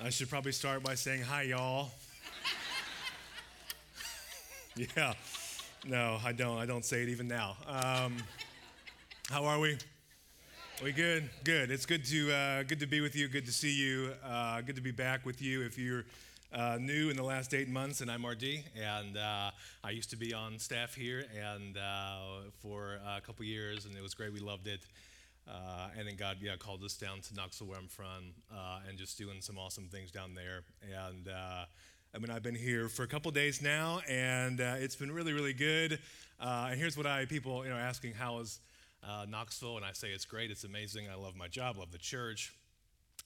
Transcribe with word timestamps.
I 0.00 0.10
should 0.10 0.30
probably 0.30 0.52
start 0.52 0.84
by 0.84 0.94
saying 0.94 1.22
hi, 1.22 1.42
y'all. 1.42 1.90
yeah, 4.76 5.14
no, 5.84 6.20
I 6.24 6.30
don't. 6.30 6.56
I 6.56 6.66
don't 6.66 6.84
say 6.84 7.02
it 7.02 7.08
even 7.08 7.26
now. 7.26 7.56
Um, 7.66 8.16
how 9.28 9.44
are 9.44 9.58
we? 9.58 9.76
We 10.84 10.92
good? 10.92 11.28
Good. 11.42 11.72
It's 11.72 11.84
good 11.84 12.04
to 12.04 12.32
uh, 12.32 12.62
good 12.62 12.78
to 12.78 12.86
be 12.86 13.00
with 13.00 13.16
you. 13.16 13.26
Good 13.26 13.44
to 13.46 13.52
see 13.52 13.72
you. 13.72 14.12
Uh, 14.24 14.60
good 14.60 14.76
to 14.76 14.82
be 14.82 14.92
back 14.92 15.26
with 15.26 15.42
you. 15.42 15.62
If 15.62 15.76
you're 15.76 16.04
uh, 16.52 16.78
new 16.80 17.10
in 17.10 17.16
the 17.16 17.24
last 17.24 17.52
eight 17.52 17.68
months, 17.68 18.00
and 18.00 18.08
I'm 18.08 18.24
RD, 18.24 18.44
and 18.80 19.16
uh, 19.16 19.50
I 19.82 19.90
used 19.90 20.10
to 20.10 20.16
be 20.16 20.32
on 20.32 20.60
staff 20.60 20.94
here 20.94 21.24
and 21.36 21.76
uh, 21.76 22.42
for 22.62 23.00
a 23.16 23.20
couple 23.20 23.44
years, 23.44 23.84
and 23.84 23.96
it 23.96 24.02
was 24.02 24.14
great. 24.14 24.32
We 24.32 24.38
loved 24.38 24.68
it. 24.68 24.80
Uh, 25.48 25.88
and 25.98 26.06
then 26.06 26.16
God, 26.16 26.38
yeah, 26.40 26.56
called 26.56 26.82
us 26.84 26.96
down 26.96 27.20
to 27.22 27.34
Knoxville, 27.34 27.68
where 27.68 27.78
I'm 27.78 27.88
from, 27.88 28.34
uh, 28.52 28.80
and 28.88 28.98
just 28.98 29.16
doing 29.16 29.40
some 29.40 29.56
awesome 29.56 29.88
things 29.88 30.10
down 30.10 30.34
there. 30.34 30.62
And 31.06 31.28
uh, 31.28 31.64
I 32.14 32.18
mean, 32.18 32.30
I've 32.30 32.42
been 32.42 32.54
here 32.54 32.88
for 32.88 33.02
a 33.02 33.06
couple 33.06 33.30
days 33.30 33.62
now, 33.62 34.00
and 34.08 34.60
uh, 34.60 34.74
it's 34.78 34.96
been 34.96 35.10
really, 35.10 35.32
really 35.32 35.54
good. 35.54 35.98
Uh, 36.38 36.68
and 36.70 36.78
here's 36.78 36.96
what 36.96 37.06
I 37.06 37.24
people, 37.24 37.64
you 37.64 37.70
know, 37.70 37.76
asking 37.76 38.12
how 38.12 38.40
is 38.40 38.60
uh, 39.02 39.24
Knoxville, 39.28 39.76
and 39.76 39.86
I 39.86 39.92
say 39.92 40.08
it's 40.08 40.26
great, 40.26 40.50
it's 40.50 40.64
amazing. 40.64 41.08
I 41.10 41.14
love 41.14 41.34
my 41.34 41.48
job, 41.48 41.78
love 41.78 41.92
the 41.92 41.98
church, 41.98 42.54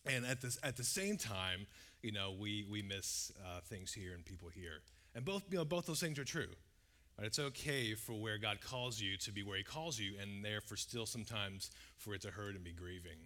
and 0.06 0.24
at 0.24 0.40
this 0.40 0.58
at 0.62 0.76
the 0.76 0.84
same 0.84 1.16
time, 1.16 1.66
you 2.02 2.12
know, 2.12 2.34
we 2.38 2.64
we 2.70 2.82
miss 2.82 3.32
things 3.68 3.92
here 3.92 4.14
and 4.14 4.24
people 4.24 4.48
here, 4.48 4.80
and 5.16 5.24
both 5.24 5.42
you 5.50 5.58
know 5.58 5.64
both 5.64 5.86
those 5.86 6.00
things 6.00 6.18
are 6.18 6.24
true. 6.24 6.48
But 7.16 7.26
it's 7.26 7.38
okay 7.38 7.94
for 7.94 8.14
where 8.14 8.38
God 8.38 8.60
calls 8.60 9.00
you 9.00 9.16
to 9.18 9.32
be 9.32 9.42
where 9.42 9.58
He 9.58 9.62
calls 9.62 9.98
you, 9.98 10.14
and 10.20 10.44
therefore 10.44 10.76
still 10.76 11.06
sometimes 11.06 11.70
for 11.98 12.14
it 12.14 12.22
to 12.22 12.30
hurt 12.30 12.54
and 12.54 12.64
be 12.64 12.72
grieving. 12.72 13.18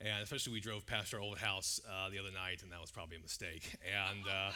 And 0.00 0.22
especially, 0.22 0.52
we 0.52 0.60
drove 0.60 0.86
past 0.86 1.14
our 1.14 1.20
old 1.20 1.38
house 1.38 1.80
uh, 1.88 2.10
the 2.10 2.18
other 2.18 2.32
night, 2.32 2.62
and 2.62 2.72
that 2.72 2.80
was 2.80 2.90
probably 2.90 3.16
a 3.16 3.20
mistake. 3.20 3.76
And 3.84 4.26
uh, 4.26 4.50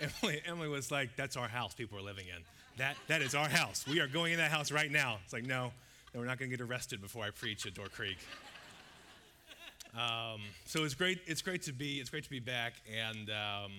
Emily, 0.22 0.42
Emily 0.46 0.68
was 0.68 0.90
like, 0.90 1.14
"That's 1.16 1.36
our 1.36 1.48
house. 1.48 1.74
People 1.74 1.98
are 1.98 2.02
living 2.02 2.26
in. 2.26 2.42
That 2.78 2.96
that 3.08 3.22
is 3.22 3.34
our 3.34 3.48
house. 3.48 3.86
We 3.86 4.00
are 4.00 4.08
going 4.08 4.32
in 4.32 4.38
that 4.38 4.50
house 4.50 4.72
right 4.72 4.90
now." 4.90 5.18
It's 5.24 5.32
like, 5.32 5.44
no, 5.44 5.72
we're 6.14 6.24
not 6.24 6.38
going 6.38 6.50
to 6.50 6.56
get 6.56 6.64
arrested 6.64 7.00
before 7.00 7.24
I 7.24 7.30
preach 7.30 7.66
at 7.66 7.74
Door 7.74 7.88
Creek. 7.88 8.18
Um, 9.94 10.40
so 10.64 10.84
it's 10.84 10.94
great. 10.94 11.20
It's 11.26 11.42
great 11.42 11.60
to 11.64 11.72
be. 11.74 12.00
It's 12.00 12.08
great 12.08 12.24
to 12.24 12.30
be 12.30 12.40
back, 12.40 12.72
and 12.90 13.28
um, 13.28 13.72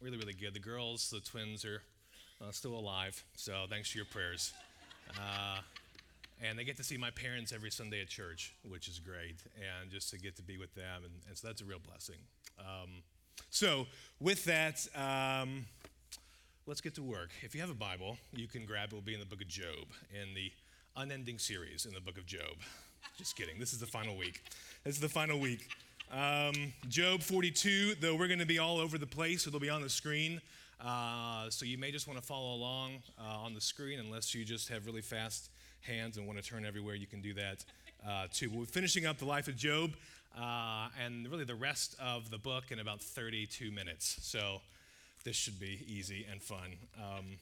really, 0.00 0.16
really 0.16 0.32
good. 0.32 0.54
The 0.54 0.58
girls, 0.58 1.10
the 1.10 1.20
twins, 1.20 1.66
are 1.66 1.82
uh, 2.44 2.50
still 2.52 2.74
alive. 2.74 3.22
So 3.36 3.64
thanks 3.68 3.90
for 3.90 3.98
your 3.98 4.06
prayers. 4.06 4.52
Uh, 5.16 5.60
and 6.42 6.58
they 6.58 6.64
get 6.64 6.76
to 6.76 6.84
see 6.84 6.96
my 6.96 7.10
parents 7.10 7.52
every 7.52 7.70
Sunday 7.70 8.00
at 8.00 8.08
church, 8.08 8.54
which 8.68 8.88
is 8.88 8.98
great, 8.98 9.36
and 9.56 9.90
just 9.90 10.10
to 10.10 10.18
get 10.18 10.36
to 10.36 10.42
be 10.42 10.58
with 10.58 10.74
them, 10.74 11.04
and, 11.04 11.12
and 11.28 11.36
so 11.38 11.46
that's 11.46 11.62
a 11.62 11.64
real 11.64 11.78
blessing. 11.78 12.16
Um, 12.58 13.02
so, 13.50 13.86
with 14.20 14.44
that, 14.44 14.86
um, 14.96 15.64
let's 16.66 16.80
get 16.80 16.94
to 16.96 17.02
work. 17.02 17.30
If 17.42 17.54
you 17.54 17.60
have 17.60 17.70
a 17.70 17.74
Bible, 17.74 18.18
you 18.34 18.48
can 18.48 18.66
grab 18.66 18.92
it. 18.92 18.94
Will 18.94 19.00
be 19.00 19.14
in 19.14 19.20
the 19.20 19.26
book 19.26 19.40
of 19.40 19.48
Job, 19.48 19.86
in 20.12 20.34
the 20.34 20.50
unending 20.96 21.38
series 21.38 21.86
in 21.86 21.94
the 21.94 22.00
book 22.00 22.18
of 22.18 22.26
Job. 22.26 22.56
Just 23.18 23.36
kidding. 23.36 23.58
This 23.58 23.72
is 23.72 23.80
the 23.80 23.86
final 23.86 24.16
week. 24.16 24.42
This 24.84 24.94
is 24.94 25.00
the 25.00 25.08
final 25.08 25.38
week. 25.38 25.68
Um, 26.12 26.72
Job 26.88 27.22
42, 27.22 27.96
though 28.00 28.14
we're 28.14 28.28
going 28.28 28.38
to 28.38 28.46
be 28.46 28.58
all 28.58 28.78
over 28.78 28.98
the 28.98 29.06
place, 29.06 29.44
so 29.44 29.48
it'll 29.48 29.60
be 29.60 29.70
on 29.70 29.82
the 29.82 29.88
screen. 29.88 30.40
Uh, 30.80 31.48
so 31.50 31.64
you 31.64 31.78
may 31.78 31.90
just 31.90 32.06
want 32.06 32.18
to 32.18 32.24
follow 32.24 32.54
along 32.54 33.02
uh, 33.18 33.38
on 33.38 33.54
the 33.54 33.60
screen 33.60 33.98
unless 33.98 34.34
you 34.34 34.44
just 34.44 34.68
have 34.68 34.86
really 34.86 35.00
fast 35.00 35.50
hands 35.80 36.16
and 36.16 36.26
want 36.26 36.42
to 36.42 36.44
turn 36.44 36.64
everywhere. 36.64 36.94
You 36.94 37.06
can 37.06 37.20
do 37.20 37.34
that 37.34 37.64
uh, 38.06 38.26
too. 38.32 38.50
We're 38.50 38.64
finishing 38.64 39.06
up 39.06 39.18
the 39.18 39.24
life 39.24 39.48
of 39.48 39.56
Job 39.56 39.92
uh, 40.38 40.88
and 41.02 41.28
really 41.28 41.44
the 41.44 41.54
rest 41.54 41.96
of 42.00 42.30
the 42.30 42.38
book 42.38 42.64
in 42.70 42.78
about 42.78 43.00
32 43.00 43.70
minutes. 43.70 44.18
So 44.22 44.60
this 45.24 45.36
should 45.36 45.58
be 45.58 45.84
easy 45.86 46.26
and 46.30 46.42
fun. 46.42 46.76
Um, 46.98 47.38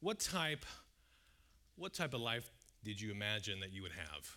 what 0.00 0.20
type? 0.20 0.64
What 1.76 1.92
type 1.92 2.14
of 2.14 2.20
life 2.20 2.48
did 2.84 3.00
you 3.00 3.10
imagine 3.10 3.60
that 3.60 3.72
you 3.72 3.82
would 3.82 3.92
have? 3.92 4.36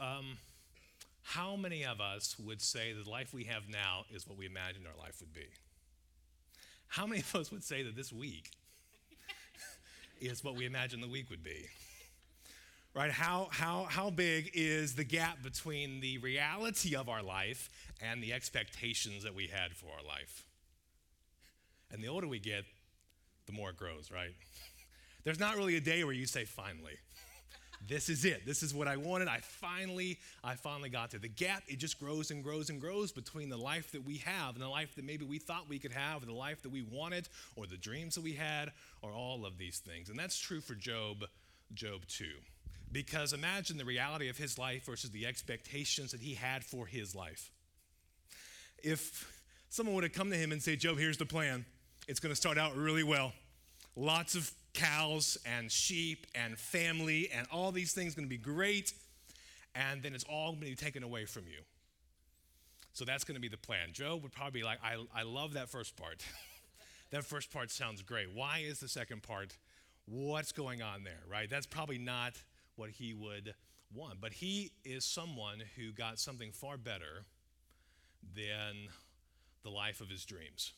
Um, 0.00 0.38
how 1.34 1.56
many 1.56 1.84
of 1.84 2.00
us 2.00 2.36
would 2.38 2.62
say 2.62 2.94
that 2.94 3.04
the 3.04 3.10
life 3.10 3.34
we 3.34 3.44
have 3.44 3.68
now 3.68 4.04
is 4.10 4.26
what 4.26 4.38
we 4.38 4.46
imagined 4.46 4.86
our 4.86 4.98
life 4.98 5.16
would 5.20 5.34
be? 5.34 5.46
How 6.86 7.06
many 7.06 7.20
of 7.20 7.34
us 7.34 7.52
would 7.52 7.62
say 7.62 7.82
that 7.82 7.94
this 7.94 8.10
week 8.10 8.52
is 10.22 10.42
what 10.42 10.56
we 10.56 10.64
imagined 10.64 11.02
the 11.02 11.08
week 11.08 11.28
would 11.28 11.44
be? 11.44 11.66
Right? 12.94 13.10
How, 13.10 13.48
how, 13.50 13.86
how 13.90 14.08
big 14.08 14.52
is 14.54 14.94
the 14.94 15.04
gap 15.04 15.42
between 15.42 16.00
the 16.00 16.16
reality 16.16 16.96
of 16.96 17.10
our 17.10 17.22
life 17.22 17.68
and 18.00 18.22
the 18.22 18.32
expectations 18.32 19.22
that 19.24 19.34
we 19.34 19.48
had 19.48 19.72
for 19.72 19.88
our 19.98 20.04
life? 20.06 20.46
And 21.92 22.02
the 22.02 22.08
older 22.08 22.26
we 22.26 22.38
get, 22.38 22.64
the 23.44 23.52
more 23.52 23.70
it 23.70 23.76
grows, 23.76 24.10
right? 24.10 24.32
There's 25.24 25.38
not 25.38 25.56
really 25.56 25.76
a 25.76 25.80
day 25.80 26.04
where 26.04 26.14
you 26.14 26.24
say, 26.24 26.46
finally 26.46 26.96
this 27.86 28.08
is 28.08 28.24
it. 28.24 28.44
This 28.44 28.62
is 28.62 28.74
what 28.74 28.88
I 28.88 28.96
wanted. 28.96 29.28
I 29.28 29.38
finally, 29.38 30.18
I 30.42 30.54
finally 30.54 30.88
got 30.88 31.10
to 31.12 31.18
The 31.18 31.28
gap, 31.28 31.62
it 31.68 31.78
just 31.78 31.98
grows 32.00 32.30
and 32.30 32.42
grows 32.42 32.70
and 32.70 32.80
grows 32.80 33.12
between 33.12 33.48
the 33.48 33.56
life 33.56 33.92
that 33.92 34.04
we 34.04 34.18
have 34.18 34.54
and 34.54 34.62
the 34.62 34.68
life 34.68 34.94
that 34.96 35.04
maybe 35.04 35.24
we 35.24 35.38
thought 35.38 35.68
we 35.68 35.78
could 35.78 35.92
have, 35.92 36.22
or 36.22 36.26
the 36.26 36.32
life 36.32 36.62
that 36.62 36.70
we 36.70 36.82
wanted, 36.82 37.28
or 37.56 37.66
the 37.66 37.76
dreams 37.76 38.14
that 38.16 38.24
we 38.24 38.32
had, 38.32 38.72
or 39.02 39.12
all 39.12 39.46
of 39.46 39.58
these 39.58 39.78
things. 39.78 40.08
And 40.08 40.18
that's 40.18 40.38
true 40.38 40.60
for 40.60 40.74
Job, 40.74 41.24
Job 41.72 42.02
2. 42.08 42.24
Because 42.90 43.32
imagine 43.32 43.76
the 43.76 43.84
reality 43.84 44.28
of 44.28 44.38
his 44.38 44.58
life 44.58 44.86
versus 44.86 45.10
the 45.10 45.26
expectations 45.26 46.12
that 46.12 46.20
he 46.20 46.34
had 46.34 46.64
for 46.64 46.86
his 46.86 47.14
life. 47.14 47.50
If 48.82 49.30
someone 49.68 49.94
would 49.94 50.04
have 50.04 50.12
come 50.12 50.30
to 50.30 50.36
him 50.36 50.52
and 50.52 50.62
say, 50.62 50.76
Job, 50.76 50.98
here's 50.98 51.18
the 51.18 51.26
plan. 51.26 51.64
It's 52.06 52.20
going 52.20 52.32
to 52.32 52.36
start 52.36 52.56
out 52.58 52.76
really 52.76 53.02
well. 53.02 53.32
Lots 53.94 54.34
of 54.34 54.50
cows 54.78 55.36
and 55.44 55.70
sheep 55.70 56.26
and 56.34 56.56
family 56.56 57.28
and 57.34 57.46
all 57.52 57.72
these 57.72 57.92
things 57.92 58.14
going 58.14 58.26
to 58.26 58.30
be 58.30 58.36
great. 58.38 58.92
And 59.74 60.02
then 60.02 60.14
it's 60.14 60.24
all 60.24 60.52
going 60.52 60.62
to 60.62 60.66
be 60.70 60.74
taken 60.76 61.02
away 61.02 61.24
from 61.24 61.44
you. 61.46 61.60
So 62.92 63.04
that's 63.04 63.24
going 63.24 63.34
to 63.34 63.40
be 63.40 63.48
the 63.48 63.58
plan. 63.58 63.92
Job 63.92 64.22
would 64.22 64.32
probably 64.32 64.60
be 64.60 64.64
like, 64.64 64.78
I, 64.82 64.96
I 65.14 65.22
love 65.22 65.54
that 65.54 65.68
first 65.68 65.96
part. 65.96 66.24
that 67.10 67.24
first 67.24 67.52
part 67.52 67.70
sounds 67.70 68.02
great. 68.02 68.28
Why 68.32 68.62
is 68.64 68.80
the 68.80 68.88
second 68.88 69.22
part? 69.22 69.56
What's 70.06 70.52
going 70.52 70.80
on 70.80 71.04
there, 71.04 71.20
right? 71.30 71.50
That's 71.50 71.66
probably 71.66 71.98
not 71.98 72.34
what 72.76 72.90
he 72.90 73.14
would 73.14 73.54
want. 73.94 74.20
But 74.20 74.32
he 74.32 74.72
is 74.84 75.04
someone 75.04 75.62
who 75.76 75.92
got 75.92 76.18
something 76.18 76.52
far 76.52 76.76
better 76.76 77.24
than 78.34 78.88
the 79.62 79.70
life 79.70 80.00
of 80.00 80.08
his 80.08 80.24
dreams. 80.24 80.72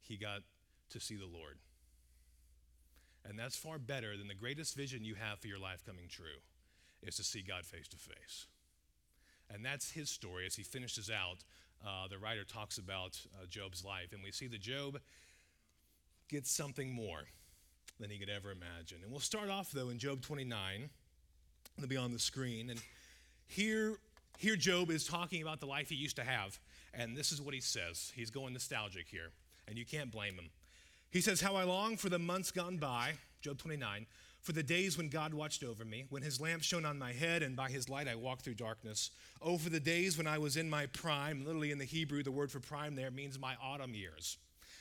He 0.00 0.16
got 0.16 0.40
to 0.90 1.00
see 1.00 1.16
the 1.16 1.26
Lord. 1.26 1.58
And 3.28 3.38
that's 3.38 3.56
far 3.56 3.78
better 3.78 4.16
than 4.16 4.28
the 4.28 4.34
greatest 4.34 4.76
vision 4.76 5.04
you 5.04 5.14
have 5.14 5.38
for 5.38 5.46
your 5.46 5.58
life 5.58 5.84
coming 5.86 6.06
true 6.08 6.40
is 7.02 7.16
to 7.16 7.24
see 7.24 7.42
God 7.42 7.64
face 7.64 7.88
to 7.88 7.96
face. 7.96 8.46
And 9.52 9.64
that's 9.64 9.90
his 9.92 10.10
story 10.10 10.46
as 10.46 10.56
he 10.56 10.62
finishes 10.62 11.10
out. 11.10 11.44
Uh, 11.84 12.08
the 12.08 12.18
writer 12.18 12.44
talks 12.44 12.78
about 12.78 13.20
uh, 13.34 13.46
Job's 13.48 13.84
life, 13.84 14.12
and 14.12 14.22
we 14.22 14.30
see 14.30 14.46
that 14.48 14.60
Job 14.60 15.00
gets 16.28 16.50
something 16.50 16.92
more 16.92 17.24
than 18.00 18.10
he 18.10 18.18
could 18.18 18.30
ever 18.30 18.50
imagine. 18.50 18.98
And 19.02 19.10
we'll 19.10 19.20
start 19.20 19.50
off, 19.50 19.70
though, 19.72 19.90
in 19.90 19.98
Job 19.98 20.22
29. 20.22 20.90
It'll 21.76 21.88
be 21.88 21.96
on 21.96 22.12
the 22.12 22.18
screen. 22.18 22.70
And 22.70 22.80
here, 23.46 23.96
here 24.38 24.56
Job 24.56 24.90
is 24.90 25.06
talking 25.06 25.42
about 25.42 25.60
the 25.60 25.66
life 25.66 25.88
he 25.88 25.96
used 25.96 26.16
to 26.16 26.24
have. 26.24 26.58
And 26.94 27.16
this 27.16 27.32
is 27.32 27.40
what 27.40 27.54
he 27.54 27.60
says. 27.60 28.12
He's 28.14 28.30
going 28.30 28.52
nostalgic 28.52 29.06
here, 29.08 29.30
and 29.66 29.76
you 29.76 29.84
can't 29.84 30.10
blame 30.10 30.34
him. 30.34 30.50
He 31.12 31.20
says, 31.20 31.42
How 31.42 31.56
I 31.56 31.64
long 31.64 31.98
for 31.98 32.08
the 32.08 32.18
months 32.18 32.50
gone 32.50 32.78
by, 32.78 33.12
Job 33.42 33.58
29, 33.58 34.06
for 34.40 34.52
the 34.52 34.62
days 34.62 34.96
when 34.96 35.10
God 35.10 35.34
watched 35.34 35.62
over 35.62 35.84
me, 35.84 36.06
when 36.08 36.22
his 36.22 36.40
lamp 36.40 36.62
shone 36.62 36.86
on 36.86 36.98
my 36.98 37.12
head, 37.12 37.42
and 37.42 37.54
by 37.54 37.68
his 37.68 37.90
light 37.90 38.08
I 38.08 38.14
walked 38.14 38.42
through 38.42 38.54
darkness. 38.54 39.10
Oh, 39.42 39.58
for 39.58 39.68
the 39.68 39.78
days 39.78 40.16
when 40.16 40.26
I 40.26 40.38
was 40.38 40.56
in 40.56 40.70
my 40.70 40.86
prime. 40.86 41.44
Literally 41.44 41.70
in 41.70 41.76
the 41.76 41.84
Hebrew, 41.84 42.22
the 42.22 42.32
word 42.32 42.50
for 42.50 42.60
prime 42.60 42.96
there 42.96 43.10
means 43.10 43.38
my 43.38 43.56
autumn 43.62 43.94
years. 43.94 44.38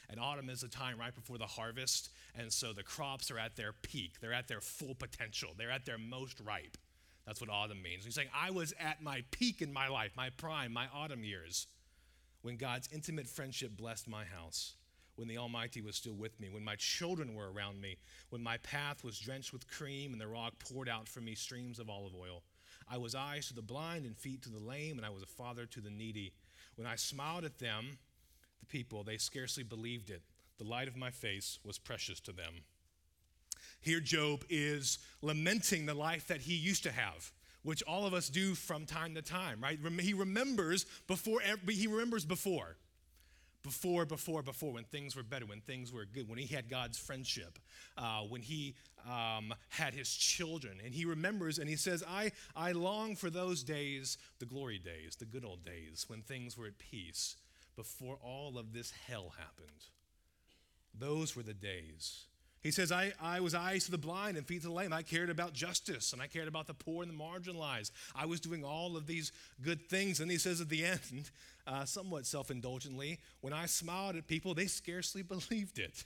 And 0.10 0.22
autumn 0.22 0.50
is 0.50 0.62
the 0.62 0.70
time 0.70 0.98
right 0.98 1.14
before 1.14 1.38
the 1.38 1.46
harvest. 1.46 2.10
And 2.34 2.52
so 2.52 2.72
the 2.72 2.82
crops 2.82 3.30
are 3.30 3.38
at 3.38 3.58
their 3.58 3.74
peak, 3.74 4.22
they're 4.22 4.34
at 4.34 4.48
their 4.48 4.62
full 4.62 4.96
potential, 4.96 5.50
they're 5.58 5.70
at 5.70 5.86
their 5.86 5.98
most 5.98 6.40
ripe. 6.40 6.78
That's 7.28 7.42
what 7.42 7.50
autumn 7.50 7.84
means. 7.84 8.06
He's 8.06 8.16
saying, 8.16 8.30
I 8.34 8.52
was 8.52 8.74
at 8.80 9.04
my 9.04 9.24
peak 9.32 9.62
in 9.62 9.74
my 9.74 9.90
life, 9.90 10.12
my 10.16 10.30
prime, 10.30 10.72
my 10.72 10.88
autumn 10.94 11.26
years, 11.26 11.68
when 12.42 12.56
God's 12.56 12.88
intimate 12.92 13.28
friendship 13.28 13.76
blessed 13.76 14.08
my 14.08 14.24
house 14.24 14.76
when 15.16 15.28
the 15.28 15.38
Almighty 15.38 15.82
was 15.82 15.96
still 15.96 16.14
with 16.14 16.40
me, 16.40 16.50
when 16.50 16.64
my 16.64 16.76
children 16.76 17.36
were 17.36 17.52
around 17.52 17.82
me, 17.82 17.98
when 18.30 18.42
my 18.42 18.58
path 18.58 19.04
was 19.04 19.20
drenched 19.20 19.54
with 19.54 19.70
cream 19.70 20.14
and 20.14 20.22
the 20.22 20.28
rock 20.28 20.54
poured 20.60 20.90
out 20.90 21.08
for 21.08 21.22
me 21.22 21.36
streams 21.36 21.80
of 21.80 21.90
olive 21.90 22.16
oil. 22.20 22.44
I 22.90 22.98
was 22.98 23.16
eyes 23.16 23.48
to 23.48 23.54
the 23.54 23.62
blind 23.62 24.06
and 24.06 24.18
feet 24.18 24.42
to 24.44 24.50
the 24.50 24.60
lame, 24.60 24.98
and 24.98 25.06
I 25.06 25.10
was 25.10 25.24
a 25.24 25.28
father 25.28 25.66
to 25.66 25.82
the 25.82 25.92
needy. 25.92 26.34
When 26.76 26.88
I 26.88 26.96
smiled 26.96 27.46
at 27.46 27.60
them, 27.60 27.98
the 28.60 28.66
people, 28.66 29.04
they 29.04 29.18
scarcely 29.18 29.64
believed 29.64 30.10
it. 30.10 30.22
The 30.58 30.66
light 30.66 30.88
of 30.88 30.98
my 30.98 31.12
face 31.12 31.60
was 31.64 31.78
precious 31.78 32.20
to 32.22 32.32
them. 32.32 32.64
Here, 33.80 34.00
Job 34.00 34.44
is 34.50 35.00
lamenting 35.22 35.86
the 35.86 35.94
life 35.94 36.28
that 36.28 36.42
he 36.42 36.54
used 36.54 36.84
to 36.84 36.92
have 36.92 37.32
which 37.64 37.84
all 37.84 38.06
of 38.06 38.14
us 38.14 38.30
do 38.30 38.56
from 38.56 38.86
time 38.86 39.16
to 39.16 39.22
time, 39.22 39.60
right? 39.62 39.78
He 40.00 40.14
remembers 40.14 40.86
before, 41.08 41.42
he 41.68 41.88
remembers 41.88 42.26
before. 42.26 42.78
Before, 43.64 44.06
before, 44.06 44.42
before, 44.42 44.74
when 44.74 44.86
things 44.86 45.16
were 45.16 45.24
better, 45.24 45.46
when 45.46 45.62
things 45.62 45.94
were 45.94 46.06
good, 46.06 46.28
when 46.28 46.40
he 46.40 46.54
had 46.54 46.68
God's 46.68 46.98
friendship, 46.98 47.60
uh, 47.98 48.22
when 48.22 48.42
he 48.42 48.74
um, 49.08 49.54
had 49.70 49.94
his 49.94 50.10
children. 50.10 50.80
And 50.84 50.94
he 50.94 51.06
remembers 51.06 51.60
and 51.60 51.70
he 51.70 51.76
says, 51.76 52.04
I, 52.08 52.32
I 52.56 52.72
long 52.72 53.16
for 53.16 53.30
those 53.30 53.64
days, 53.64 54.18
the 54.40 54.48
glory 54.48 54.80
days, 54.80 55.16
the 55.16 55.26
good 55.26 55.46
old 55.46 55.64
days, 55.64 56.06
when 56.08 56.22
things 56.22 56.58
were 56.58 56.66
at 56.66 56.80
peace, 56.80 57.36
before 57.76 58.18
all 58.24 58.58
of 58.58 58.74
this 58.74 58.92
hell 59.08 59.34
happened. 59.38 59.86
Those 60.98 61.36
were 61.36 61.44
the 61.44 61.54
days. 61.54 62.26
He 62.62 62.70
says, 62.70 62.92
I, 62.92 63.12
I 63.20 63.40
was 63.40 63.56
eyes 63.56 63.86
to 63.86 63.92
the 63.92 63.98
blind 63.98 64.38
and 64.38 64.46
feet 64.46 64.62
to 64.62 64.68
the 64.68 64.74
lame. 64.74 64.94
I 64.94 65.02
cared 65.02 65.32
about 65.32 65.54
justice 65.54 66.14
and 66.14 66.22
I 66.22 66.28
cared 66.28 66.48
about 66.48 66.68
the 66.68 66.76
poor 66.76 67.02
and 67.02 67.12
the 67.12 67.18
marginalized. 67.18 67.92
I 68.16 68.28
was 68.28 68.40
doing 68.40 68.64
all 68.64 68.96
of 68.96 69.08
these 69.08 69.32
good 69.62 69.90
things. 69.90 70.20
And 70.20 70.30
he 70.30 70.38
says 70.38 70.62
at 70.62 70.70
the 70.70 70.86
end, 70.86 71.32
uh, 71.68 71.86
somewhat 71.86 72.28
self 72.28 72.52
indulgently, 72.52 73.20
when 73.42 73.52
I 73.54 73.66
smiled 73.66 74.16
at 74.16 74.28
people, 74.28 74.54
they 74.54 74.68
scarcely 74.68 75.24
believed 75.24 75.80
it. 75.80 76.06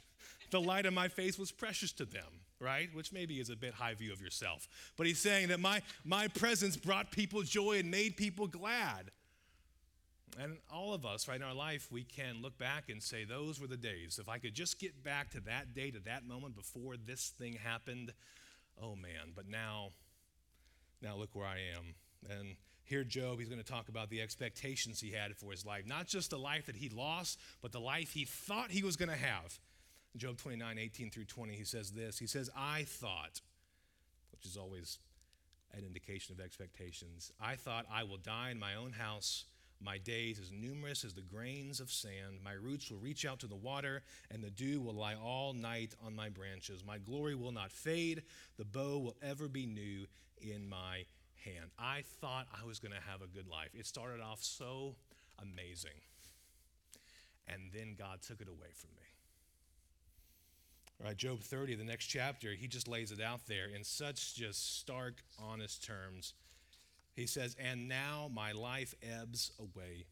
The 0.52 0.62
light 0.62 0.86
of 0.86 0.94
my 0.94 1.10
face 1.10 1.38
was 1.38 1.52
precious 1.52 1.92
to 1.94 2.06
them, 2.06 2.42
right? 2.62 2.90
Which 2.94 3.12
maybe 3.12 3.40
is 3.40 3.50
a 3.50 3.56
bit 3.56 3.74
high 3.74 3.94
view 3.94 4.14
of 4.14 4.22
yourself. 4.22 4.68
But 4.96 5.08
he's 5.08 5.20
saying 5.20 5.50
that 5.50 5.60
my, 5.60 5.82
my 6.06 6.30
presence 6.30 6.78
brought 6.78 7.12
people 7.12 7.42
joy 7.42 7.80
and 7.80 7.92
made 7.92 8.16
people 8.16 8.48
glad. 8.48 9.12
And 10.42 10.58
all 10.72 10.94
of 10.94 11.06
us, 11.06 11.28
right 11.28 11.38
in 11.38 11.44
our 11.44 11.54
life, 11.54 11.88
we 11.92 12.04
can 12.04 12.42
look 12.42 12.58
back 12.58 12.90
and 12.90 13.02
say, 13.02 13.24
those 13.24 13.60
were 13.60 13.68
the 13.68 13.78
days. 13.78 14.20
If 14.20 14.28
I 14.28 14.38
could 14.38 14.54
just 14.54 14.80
get 14.80 15.02
back 15.04 15.32
to 15.32 15.40
that 15.42 15.74
day, 15.74 15.92
to 15.92 16.00
that 16.00 16.28
moment 16.28 16.56
before 16.56 16.96
this 16.98 17.30
thing 17.38 17.54
happened, 17.54 18.12
oh 18.82 18.96
man. 18.96 19.32
But 19.34 19.48
now, 19.48 19.90
now 21.02 21.16
look 21.16 21.30
where 21.34 21.46
I 21.46 21.60
am. 21.78 21.96
And 22.30 22.56
here, 22.84 23.04
Job, 23.04 23.40
he's 23.40 23.48
going 23.48 23.62
to 23.62 23.68
talk 23.68 23.88
about 23.88 24.10
the 24.10 24.22
expectations 24.22 25.00
he 25.00 25.12
had 25.12 25.36
for 25.38 25.52
his 25.52 25.66
life. 25.66 25.88
Not 25.88 26.08
just 26.08 26.32
the 26.32 26.38
life 26.38 26.66
that 26.66 26.76
he 26.76 26.90
lost, 26.90 27.40
but 27.62 27.72
the 27.72 27.80
life 27.80 28.12
he 28.12 28.26
thought 28.26 28.72
he 28.72 28.84
was 28.84 28.98
going 28.98 29.10
to 29.10 29.16
have. 29.16 29.58
Job 30.18 30.38
29, 30.38 30.78
18 30.78 31.10
through 31.12 31.26
20, 31.26 31.54
he 31.54 31.64
says 31.64 31.92
this 31.92 32.20
He 32.20 32.28
says, 32.28 32.50
I 32.56 32.84
thought, 32.84 33.42
which 34.32 34.46
is 34.46 34.58
always 34.58 35.00
an 35.74 35.84
indication 35.84 36.34
of 36.34 36.44
expectations, 36.44 37.32
I 37.40 37.56
thought 37.56 37.86
I 37.92 38.04
will 38.04 38.18
die 38.18 38.52
in 38.52 38.60
my 38.60 38.76
own 38.76 38.94
house 38.94 39.46
my 39.82 39.98
days 39.98 40.40
as 40.40 40.52
numerous 40.52 41.04
as 41.04 41.14
the 41.14 41.22
grains 41.22 41.80
of 41.80 41.92
sand. 41.92 42.40
My 42.44 42.54
roots 42.54 42.90
will 42.90 43.00
reach 43.00 43.26
out 43.26 43.40
to 43.40 43.48
the 43.48 43.56
water, 43.56 44.02
and 44.32 44.44
the 44.44 44.50
dew 44.50 44.82
will 44.82 44.94
lie 44.94 45.16
all 45.16 45.54
night 45.54 45.94
on 46.06 46.16
my 46.16 46.30
branches. 46.30 46.84
My 46.86 46.98
glory 46.98 47.36
will 47.36 47.52
not 47.52 47.72
fade. 47.72 48.24
The 48.58 48.66
bow 48.66 48.98
will 49.00 49.16
ever 49.22 49.48
be 49.48 49.66
new 49.66 50.06
in 50.42 50.68
my 50.68 51.06
hand. 51.44 51.72
I 51.78 52.04
thought 52.22 52.48
I 52.62 52.66
was 52.66 52.80
going 52.80 52.94
to 52.94 53.12
have 53.12 53.22
a 53.22 53.28
good 53.28 53.48
life. 53.48 53.70
It 53.74 53.86
started 53.86 54.22
off 54.22 54.42
so 54.44 54.96
amazing. 55.42 56.00
And 57.48 57.62
then 57.74 57.96
God 57.98 58.22
took 58.22 58.42
it 58.42 58.48
away 58.48 58.70
from 58.74 58.90
me. 58.96 59.04
All 61.00 61.08
right, 61.08 61.18
Job 61.18 61.42
30, 61.42 61.76
the 61.76 61.84
next 61.84 62.06
chapter, 62.06 62.54
he 62.54 62.68
just 62.68 62.88
lays 62.88 63.12
it 63.12 63.22
out 63.22 63.46
there 63.48 63.68
in 63.76 63.84
such 63.84 64.34
just 64.34 64.80
stark, 64.80 65.16
honest 65.44 65.84
terms 65.84 66.34
he 67.16 67.28
says, 67.28 67.56
And 67.60 67.88
now 67.88 68.30
my 68.34 68.52
life 68.52 68.94
ebbs 69.04 69.52
away. 69.60 70.06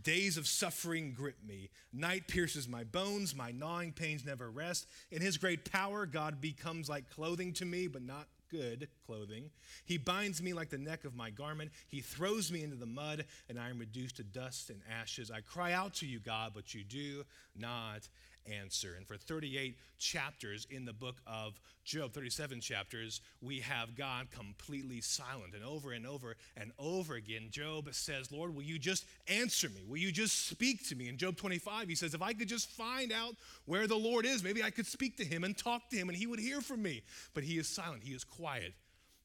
Days 0.00 0.38
of 0.38 0.46
suffering 0.46 1.12
grip 1.12 1.36
me. 1.46 1.68
Night 1.92 2.26
pierces 2.26 2.66
my 2.66 2.84
bones. 2.84 3.34
My 3.34 3.50
gnawing 3.50 3.92
pains 3.92 4.24
never 4.24 4.50
rest. 4.50 4.86
In 5.10 5.20
his 5.20 5.36
great 5.36 5.70
power, 5.70 6.06
God 6.06 6.40
becomes 6.40 6.88
like 6.88 7.10
clothing 7.10 7.52
to 7.54 7.66
me, 7.66 7.88
but 7.88 8.02
not 8.02 8.26
good 8.50 8.88
clothing. 9.06 9.50
He 9.84 9.98
binds 9.98 10.42
me 10.42 10.52
like 10.52 10.70
the 10.70 10.78
neck 10.78 11.04
of 11.04 11.14
my 11.14 11.30
garment. 11.30 11.72
He 11.88 12.00
throws 12.00 12.52
me 12.52 12.62
into 12.62 12.76
the 12.76 12.86
mud, 12.86 13.24
and 13.48 13.58
I 13.58 13.70
am 13.70 13.78
reduced 13.78 14.16
to 14.16 14.22
dust 14.22 14.70
and 14.70 14.80
ashes. 14.90 15.30
I 15.30 15.40
cry 15.40 15.72
out 15.72 15.94
to 15.94 16.06
you, 16.06 16.20
God, 16.20 16.52
but 16.54 16.74
you 16.74 16.84
do 16.84 17.24
not 17.56 18.08
answer. 18.46 18.94
And 18.96 19.06
for 19.06 19.16
38 19.16 19.76
chapters 19.98 20.66
in 20.70 20.84
the 20.84 20.92
book 20.92 21.16
of 21.26 21.60
Job, 21.84 22.12
37 22.12 22.60
chapters, 22.60 23.20
we 23.40 23.60
have 23.60 23.96
God 23.96 24.28
completely 24.30 25.00
silent. 25.00 25.54
And 25.54 25.64
over 25.64 25.92
and 25.92 26.06
over 26.06 26.36
and 26.56 26.72
over 26.78 27.14
again, 27.14 27.48
Job 27.50 27.88
says, 27.92 28.30
Lord, 28.30 28.54
will 28.54 28.62
you 28.62 28.78
just 28.78 29.04
answer 29.28 29.68
me? 29.68 29.84
Will 29.86 29.98
you 29.98 30.12
just 30.12 30.46
speak 30.46 30.88
to 30.88 30.96
me? 30.96 31.08
In 31.08 31.16
Job 31.16 31.36
25, 31.36 31.88
he 31.88 31.94
says, 31.94 32.14
If 32.14 32.22
I 32.22 32.32
could 32.32 32.48
just 32.48 32.70
find 32.70 33.12
out 33.12 33.34
where 33.66 33.86
the 33.86 33.96
Lord 33.96 34.26
is, 34.26 34.44
maybe 34.44 34.62
I 34.62 34.70
could 34.70 34.86
speak 34.86 35.16
to 35.18 35.24
him 35.24 35.44
and 35.44 35.56
talk 35.56 35.88
to 35.90 35.96
him 35.96 36.08
and 36.08 36.16
he 36.16 36.26
would 36.26 36.40
hear 36.40 36.60
from 36.60 36.82
me. 36.82 37.02
But 37.34 37.44
he 37.44 37.58
is 37.58 37.68
silent, 37.68 38.02
he 38.02 38.14
is 38.14 38.24
quiet. 38.24 38.74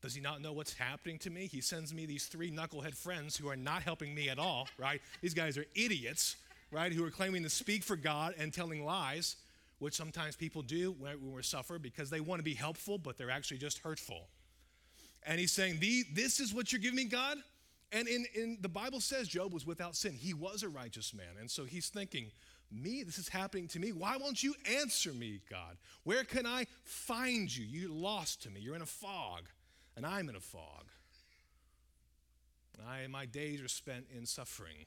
Does 0.02 0.14
he 0.14 0.22
not 0.22 0.42
know 0.42 0.54
what's 0.54 0.74
happening 0.74 1.18
to 1.20 1.30
me? 1.30 1.48
He 1.48 1.60
sends 1.60 1.94
me 1.94 2.06
these 2.06 2.28
three 2.28 2.52
knucklehead 2.52 2.96
friends 2.96 3.36
who 3.36 3.50
are 3.50 3.56
not 3.56 3.82
helping 3.82 4.14
me 4.14 4.30
at 4.30 4.38
all, 4.38 4.68
right? 4.78 5.02
These 5.22 5.34
guys 5.34 5.58
are 5.58 5.66
idiots 5.76 6.36
right, 6.72 6.92
who 6.92 7.04
are 7.06 7.12
claiming 7.12 7.44
to 7.44 7.50
speak 7.50 7.84
for 7.84 7.96
God 7.96 8.34
and 8.38 8.54
telling 8.54 8.86
lies, 8.86 9.36
which 9.80 9.94
sometimes 9.94 10.36
people 10.36 10.62
do 10.62 10.96
when 11.00 11.34
we 11.34 11.44
suffer 11.44 11.80
because 11.80 12.10
they 12.10 12.20
want 12.20 12.40
to 12.40 12.44
be 12.44 12.54
helpful, 12.54 12.98
but 12.98 13.18
they're 13.18 13.30
actually 13.30 13.58
just 13.58 13.80
hurtful. 13.80 14.28
And 15.24 15.40
he's 15.40 15.52
saying, 15.52 15.80
This 16.14 16.40
is 16.40 16.54
what 16.54 16.72
you're 16.72 16.82
giving 16.82 16.96
me, 16.98 17.06
God? 17.06 17.38
And 17.92 18.08
in, 18.08 18.26
in 18.36 18.58
the 18.62 18.70
Bible 18.70 19.00
says 19.00 19.28
Job 19.28 19.54
was 19.54 19.66
without 19.66 19.96
sin. 19.96 20.14
He 20.14 20.34
was 20.34 20.64
a 20.64 20.70
righteous 20.70 21.14
man. 21.14 21.38
And 21.40 21.50
so 21.50 21.64
he's 21.64 21.88
thinking, 21.88 22.32
me, 22.72 23.04
this 23.04 23.18
is 23.18 23.30
happening 23.30 23.68
to 23.70 23.80
me. 23.80 23.92
Why 23.92 24.18
won't 24.18 24.44
you 24.44 24.54
answer 24.80 25.14
me, 25.14 25.40
God? 25.50 25.78
Where 26.04 26.24
can 26.24 26.46
I 26.46 26.66
find 26.84 27.56
you? 27.56 27.66
You're 27.66 27.90
lost 27.90 28.44
to 28.44 28.50
me. 28.50 28.60
You're 28.60 28.76
in 28.76 28.82
a 28.82 28.86
fog, 28.86 29.44
and 29.96 30.06
I'm 30.06 30.28
in 30.30 30.36
a 30.36 30.42
fog. 30.42 30.86
I, 32.88 33.08
my 33.08 33.26
days 33.26 33.62
are 33.62 33.68
spent 33.68 34.06
in 34.16 34.26
suffering 34.26 34.86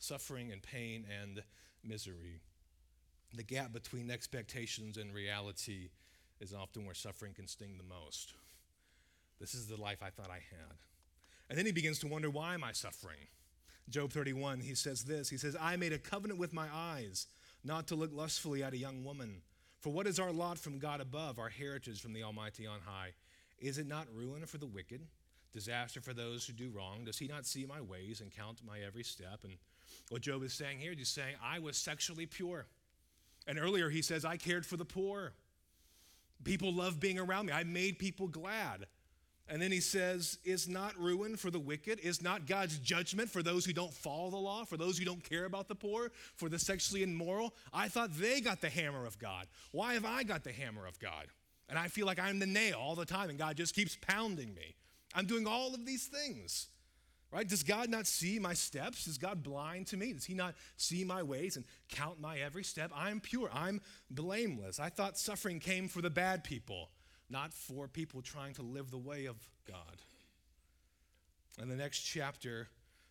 suffering 0.00 0.50
and 0.50 0.62
pain 0.62 1.04
and 1.22 1.42
misery. 1.84 2.40
The 3.34 3.44
gap 3.44 3.72
between 3.72 4.10
expectations 4.10 4.96
and 4.96 5.14
reality 5.14 5.90
is 6.40 6.52
often 6.52 6.84
where 6.84 6.94
suffering 6.94 7.34
can 7.34 7.46
sting 7.46 7.76
the 7.76 7.84
most. 7.84 8.34
This 9.38 9.54
is 9.54 9.68
the 9.68 9.80
life 9.80 10.02
I 10.02 10.10
thought 10.10 10.30
I 10.30 10.42
had. 10.50 10.76
And 11.48 11.58
then 11.58 11.66
he 11.66 11.72
begins 11.72 11.98
to 12.00 12.08
wonder, 12.08 12.30
why 12.30 12.54
am 12.54 12.64
I 12.64 12.72
suffering? 12.72 13.28
Job 13.88 14.12
31, 14.12 14.60
he 14.60 14.74
says 14.74 15.04
this 15.04 15.30
He 15.30 15.36
says, 15.36 15.56
I 15.60 15.76
made 15.76 15.92
a 15.92 15.98
covenant 15.98 16.38
with 16.38 16.52
my 16.52 16.66
eyes 16.72 17.26
not 17.64 17.86
to 17.88 17.94
look 17.94 18.10
lustfully 18.12 18.62
at 18.62 18.72
a 18.72 18.78
young 18.78 19.04
woman. 19.04 19.42
For 19.80 19.92
what 19.92 20.06
is 20.06 20.20
our 20.20 20.32
lot 20.32 20.58
from 20.58 20.78
God 20.78 21.00
above, 21.00 21.38
our 21.38 21.48
heritage 21.48 22.00
from 22.00 22.12
the 22.12 22.22
Almighty 22.22 22.66
on 22.66 22.80
high? 22.84 23.12
Is 23.58 23.78
it 23.78 23.86
not 23.86 24.06
ruin 24.14 24.46
for 24.46 24.58
the 24.58 24.66
wicked, 24.66 25.02
disaster 25.52 26.00
for 26.00 26.12
those 26.12 26.46
who 26.46 26.52
do 26.52 26.70
wrong? 26.70 27.04
Does 27.04 27.18
he 27.18 27.26
not 27.26 27.46
see 27.46 27.66
my 27.66 27.80
ways 27.80 28.20
and 28.20 28.30
count 28.30 28.60
my 28.66 28.80
every 28.80 29.02
step? 29.02 29.40
And 29.42 29.54
what 30.08 30.22
Job 30.22 30.42
is 30.42 30.52
saying 30.52 30.78
here, 30.78 30.92
he's 30.96 31.08
saying, 31.08 31.34
I 31.42 31.58
was 31.58 31.76
sexually 31.76 32.26
pure. 32.26 32.66
And 33.46 33.58
earlier 33.58 33.90
he 33.90 34.02
says, 34.02 34.24
I 34.24 34.36
cared 34.36 34.66
for 34.66 34.76
the 34.76 34.84
poor. 34.84 35.32
People 36.44 36.72
love 36.72 37.00
being 37.00 37.18
around 37.18 37.46
me. 37.46 37.52
I 37.52 37.64
made 37.64 37.98
people 37.98 38.28
glad. 38.28 38.86
And 39.50 39.60
then 39.60 39.72
he 39.72 39.80
says, 39.80 40.38
Is 40.44 40.68
not 40.68 40.96
ruin 40.96 41.36
for 41.36 41.50
the 41.50 41.58
wicked? 41.58 41.98
Is 41.98 42.22
not 42.22 42.46
God's 42.46 42.78
judgment 42.78 43.28
for 43.28 43.42
those 43.42 43.64
who 43.64 43.72
don't 43.72 43.92
follow 43.92 44.30
the 44.30 44.36
law, 44.36 44.64
for 44.64 44.76
those 44.76 44.96
who 44.96 45.04
don't 45.04 45.28
care 45.28 45.44
about 45.44 45.66
the 45.66 45.74
poor, 45.74 46.12
for 46.36 46.48
the 46.48 46.58
sexually 46.58 47.02
immoral? 47.02 47.54
I 47.72 47.88
thought 47.88 48.16
they 48.16 48.40
got 48.40 48.60
the 48.60 48.70
hammer 48.70 49.04
of 49.04 49.18
God. 49.18 49.48
Why 49.72 49.94
have 49.94 50.04
I 50.04 50.22
got 50.22 50.44
the 50.44 50.52
hammer 50.52 50.86
of 50.86 51.00
God? 51.00 51.26
And 51.68 51.78
I 51.78 51.88
feel 51.88 52.06
like 52.06 52.20
I'm 52.20 52.38
the 52.38 52.46
nail 52.46 52.76
all 52.80 52.94
the 52.94 53.04
time, 53.04 53.28
and 53.28 53.38
God 53.38 53.56
just 53.56 53.74
keeps 53.74 53.96
pounding 54.00 54.54
me. 54.54 54.76
I'm 55.14 55.26
doing 55.26 55.46
all 55.46 55.74
of 55.74 55.84
these 55.84 56.06
things. 56.06 56.68
Right? 57.32 57.46
Does 57.46 57.62
God 57.62 57.88
not 57.88 58.08
see 58.08 58.40
my 58.40 58.54
steps? 58.54 59.06
Is 59.06 59.16
God 59.16 59.42
blind 59.42 59.86
to 59.88 59.96
me? 59.96 60.12
Does 60.12 60.24
He 60.24 60.34
not 60.34 60.56
see 60.76 61.04
my 61.04 61.22
ways 61.22 61.56
and 61.56 61.64
count 61.88 62.20
my 62.20 62.38
every 62.38 62.64
step? 62.64 62.90
I'm 62.94 63.20
pure. 63.20 63.48
I'm 63.52 63.80
blameless. 64.10 64.80
I 64.80 64.88
thought 64.88 65.16
suffering 65.16 65.60
came 65.60 65.86
for 65.86 66.02
the 66.02 66.10
bad 66.10 66.42
people, 66.42 66.90
not 67.28 67.54
for 67.54 67.86
people 67.86 68.20
trying 68.20 68.54
to 68.54 68.62
live 68.62 68.90
the 68.90 68.98
way 68.98 69.26
of 69.26 69.36
God. 69.66 70.02
In 71.62 71.68
the 71.68 71.76
next 71.76 72.00
chapter, 72.00 72.68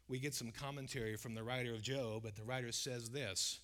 we 0.09 0.19
get 0.19 0.33
some 0.33 0.51
commentary 0.51 1.15
from 1.15 1.33
the 1.33 1.43
writer 1.43 1.73
of 1.73 1.81
Job, 1.81 2.25
and 2.25 2.35
the 2.35 2.43
writer 2.43 2.73
says 2.73 3.09
this 3.09 3.61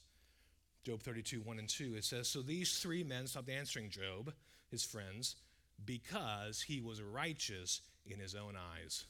Job 0.85 1.01
32, 1.01 1.41
1 1.41 1.59
and 1.59 1.67
2. 1.67 1.95
It 1.95 2.05
says, 2.05 2.29
So 2.29 2.41
these 2.41 2.79
three 2.79 3.03
men 3.03 3.27
stopped 3.27 3.49
answering 3.49 3.89
Job, 3.89 4.31
his 4.69 4.83
friends, 4.83 5.35
because 5.83 6.61
he 6.61 6.79
was 6.79 7.01
righteous 7.01 7.81
in 8.05 8.19
his 8.19 8.35
own 8.35 8.53
eyes. 8.55 9.05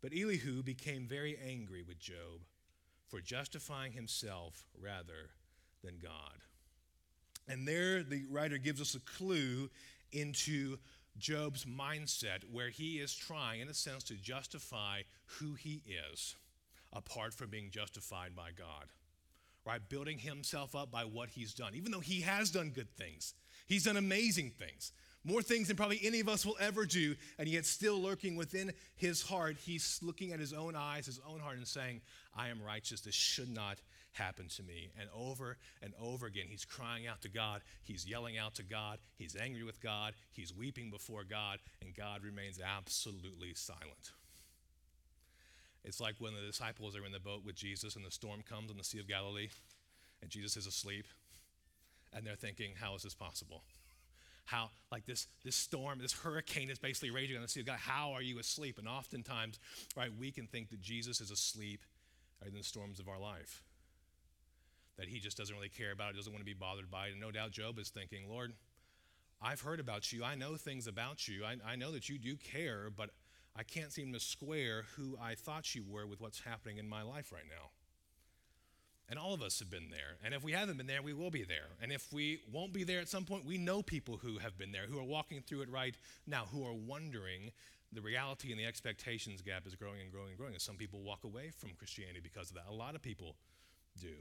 But 0.00 0.12
Elihu 0.12 0.62
became 0.62 1.06
very 1.06 1.38
angry 1.44 1.82
with 1.82 1.98
Job 1.98 2.42
for 3.08 3.20
justifying 3.20 3.92
himself 3.92 4.64
rather 4.80 5.30
than 5.82 5.98
God. 6.02 6.42
And 7.48 7.66
there, 7.66 8.02
the 8.02 8.24
writer 8.30 8.58
gives 8.58 8.80
us 8.80 8.94
a 8.94 9.00
clue 9.00 9.70
into 10.12 10.78
Job's 11.18 11.64
mindset, 11.64 12.44
where 12.50 12.68
he 12.68 12.98
is 12.98 13.14
trying, 13.14 13.60
in 13.60 13.68
a 13.68 13.74
sense, 13.74 14.04
to 14.04 14.14
justify 14.14 15.02
who 15.24 15.54
he 15.54 15.82
is 16.12 16.36
apart 16.92 17.34
from 17.34 17.50
being 17.50 17.70
justified 17.70 18.36
by 18.36 18.50
God. 18.56 18.86
Right? 19.66 19.80
Building 19.88 20.18
himself 20.18 20.74
up 20.74 20.90
by 20.90 21.02
what 21.02 21.30
he's 21.30 21.52
done, 21.52 21.74
even 21.74 21.90
though 21.92 22.00
he 22.00 22.22
has 22.22 22.50
done 22.50 22.70
good 22.70 22.90
things, 22.96 23.34
he's 23.66 23.84
done 23.84 23.96
amazing 23.96 24.52
things. 24.58 24.92
More 25.24 25.42
things 25.42 25.68
than 25.68 25.76
probably 25.76 26.00
any 26.02 26.20
of 26.20 26.28
us 26.28 26.46
will 26.46 26.56
ever 26.60 26.86
do, 26.86 27.14
and 27.38 27.48
yet 27.48 27.66
still 27.66 28.00
lurking 28.00 28.36
within 28.36 28.72
his 28.96 29.22
heart, 29.22 29.56
he's 29.58 29.98
looking 30.02 30.32
at 30.32 30.40
his 30.40 30.52
own 30.52 30.74
eyes, 30.76 31.06
his 31.06 31.20
own 31.28 31.40
heart, 31.40 31.56
and 31.56 31.66
saying, 31.66 32.00
I 32.36 32.48
am 32.48 32.62
righteous. 32.62 33.00
This 33.00 33.14
should 33.14 33.48
not 33.48 33.78
happen 34.12 34.48
to 34.48 34.62
me. 34.62 34.90
And 34.98 35.08
over 35.14 35.56
and 35.82 35.92
over 36.00 36.26
again, 36.26 36.46
he's 36.48 36.64
crying 36.64 37.06
out 37.06 37.22
to 37.22 37.28
God. 37.28 37.62
He's 37.82 38.06
yelling 38.06 38.38
out 38.38 38.54
to 38.56 38.62
God. 38.62 38.98
He's 39.16 39.36
angry 39.36 39.64
with 39.64 39.80
God. 39.80 40.14
He's 40.32 40.54
weeping 40.54 40.90
before 40.90 41.24
God, 41.24 41.58
and 41.82 41.94
God 41.94 42.22
remains 42.22 42.60
absolutely 42.60 43.54
silent. 43.54 44.12
It's 45.84 46.00
like 46.00 46.16
when 46.18 46.34
the 46.34 46.46
disciples 46.46 46.96
are 46.96 47.06
in 47.06 47.12
the 47.12 47.20
boat 47.20 47.44
with 47.44 47.54
Jesus 47.54 47.96
and 47.96 48.04
the 48.04 48.10
storm 48.10 48.42
comes 48.48 48.70
on 48.70 48.76
the 48.76 48.84
Sea 48.84 48.98
of 48.98 49.08
Galilee, 49.08 49.48
and 50.20 50.30
Jesus 50.30 50.56
is 50.56 50.66
asleep, 50.66 51.06
and 52.12 52.26
they're 52.26 52.34
thinking, 52.34 52.72
How 52.80 52.94
is 52.94 53.02
this 53.02 53.14
possible? 53.14 53.62
How 54.48 54.70
like 54.90 55.04
this 55.04 55.26
this 55.44 55.54
storm 55.54 55.98
this 56.00 56.12
hurricane 56.12 56.70
is 56.70 56.78
basically 56.78 57.10
raging 57.10 57.36
on 57.36 57.42
the 57.42 57.48
sea. 57.48 57.60
Of 57.60 57.66
god 57.66 57.78
how 57.78 58.12
are 58.12 58.22
you 58.22 58.38
asleep? 58.38 58.78
And 58.78 58.88
oftentimes 58.88 59.58
right 59.96 60.10
we 60.18 60.30
can 60.30 60.46
think 60.46 60.70
that 60.70 60.80
jesus 60.80 61.20
is 61.20 61.30
asleep 61.30 61.80
right, 62.40 62.50
in 62.50 62.56
the 62.56 62.64
storms 62.64 62.98
of 62.98 63.08
our 63.08 63.18
life. 63.18 63.62
That 64.96 65.08
he 65.08 65.20
just 65.20 65.36
doesn't 65.36 65.54
really 65.54 65.68
care 65.68 65.92
about 65.92 66.10
it 66.10 66.16
doesn't 66.16 66.32
want 66.32 66.40
to 66.40 66.46
be 66.46 66.54
bothered 66.54 66.90
by 66.90 67.08
it. 67.08 67.12
And 67.12 67.20
no 67.20 67.30
doubt 67.30 67.50
job 67.50 67.78
is 67.78 67.90
thinking 67.90 68.28
lord 68.28 68.54
i've 69.42 69.60
heard 69.60 69.80
about 69.80 70.12
you. 70.12 70.24
I 70.24 70.34
know 70.34 70.56
things 70.56 70.86
about 70.86 71.28
you. 71.28 71.44
I, 71.44 71.56
I 71.72 71.76
know 71.76 71.92
that 71.92 72.08
you 72.08 72.18
do 72.18 72.36
care 72.36 72.88
but 72.94 73.10
i 73.54 73.62
can't 73.62 73.92
seem 73.92 74.12
to 74.14 74.20
square 74.20 74.84
who 74.96 75.18
i 75.20 75.34
thought 75.34 75.74
you 75.74 75.84
were 75.86 76.06
with 76.06 76.20
what's 76.20 76.40
happening 76.40 76.78
in 76.78 76.88
my 76.88 77.02
life 77.02 77.32
right 77.32 77.46
now 77.48 77.70
and 79.08 79.18
all 79.18 79.32
of 79.32 79.42
us 79.42 79.58
have 79.58 79.70
been 79.70 79.90
there. 79.90 80.16
And 80.22 80.34
if 80.34 80.44
we 80.44 80.52
haven't 80.52 80.76
been 80.76 80.86
there, 80.86 81.00
we 81.00 81.14
will 81.14 81.30
be 81.30 81.42
there. 81.42 81.68
And 81.82 81.90
if 81.90 82.12
we 82.12 82.40
won't 82.52 82.72
be 82.72 82.84
there 82.84 83.00
at 83.00 83.08
some 83.08 83.24
point, 83.24 83.46
we 83.46 83.56
know 83.56 83.82
people 83.82 84.18
who 84.18 84.38
have 84.38 84.58
been 84.58 84.70
there, 84.70 84.86
who 84.86 84.98
are 84.98 85.04
walking 85.04 85.42
through 85.42 85.62
it 85.62 85.70
right 85.70 85.94
now, 86.26 86.44
who 86.52 86.66
are 86.66 86.74
wondering 86.74 87.50
the 87.92 88.02
reality 88.02 88.50
and 88.50 88.60
the 88.60 88.66
expectations 88.66 89.40
gap 89.40 89.66
is 89.66 89.74
growing 89.74 90.00
and 90.02 90.12
growing 90.12 90.28
and 90.28 90.38
growing. 90.38 90.52
And 90.52 90.60
some 90.60 90.76
people 90.76 91.00
walk 91.00 91.24
away 91.24 91.50
from 91.56 91.70
Christianity 91.78 92.20
because 92.22 92.50
of 92.50 92.56
that. 92.56 92.66
A 92.68 92.74
lot 92.74 92.94
of 92.94 93.00
people 93.02 93.36
do. 93.98 94.14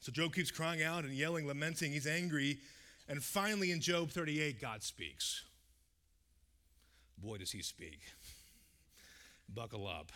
So 0.00 0.10
Job 0.10 0.34
keeps 0.34 0.50
crying 0.50 0.82
out 0.82 1.04
and 1.04 1.12
yelling, 1.12 1.46
lamenting. 1.46 1.92
He's 1.92 2.06
angry. 2.06 2.58
And 3.08 3.22
finally, 3.22 3.72
in 3.72 3.80
Job 3.80 4.10
38, 4.10 4.58
God 4.58 4.82
speaks. 4.82 5.44
Boy, 7.18 7.36
does 7.36 7.52
he 7.52 7.60
speak. 7.60 8.00
Buckle 9.54 9.86
up. 9.86 10.10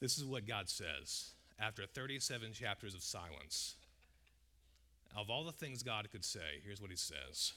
This 0.00 0.18
is 0.18 0.24
what 0.24 0.48
God 0.48 0.68
says 0.68 1.30
after 1.62 1.86
37 1.86 2.52
chapters 2.52 2.94
of 2.94 3.02
silence. 3.02 3.76
Of 5.16 5.30
all 5.30 5.44
the 5.44 5.52
things 5.52 5.82
God 5.82 6.10
could 6.10 6.24
say, 6.24 6.60
here's 6.64 6.80
what 6.80 6.90
he 6.90 6.96
says. 6.96 7.52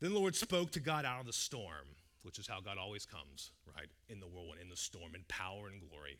Then 0.00 0.12
the 0.12 0.18
Lord 0.18 0.34
spoke 0.34 0.72
to 0.72 0.80
God 0.80 1.04
out 1.04 1.20
of 1.20 1.26
the 1.26 1.32
storm, 1.32 1.86
which 2.22 2.38
is 2.38 2.48
how 2.48 2.60
God 2.60 2.78
always 2.78 3.06
comes, 3.06 3.52
right? 3.76 3.88
In 4.08 4.18
the 4.18 4.26
whirlwind, 4.26 4.60
in 4.60 4.68
the 4.68 4.76
storm, 4.76 5.14
in 5.14 5.22
power 5.28 5.68
and 5.68 5.80
glory. 5.88 6.18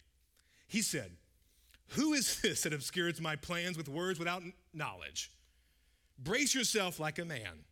He 0.69 0.83
said, 0.83 1.13
Who 1.89 2.13
is 2.13 2.41
this 2.41 2.63
that 2.63 2.73
obscures 2.73 3.21
my 3.21 3.37
plans 3.37 3.77
with 3.77 3.89
words 3.89 4.19
without 4.19 4.43
knowledge? 4.73 5.31
Brace 6.19 6.55
yourself 6.55 7.01
like 7.01 7.19
a 7.19 7.25
man. 7.25 7.65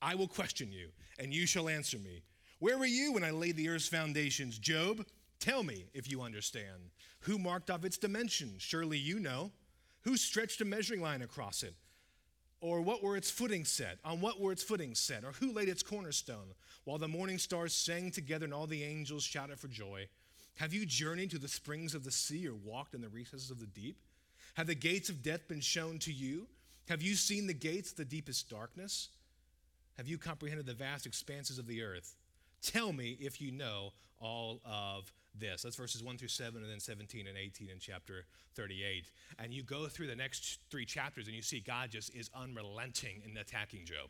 I 0.00 0.14
will 0.14 0.28
question 0.28 0.72
you, 0.72 0.88
and 1.18 1.34
you 1.34 1.46
shall 1.46 1.68
answer 1.68 1.98
me. 1.98 2.22
Where 2.60 2.78
were 2.78 2.86
you 2.86 3.12
when 3.12 3.24
I 3.24 3.30
laid 3.30 3.56
the 3.56 3.68
earth's 3.68 3.88
foundations? 3.88 4.58
Job, 4.58 5.04
tell 5.40 5.62
me 5.62 5.86
if 5.94 6.10
you 6.10 6.22
understand. 6.22 6.90
Who 7.20 7.38
marked 7.38 7.70
off 7.70 7.84
its 7.84 7.98
dimensions? 7.98 8.62
Surely 8.62 8.98
you 8.98 9.18
know. 9.18 9.52
Who 10.02 10.16
stretched 10.16 10.60
a 10.60 10.64
measuring 10.64 11.02
line 11.02 11.22
across 11.22 11.62
it? 11.62 11.74
Or 12.60 12.80
what 12.80 13.02
were 13.02 13.16
its 13.16 13.30
footing 13.30 13.64
set? 13.64 13.98
On 14.04 14.20
what 14.20 14.40
were 14.40 14.52
its 14.52 14.62
footing 14.62 14.94
set? 14.94 15.24
Or 15.24 15.32
who 15.32 15.52
laid 15.52 15.68
its 15.68 15.82
cornerstone? 15.82 16.54
While 16.84 16.98
the 16.98 17.08
morning 17.08 17.38
stars 17.38 17.74
sang 17.74 18.10
together 18.10 18.44
and 18.44 18.54
all 18.54 18.66
the 18.66 18.84
angels 18.84 19.24
shouted 19.24 19.58
for 19.58 19.68
joy. 19.68 20.08
Have 20.56 20.72
you 20.72 20.86
journeyed 20.86 21.30
to 21.32 21.38
the 21.38 21.48
springs 21.48 21.94
of 21.94 22.04
the 22.04 22.10
sea 22.10 22.48
or 22.48 22.54
walked 22.54 22.94
in 22.94 23.02
the 23.02 23.08
recesses 23.08 23.50
of 23.50 23.60
the 23.60 23.66
deep? 23.66 23.98
Have 24.54 24.66
the 24.66 24.74
gates 24.74 25.10
of 25.10 25.22
death 25.22 25.46
been 25.48 25.60
shown 25.60 25.98
to 26.00 26.12
you? 26.12 26.46
Have 26.88 27.02
you 27.02 27.14
seen 27.14 27.46
the 27.46 27.52
gates 27.52 27.90
of 27.90 27.98
the 27.98 28.04
deepest 28.04 28.48
darkness? 28.48 29.08
Have 29.98 30.08
you 30.08 30.16
comprehended 30.16 30.66
the 30.66 30.74
vast 30.74 31.04
expanses 31.04 31.58
of 31.58 31.66
the 31.66 31.82
earth? 31.82 32.16
Tell 32.62 32.92
me 32.92 33.18
if 33.20 33.40
you 33.40 33.50
know 33.50 33.92
all 34.18 34.60
of 34.64 35.12
this. 35.40 35.62
That's 35.62 35.76
verses 35.76 36.02
1 36.02 36.18
through 36.18 36.28
7, 36.28 36.62
and 36.62 36.70
then 36.70 36.80
17 36.80 37.26
and 37.26 37.36
18 37.36 37.68
in 37.70 37.78
chapter 37.78 38.24
38. 38.54 39.10
And 39.38 39.52
you 39.52 39.62
go 39.62 39.86
through 39.86 40.08
the 40.08 40.16
next 40.16 40.58
three 40.70 40.84
chapters, 40.84 41.26
and 41.26 41.36
you 41.36 41.42
see 41.42 41.60
God 41.60 41.90
just 41.90 42.14
is 42.14 42.30
unrelenting 42.34 43.22
in 43.24 43.36
attacking 43.36 43.84
Job. 43.84 44.08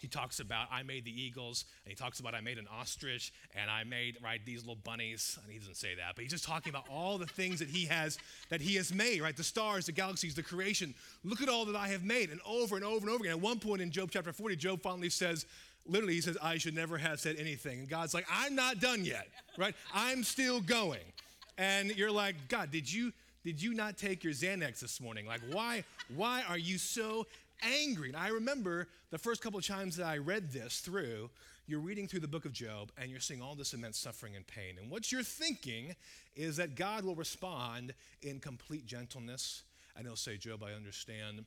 He 0.00 0.06
talks 0.06 0.38
about 0.38 0.68
I 0.70 0.82
made 0.82 1.04
the 1.04 1.22
eagles, 1.22 1.64
and 1.84 1.90
he 1.90 1.96
talks 1.96 2.20
about 2.20 2.34
I 2.34 2.40
made 2.40 2.58
an 2.58 2.68
ostrich, 2.72 3.32
and 3.54 3.70
I 3.70 3.84
made 3.84 4.16
right 4.22 4.40
these 4.44 4.60
little 4.60 4.76
bunnies. 4.76 5.38
And 5.42 5.52
he 5.52 5.58
doesn't 5.58 5.76
say 5.76 5.94
that, 5.96 6.14
but 6.14 6.22
he's 6.22 6.30
just 6.30 6.44
talking 6.44 6.70
about 6.70 6.84
all 6.88 7.18
the 7.18 7.26
things 7.26 7.58
that 7.58 7.68
he 7.68 7.86
has 7.86 8.18
that 8.48 8.60
he 8.60 8.76
has 8.76 8.94
made, 8.94 9.20
right? 9.20 9.36
The 9.36 9.42
stars, 9.42 9.86
the 9.86 9.92
galaxies, 9.92 10.34
the 10.34 10.42
creation. 10.42 10.94
Look 11.24 11.42
at 11.42 11.48
all 11.48 11.64
that 11.64 11.76
I 11.76 11.88
have 11.88 12.04
made, 12.04 12.30
and 12.30 12.40
over 12.46 12.76
and 12.76 12.84
over 12.84 13.06
and 13.06 13.10
over 13.10 13.24
again. 13.24 13.32
At 13.32 13.40
one 13.40 13.58
point 13.58 13.82
in 13.82 13.90
Job 13.90 14.10
chapter 14.12 14.32
40, 14.32 14.56
Job 14.56 14.82
finally 14.82 15.10
says, 15.10 15.46
literally, 15.88 16.14
he 16.14 16.20
says, 16.20 16.36
I 16.42 16.58
should 16.58 16.74
never 16.74 16.98
have 16.98 17.18
said 17.20 17.36
anything. 17.38 17.80
And 17.80 17.88
God's 17.88 18.14
like, 18.14 18.26
I'm 18.30 18.54
not 18.54 18.80
done 18.80 19.04
yet, 19.04 19.28
right? 19.56 19.74
I'm 19.92 20.22
still 20.22 20.60
going. 20.60 21.12
And 21.56 21.96
you're 21.96 22.12
like, 22.12 22.36
God, 22.48 22.70
did 22.70 22.92
you 22.92 23.12
did 23.44 23.62
you 23.62 23.72
not 23.72 23.96
take 23.96 24.24
your 24.24 24.32
Xanax 24.32 24.80
this 24.80 25.00
morning? 25.00 25.24
Like, 25.24 25.40
why, 25.50 25.84
why 26.14 26.42
are 26.48 26.58
you 26.58 26.76
so 26.76 27.26
angry? 27.62 28.08
And 28.08 28.16
I 28.16 28.28
remember 28.28 28.88
the 29.10 29.18
first 29.18 29.40
couple 29.40 29.58
of 29.58 29.66
times 29.66 29.96
that 29.96 30.06
I 30.06 30.18
read 30.18 30.50
this 30.50 30.80
through, 30.80 31.30
you're 31.66 31.80
reading 31.80 32.08
through 32.08 32.20
the 32.20 32.28
book 32.28 32.44
of 32.44 32.52
Job 32.52 32.90
and 32.98 33.10
you're 33.10 33.20
seeing 33.20 33.40
all 33.40 33.54
this 33.54 33.74
immense 33.74 33.98
suffering 33.98 34.36
and 34.36 34.46
pain. 34.46 34.76
And 34.78 34.90
what 34.90 35.12
you're 35.12 35.22
thinking 35.22 35.94
is 36.34 36.56
that 36.56 36.74
God 36.74 37.04
will 37.04 37.14
respond 37.14 37.94
in 38.22 38.40
complete 38.40 38.86
gentleness 38.86 39.62
and 39.96 40.06
he'll 40.06 40.16
say, 40.16 40.36
Job, 40.36 40.62
I 40.62 40.72
understand. 40.72 41.44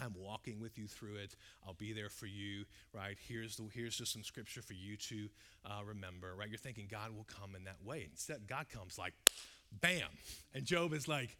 I'm 0.00 0.14
walking 0.16 0.60
with 0.60 0.76
you 0.76 0.86
through 0.86 1.16
it. 1.16 1.36
I'll 1.66 1.74
be 1.74 1.92
there 1.92 2.08
for 2.08 2.26
you, 2.26 2.64
right? 2.92 3.16
Here's, 3.28 3.56
the, 3.56 3.64
here's 3.72 3.96
just 3.96 4.12
some 4.12 4.24
scripture 4.24 4.62
for 4.62 4.72
you 4.72 4.96
to 4.96 5.28
uh, 5.64 5.84
remember, 5.84 6.34
right? 6.34 6.48
You're 6.48 6.58
thinking 6.58 6.88
God 6.90 7.14
will 7.14 7.26
come 7.40 7.54
in 7.54 7.64
that 7.64 7.84
way. 7.84 8.08
Instead, 8.10 8.46
God 8.48 8.68
comes 8.68 8.98
like, 8.98 9.14
bam. 9.80 10.08
And 10.52 10.64
Job 10.64 10.92
is 10.92 11.06
like, 11.06 11.36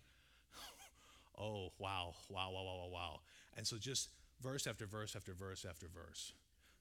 oh, 1.38 1.70
wow, 1.78 2.14
wow, 2.28 2.50
wow, 2.52 2.62
wow, 2.64 2.76
wow, 2.76 2.88
wow. 2.92 3.20
And 3.56 3.66
so 3.66 3.76
just 3.76 4.10
verse 4.40 4.66
after 4.66 4.86
verse 4.86 5.16
after 5.16 5.32
verse 5.32 5.66
after 5.68 5.86
verse. 5.88 6.32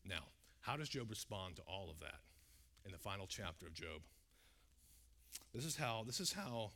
Now, 0.06 0.26
how 0.62 0.78
does 0.78 0.90
Job 0.90 1.10
respond 1.10 1.56
to 1.58 1.62
all 1.64 1.90
of 1.90 2.00
that 2.02 2.20
in 2.86 2.92
the 2.92 2.98
final 2.98 3.26
chapter 3.28 3.68
of 3.68 3.74
Job? 3.74 4.02
This 5.54 5.66
is 5.66 5.76
how, 5.76 6.04
this 6.06 6.20
is 6.20 6.34
how 6.34 6.72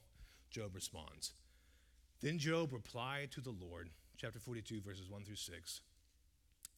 Job 0.49 0.73
responds. 0.73 1.33
Then 2.21 2.39
Job 2.39 2.73
replied 2.73 3.31
to 3.31 3.41
the 3.41 3.53
Lord 3.61 3.89
chapter 4.17 4.39
42, 4.39 4.81
verses 4.81 5.09
1 5.09 5.23
through 5.23 5.35
6. 5.35 5.81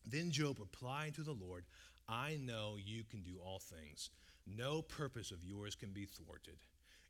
Then 0.06 0.32
Job 0.32 0.60
replied 0.60 1.16
to 1.16 1.22
the 1.22 1.32
Lord, 1.32 1.66
I 2.08 2.38
know 2.42 2.76
you 2.84 3.04
can 3.04 3.22
do 3.22 3.38
all 3.44 3.60
things. 3.60 4.10
No 4.46 4.82
purpose 4.82 5.32
of 5.32 5.44
yours 5.44 5.76
can 5.76 5.92
be 5.92 6.06
thwarted. 6.06 6.58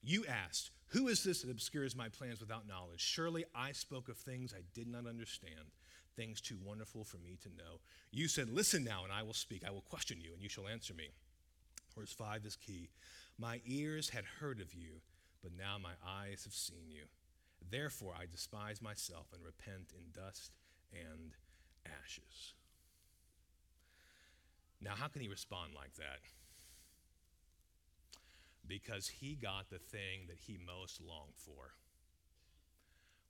You 0.02 0.26
asked, 0.28 0.72
Who 0.88 1.08
is 1.08 1.24
this 1.24 1.42
that 1.42 1.52
obscures 1.52 1.96
my 1.96 2.10
plans 2.10 2.40
without 2.40 2.68
knowledge? 2.68 3.02
Surely 3.02 3.46
I 3.56 3.72
spoke 3.72 4.10
of 4.10 4.18
things 4.18 4.54
I 4.54 4.62
did 4.74 4.88
not 4.88 5.08
understand, 5.08 5.72
things 6.16 6.42
too 6.42 6.58
wonderful 6.64 7.04
for 7.04 7.18
me 7.18 7.38
to 7.44 7.50
know. 7.50 7.80
You 8.12 8.28
said, 8.28 8.50
Listen 8.50 8.84
now, 8.84 9.04
and 9.04 9.12
I 9.12 9.24
will 9.24 9.34
speak. 9.34 9.64
I 9.66 9.72
will 9.72 9.82
question 9.82 10.20
you, 10.22 10.34
and 10.34 10.42
you 10.42 10.50
shall 10.50 10.68
answer 10.68 10.94
me. 10.94 11.10
Verse 11.98 12.12
5 12.14 12.46
is 12.46 12.56
key. 12.56 12.90
My 13.38 13.62
ears 13.66 14.10
had 14.10 14.26
heard 14.40 14.60
of 14.62 14.74
you, 14.74 15.02
but 15.42 15.52
now 15.58 15.78
my 15.82 15.94
eyes 16.06 16.44
have 16.44 16.54
seen 16.54 16.90
you. 16.90 17.04
Therefore, 17.68 18.14
I 18.20 18.26
despise 18.26 18.82
myself 18.82 19.28
and 19.34 19.44
repent 19.44 19.94
in 19.94 20.12
dust 20.12 20.52
and 20.92 21.34
ashes. 21.86 22.54
Now, 24.82 24.92
how 24.96 25.08
can 25.08 25.22
he 25.22 25.28
respond 25.28 25.74
like 25.76 25.96
that? 25.96 26.20
Because 28.66 29.08
he 29.08 29.36
got 29.36 29.70
the 29.70 29.80
thing 29.80 30.28
that 30.28 30.38
he 30.38 30.58
most 30.66 31.02
longed 31.02 31.34
for, 31.36 31.74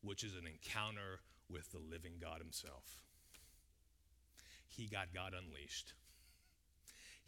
which 0.02 0.24
is 0.24 0.36
an 0.36 0.48
encounter 0.48 1.22
with 1.50 1.72
the 1.72 1.80
living 1.80 2.14
God 2.22 2.40
himself. 2.40 3.04
He 4.68 4.88
got 4.88 5.14
God 5.14 5.34
unleashed 5.34 5.94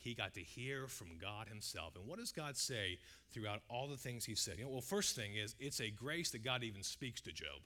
he 0.02 0.16
got 0.16 0.34
to 0.34 0.42
hear 0.42 0.88
from 0.88 1.10
God 1.22 1.48
himself. 1.48 1.96
And 1.96 2.08
what 2.08 2.18
does 2.20 2.32
God 2.32 2.58
say 2.58 2.98
throughout 3.32 3.62
all 3.70 3.88
the 3.88 3.98
things 3.98 4.26
he 4.26 4.36
said? 4.36 4.56
You 4.58 4.66
know, 4.66 4.72
well, 4.72 4.82
first 4.82 5.16
thing 5.16 5.36
is 5.36 5.56
it's 5.60 5.80
a 5.80 5.90
grace 5.90 6.32
that 6.32 6.44
God 6.44 6.64
even 6.64 6.84
speaks 6.84 7.22
to 7.22 7.32
Job. 7.32 7.62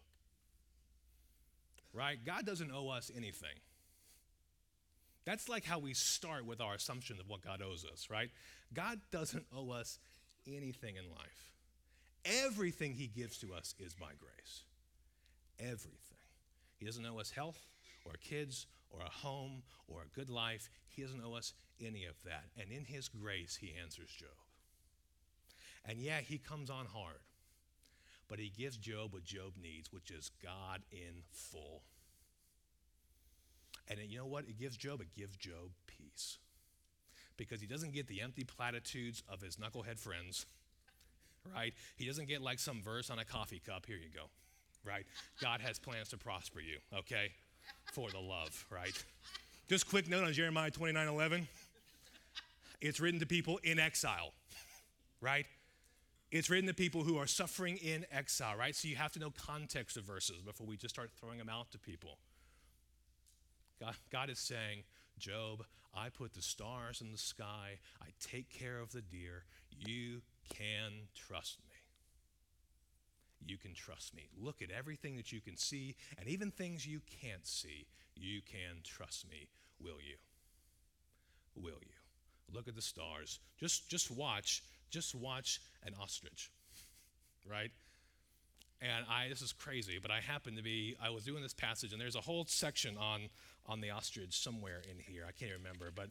Right? 1.94 2.18
God 2.26 2.46
doesn't 2.46 2.72
owe 2.72 2.90
us 2.90 3.10
anything. 3.16 3.58
That's 5.26 5.48
like 5.48 5.64
how 5.64 5.80
we 5.80 5.94
start 5.94 6.46
with 6.46 6.62
our 6.62 6.76
assumption 6.76 7.20
of 7.20 7.30
what 7.30 7.42
God 7.42 7.62
owes 7.62 7.86
us, 7.92 8.10
right? 8.12 8.30
God 8.74 9.00
doesn't 9.12 9.46
owe 9.56 9.72
us 9.72 9.98
anything 10.46 10.98
in 10.98 11.10
life. 11.10 11.54
Everything 12.26 12.94
he 12.94 13.08
gives 13.08 13.38
to 13.40 13.54
us 13.54 13.74
is 13.80 13.94
by 13.94 14.12
grace. 14.20 14.64
Everything. 15.60 16.18
He 16.78 16.86
doesn't 16.86 17.06
owe 17.06 17.20
us 17.20 17.32
health 17.32 17.60
or 18.06 18.14
kids 18.22 18.68
or 18.96 19.06
a 19.06 19.10
home 19.10 19.64
or 19.88 20.02
a 20.02 20.16
good 20.16 20.30
life. 20.30 20.70
He 20.88 21.02
doesn't 21.02 21.22
owe 21.24 21.36
us 21.36 21.54
any 21.80 22.06
of 22.06 22.16
that. 22.24 22.46
And 22.60 22.72
in 22.72 22.86
His 22.86 23.10
grace, 23.10 23.58
He 23.60 23.74
answers 23.82 24.10
Job. 24.10 24.30
And 25.86 26.00
yeah, 26.00 26.20
He 26.20 26.38
comes 26.38 26.70
on 26.70 26.86
hard, 26.86 27.20
but 28.28 28.40
He 28.40 28.50
gives 28.50 28.78
Job 28.78 29.14
what 29.14 29.24
Job 29.24 29.54
needs, 29.62 29.92
which 29.92 30.12
is 30.12 30.32
God 30.44 30.82
in 30.92 31.24
full. 31.32 31.82
And 33.88 34.00
you 34.00 34.18
know 34.18 34.26
what? 34.26 34.46
It 34.46 34.58
gives 34.60 34.78
Job, 34.78 35.02
it 35.02 35.14
gives 35.16 35.36
Job 35.36 35.72
peace. 35.86 36.38
Because 37.38 37.60
he 37.60 37.68
doesn't 37.68 37.94
get 37.94 38.08
the 38.08 38.22
empty 38.22 38.46
platitudes 38.46 39.22
of 39.30 39.42
his 39.42 39.58
knucklehead 39.58 40.00
friends, 40.00 40.46
right? 41.56 41.74
He 41.98 42.06
doesn't 42.06 42.28
get 42.28 42.42
like 42.42 42.60
some 42.60 42.82
verse 42.82 43.10
on 43.10 43.20
a 43.20 43.26
coffee 43.26 43.62
cup. 43.64 43.86
Here 43.86 43.98
you 43.98 44.10
go, 44.14 44.28
right? 44.86 45.06
God 45.42 45.60
has 45.62 45.78
plans 45.78 46.10
to 46.10 46.18
prosper 46.18 46.62
you, 46.62 46.78
okay? 46.98 47.32
For 47.94 48.10
the 48.10 48.20
love, 48.20 48.66
right? 48.70 49.04
Just 49.68 49.90
quick 49.90 50.10
note 50.10 50.24
on 50.24 50.34
Jeremiah 50.34 50.72
29 50.72 51.08
11. 51.08 51.48
It's 52.82 53.00
written 53.00 53.20
to 53.20 53.26
people 53.26 53.60
in 53.64 53.80
exile, 53.80 54.34
right? 55.22 55.46
It's 56.32 56.50
written 56.50 56.68
to 56.68 56.74
people 56.74 57.04
who 57.04 57.18
are 57.18 57.28
suffering 57.28 57.78
in 57.78 58.06
exile, 58.12 58.58
right? 58.58 58.76
So 58.76 58.88
you 58.88 58.96
have 58.96 59.14
to 59.14 59.20
know 59.20 59.32
context 59.32 59.96
of 59.98 60.04
verses 60.04 60.42
before 60.42 60.68
we 60.68 60.76
just 60.76 60.94
start 60.94 61.12
throwing 61.20 61.38
them 61.38 61.50
out 61.50 61.72
to 61.72 61.80
people. 61.80 62.18
God, 63.80 63.96
God 64.12 64.30
is 64.30 64.40
saying, 64.40 64.84
Job, 65.18 65.64
I 65.94 66.10
put 66.10 66.34
the 66.34 66.42
stars 66.42 67.02
in 67.02 67.12
the 67.12 67.18
sky, 67.18 67.80
I 68.02 68.08
take 68.20 68.50
care 68.50 68.80
of 68.80 68.92
the 68.92 69.02
deer. 69.02 69.44
You 69.86 70.22
can 70.50 70.92
trust 71.16 71.60
me. 71.70 71.75
You 73.46 73.58
can 73.58 73.74
trust 73.74 74.16
me. 74.16 74.30
Look 74.38 74.62
at 74.62 74.72
everything 74.72 75.18
that 75.18 75.32
you 75.32 75.42
can 75.42 75.58
see, 75.58 75.96
and 76.20 76.28
even 76.28 76.52
things 76.52 76.86
you 76.86 77.02
can't 77.22 77.46
see. 77.46 77.86
You 78.16 78.42
can 78.42 78.82
trust 78.84 79.30
me. 79.30 79.48
Will 79.80 80.00
you? 80.02 80.16
Will 81.56 81.80
you? 81.82 82.54
Look 82.54 82.68
at 82.68 82.76
the 82.76 82.82
stars. 82.82 83.40
Just, 83.60 83.90
just 83.90 84.10
watch. 84.12 84.64
Just 84.90 85.16
watch 85.16 85.62
an 85.86 85.94
ostrich, 86.02 86.52
right? 87.50 87.72
And 88.82 89.06
I, 89.10 89.30
this 89.30 89.42
is 89.42 89.54
crazy, 89.54 90.00
but 90.02 90.12
I 90.12 90.20
happened 90.20 90.58
to 90.58 90.64
be, 90.64 90.96
I 91.02 91.10
was 91.10 91.24
doing 91.24 91.44
this 91.44 91.54
passage, 91.54 91.92
and 91.92 92.02
there's 92.02 92.16
a 92.16 92.22
whole 92.22 92.46
section 92.46 92.98
on 92.98 93.30
on 93.68 93.82
the 93.82 93.90
ostrich 93.90 94.38
somewhere 94.40 94.82
in 94.90 95.00
here. 95.00 95.26
I 95.28 95.32
can't 95.32 95.52
remember, 95.58 95.92
but 95.94 96.10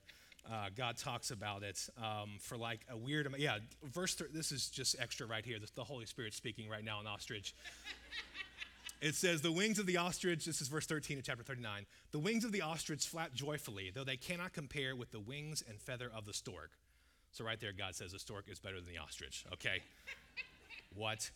uh, 0.51 0.69
God 0.77 0.97
talks 0.97 1.31
about 1.31 1.63
it 1.63 1.89
um, 1.99 2.33
for 2.39 2.57
like 2.57 2.81
a 2.91 2.97
weird 2.97 3.27
amount. 3.27 3.43
Yeah, 3.43 3.59
verse. 3.83 4.15
Th- 4.15 4.31
this 4.31 4.53
is 4.53 4.69
just 4.69 4.97
extra 4.99 5.27
right 5.27 5.45
here. 5.45 5.59
This, 5.59 5.71
the 5.71 5.85
Holy 5.85 6.07
Spirit 6.07 6.35
speaking 6.35 6.69
right 6.69 6.85
now 6.85 6.99
on 6.99 7.07
ostrich. 7.07 7.55
it 9.01 9.15
says, 9.15 9.41
"The 9.41 9.53
wings 9.53 9.79
of 9.79 9.87
the 9.87 9.97
ostrich." 9.97 10.45
This 10.45 10.61
is 10.61 10.69
verse 10.69 10.87
13 10.87 11.19
of 11.19 11.25
chapter 11.25 11.43
39. 11.43 11.87
The 12.13 12.19
wings 12.19 12.45
of 12.45 12.53
the 12.53 12.61
ostrich 12.61 13.07
flap 13.07 13.33
joyfully, 13.35 13.91
though 13.95 14.05
they 14.05 14.17
cannot 14.17 14.53
compare 14.53 14.95
with 14.95 15.11
the 15.13 15.21
wings 15.21 15.63
and 15.67 15.81
feather 15.81 16.11
of 16.15 16.27
the 16.27 16.35
stork. 16.35 16.73
So 17.33 17.45
right 17.45 17.59
there, 17.59 17.73
God 17.73 17.95
says 17.95 18.13
the 18.13 18.19
stork 18.19 18.45
is 18.49 18.59
better 18.59 18.81
than 18.81 18.93
the 18.93 18.99
ostrich. 18.99 19.45
Okay, 19.55 19.83
what? 20.95 21.31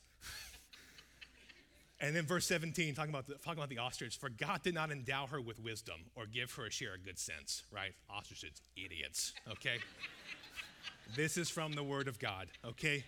And 2.00 2.14
then 2.14 2.26
verse 2.26 2.46
17, 2.46 2.94
talking 2.94 3.10
about, 3.10 3.26
the, 3.26 3.34
talking 3.34 3.58
about 3.58 3.70
the 3.70 3.78
ostrich, 3.78 4.18
for 4.18 4.28
God 4.28 4.62
did 4.62 4.74
not 4.74 4.92
endow 4.92 5.26
her 5.26 5.40
with 5.40 5.58
wisdom 5.58 5.96
or 6.14 6.26
give 6.26 6.52
her 6.52 6.66
a 6.66 6.70
share 6.70 6.94
of 6.94 7.04
good 7.04 7.18
sense, 7.18 7.64
right? 7.72 7.92
Ostriches, 8.08 8.62
idiots, 8.76 9.32
okay? 9.50 9.78
this 11.16 11.36
is 11.36 11.50
from 11.50 11.72
the 11.72 11.82
word 11.82 12.06
of 12.06 12.20
God, 12.20 12.46
okay? 12.64 13.02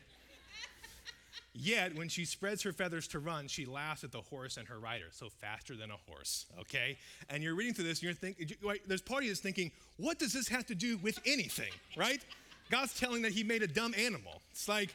Yet, 1.53 1.97
when 1.97 2.09
she 2.09 2.25
spreads 2.25 2.63
her 2.63 2.73
feathers 2.73 3.07
to 3.09 3.21
run, 3.21 3.47
she 3.47 3.65
laughs 3.65 4.03
at 4.03 4.11
the 4.11 4.21
horse 4.21 4.57
and 4.57 4.67
her 4.69 4.79
rider, 4.79 5.07
so 5.11 5.29
faster 5.29 5.77
than 5.77 5.91
a 5.91 5.97
horse, 6.09 6.47
okay? 6.61 6.97
And 7.29 7.43
you're 7.43 7.55
reading 7.55 7.75
through 7.75 7.85
this, 7.85 7.99
and 7.99 8.05
you're 8.05 8.15
thinking, 8.15 8.49
there's 8.87 9.03
part 9.03 9.21
of 9.21 9.25
you 9.25 9.31
that's 9.31 9.41
thinking, 9.41 9.71
what 9.99 10.19
does 10.19 10.33
this 10.33 10.49
have 10.49 10.67
to 10.67 10.75
do 10.75 10.99
with 10.99 11.19
anything, 11.27 11.71
right? 11.97 12.21
God's 12.71 12.99
telling 12.99 13.23
that 13.23 13.33
he 13.33 13.43
made 13.43 13.63
a 13.63 13.67
dumb 13.67 13.95
animal. 13.99 14.43
It's 14.53 14.69
like, 14.69 14.95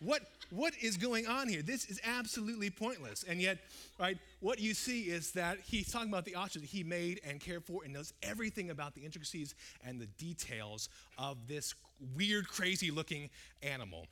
what, 0.00 0.22
what 0.50 0.72
is 0.80 0.96
going 0.96 1.26
on 1.26 1.48
here? 1.48 1.62
This 1.62 1.84
is 1.84 2.00
absolutely 2.04 2.70
pointless. 2.70 3.24
And 3.28 3.40
yet, 3.40 3.58
right, 3.98 4.18
what 4.40 4.58
you 4.58 4.72
see 4.72 5.02
is 5.02 5.32
that 5.32 5.58
he's 5.64 5.92
talking 5.92 6.08
about 6.08 6.24
the 6.24 6.34
ostrich 6.34 6.62
that 6.62 6.70
he 6.70 6.82
made 6.82 7.20
and 7.26 7.38
cared 7.38 7.64
for 7.64 7.84
and 7.84 7.92
knows 7.92 8.12
everything 8.22 8.70
about 8.70 8.94
the 8.94 9.02
intricacies 9.02 9.54
and 9.84 10.00
the 10.00 10.06
details 10.06 10.88
of 11.18 11.36
this 11.46 11.74
weird, 12.16 12.48
crazy 12.48 12.90
looking 12.90 13.28
animal. 13.62 14.06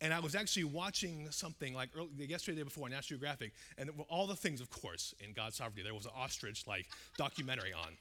And 0.00 0.12
I 0.12 0.20
was 0.20 0.34
actually 0.34 0.64
watching 0.64 1.28
something 1.30 1.72
like 1.72 1.88
early, 1.96 2.08
yesterday, 2.18 2.58
day 2.58 2.64
before, 2.64 2.88
National 2.90 3.18
Geographic, 3.18 3.52
and 3.78 3.90
all 4.10 4.26
the 4.26 4.36
things, 4.36 4.60
of 4.60 4.68
course, 4.68 5.14
in 5.20 5.32
God's 5.32 5.56
sovereignty. 5.56 5.82
There 5.82 5.94
was 5.94 6.04
an 6.04 6.12
ostrich 6.14 6.66
like 6.66 6.86
documentary 7.16 7.72
on. 7.72 7.96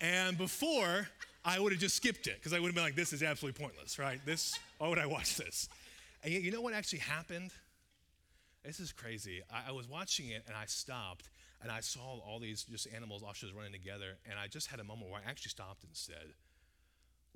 And 0.00 0.38
before, 0.38 1.08
I 1.44 1.60
would 1.60 1.72
have 1.72 1.80
just 1.80 1.96
skipped 1.96 2.26
it 2.26 2.36
because 2.36 2.52
I 2.52 2.58
would 2.58 2.68
have 2.68 2.74
been 2.74 2.84
like, 2.84 2.94
this 2.94 3.12
is 3.12 3.22
absolutely 3.22 3.62
pointless, 3.62 3.98
right? 3.98 4.18
This, 4.24 4.58
why 4.78 4.88
would 4.88 4.98
I 4.98 5.06
watch 5.06 5.36
this? 5.36 5.68
And 6.22 6.32
yet, 6.32 6.42
you 6.42 6.50
know 6.50 6.62
what 6.62 6.72
actually 6.72 7.00
happened? 7.00 7.50
This 8.64 8.80
is 8.80 8.92
crazy. 8.92 9.42
I, 9.52 9.68
I 9.68 9.72
was 9.72 9.88
watching 9.88 10.28
it 10.28 10.44
and 10.46 10.56
I 10.56 10.64
stopped 10.64 11.28
and 11.62 11.70
I 11.70 11.80
saw 11.80 12.18
all 12.20 12.38
these 12.38 12.64
just 12.64 12.88
animals, 12.94 13.22
ostriches 13.22 13.54
running 13.54 13.72
together, 13.72 14.18
and 14.28 14.38
I 14.38 14.48
just 14.48 14.68
had 14.68 14.80
a 14.80 14.84
moment 14.84 15.10
where 15.10 15.20
I 15.24 15.28
actually 15.28 15.50
stopped 15.50 15.84
and 15.84 15.92
said, 15.94 16.34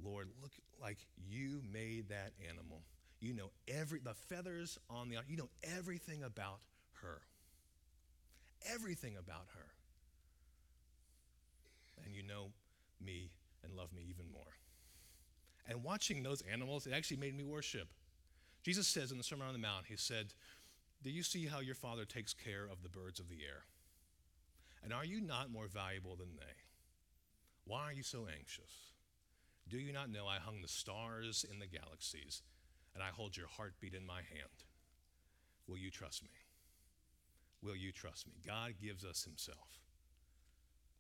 Lord, 0.03 0.29
look 0.42 0.53
like 0.81 0.99
you 1.27 1.62
made 1.71 2.09
that 2.09 2.33
animal. 2.49 2.83
You 3.21 3.35
know 3.35 3.51
every 3.66 3.99
the 3.99 4.14
feathers 4.14 4.79
on 4.88 5.09
the 5.09 5.16
you 5.27 5.37
know 5.37 5.49
everything 5.77 6.23
about 6.23 6.61
her. 7.03 7.21
Everything 8.73 9.16
about 9.16 9.47
her. 9.55 9.66
And 12.05 12.14
you 12.14 12.23
know 12.23 12.51
me 13.05 13.31
and 13.64 13.75
love 13.75 13.92
me 13.92 14.03
even 14.09 14.31
more. 14.33 14.57
And 15.68 15.85
watching 15.85 16.23
those 16.23 16.42
animals, 16.51 16.87
it 16.87 16.92
actually 16.92 17.18
made 17.18 17.37
me 17.37 17.44
worship. 17.44 17.88
Jesus 18.62 18.87
says 18.87 19.12
in 19.12 19.18
the 19.18 19.25
Sermon 19.25 19.47
on 19.47 19.53
the 19.53 19.59
Mount, 19.59 19.87
He 19.87 19.97
said, 19.97 20.33
Do 21.03 21.11
you 21.11 21.23
see 21.23 21.47
how 21.47 21.61
your 21.61 21.75
Father 21.75 22.05
takes 22.05 22.33
care 22.33 22.64
of 22.64 22.83
the 22.83 22.88
birds 22.88 23.21
of 23.21 23.29
the 23.29 23.42
air? 23.44 23.64
And 24.83 24.92
are 24.92 25.05
you 25.05 25.21
not 25.21 25.51
more 25.51 25.66
valuable 25.66 26.16
than 26.16 26.37
they? 26.37 26.55
Why 27.66 27.83
are 27.83 27.92
you 27.92 28.03
so 28.03 28.27
anxious? 28.35 28.92
Do 29.68 29.79
you 29.79 29.92
not 29.92 30.11
know 30.11 30.27
I 30.27 30.38
hung 30.38 30.62
the 30.62 30.68
stars 30.68 31.44
in 31.51 31.59
the 31.59 31.66
galaxies 31.66 32.42
and 32.94 33.03
I 33.03 33.09
hold 33.09 33.37
your 33.37 33.49
heartbeat 33.49 33.92
in 33.92 34.07
my 34.07 34.16
hand? 34.16 34.64
Will 35.66 35.77
you 35.77 35.90
trust 35.90 36.23
me? 36.23 36.31
Will 37.62 37.77
you 37.77 37.92
trust 37.92 38.27
me? 38.27 38.35
God 38.47 38.75
gives 38.83 39.05
us 39.05 39.25
Himself. 39.25 39.81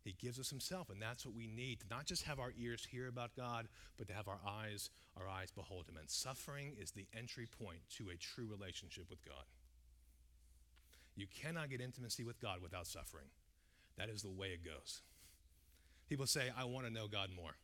He 0.04 0.14
gives 0.18 0.38
us 0.38 0.50
himself, 0.50 0.90
and 0.90 1.02
that's 1.02 1.26
what 1.26 1.34
we 1.34 1.46
need 1.46 1.80
to 1.80 1.86
not 1.90 2.06
just 2.06 2.22
have 2.22 2.38
our 2.38 2.52
ears 2.58 2.86
hear 2.90 3.08
about 3.08 3.36
God, 3.36 3.68
but 3.96 4.08
to 4.08 4.14
have 4.14 4.28
our 4.28 4.40
eyes, 4.46 4.90
our 5.16 5.28
eyes 5.28 5.50
behold 5.50 5.86
him. 5.88 5.96
And 5.98 6.08
suffering 6.08 6.76
is 6.80 6.92
the 6.92 7.06
entry 7.16 7.46
point 7.46 7.80
to 7.96 8.10
a 8.10 8.16
true 8.16 8.46
relationship 8.48 9.10
with 9.10 9.24
God. 9.24 9.44
You 11.16 11.26
cannot 11.26 11.68
get 11.68 11.80
intimacy 11.80 12.22
with 12.22 12.40
God 12.40 12.62
without 12.62 12.86
suffering. 12.86 13.26
That 13.96 14.08
is 14.08 14.22
the 14.22 14.30
way 14.30 14.48
it 14.48 14.64
goes. 14.64 15.02
People 16.08 16.26
say, 16.26 16.50
I 16.56 16.64
want 16.64 16.86
to 16.86 16.92
know 16.92 17.08
God 17.08 17.30
more. 17.34 17.56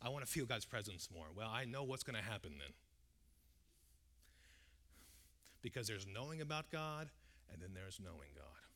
I 0.00 0.08
want 0.10 0.24
to 0.24 0.30
feel 0.30 0.46
God's 0.46 0.64
presence 0.64 1.08
more. 1.12 1.26
Well, 1.36 1.50
I 1.52 1.64
know 1.64 1.82
what's 1.82 2.04
going 2.04 2.16
to 2.16 2.22
happen 2.22 2.52
then. 2.58 2.72
Because 5.60 5.88
there's 5.88 6.06
knowing 6.06 6.40
about 6.40 6.70
God, 6.70 7.08
and 7.52 7.60
then 7.60 7.70
there's 7.74 7.98
knowing 8.02 8.30
God. 8.36 8.67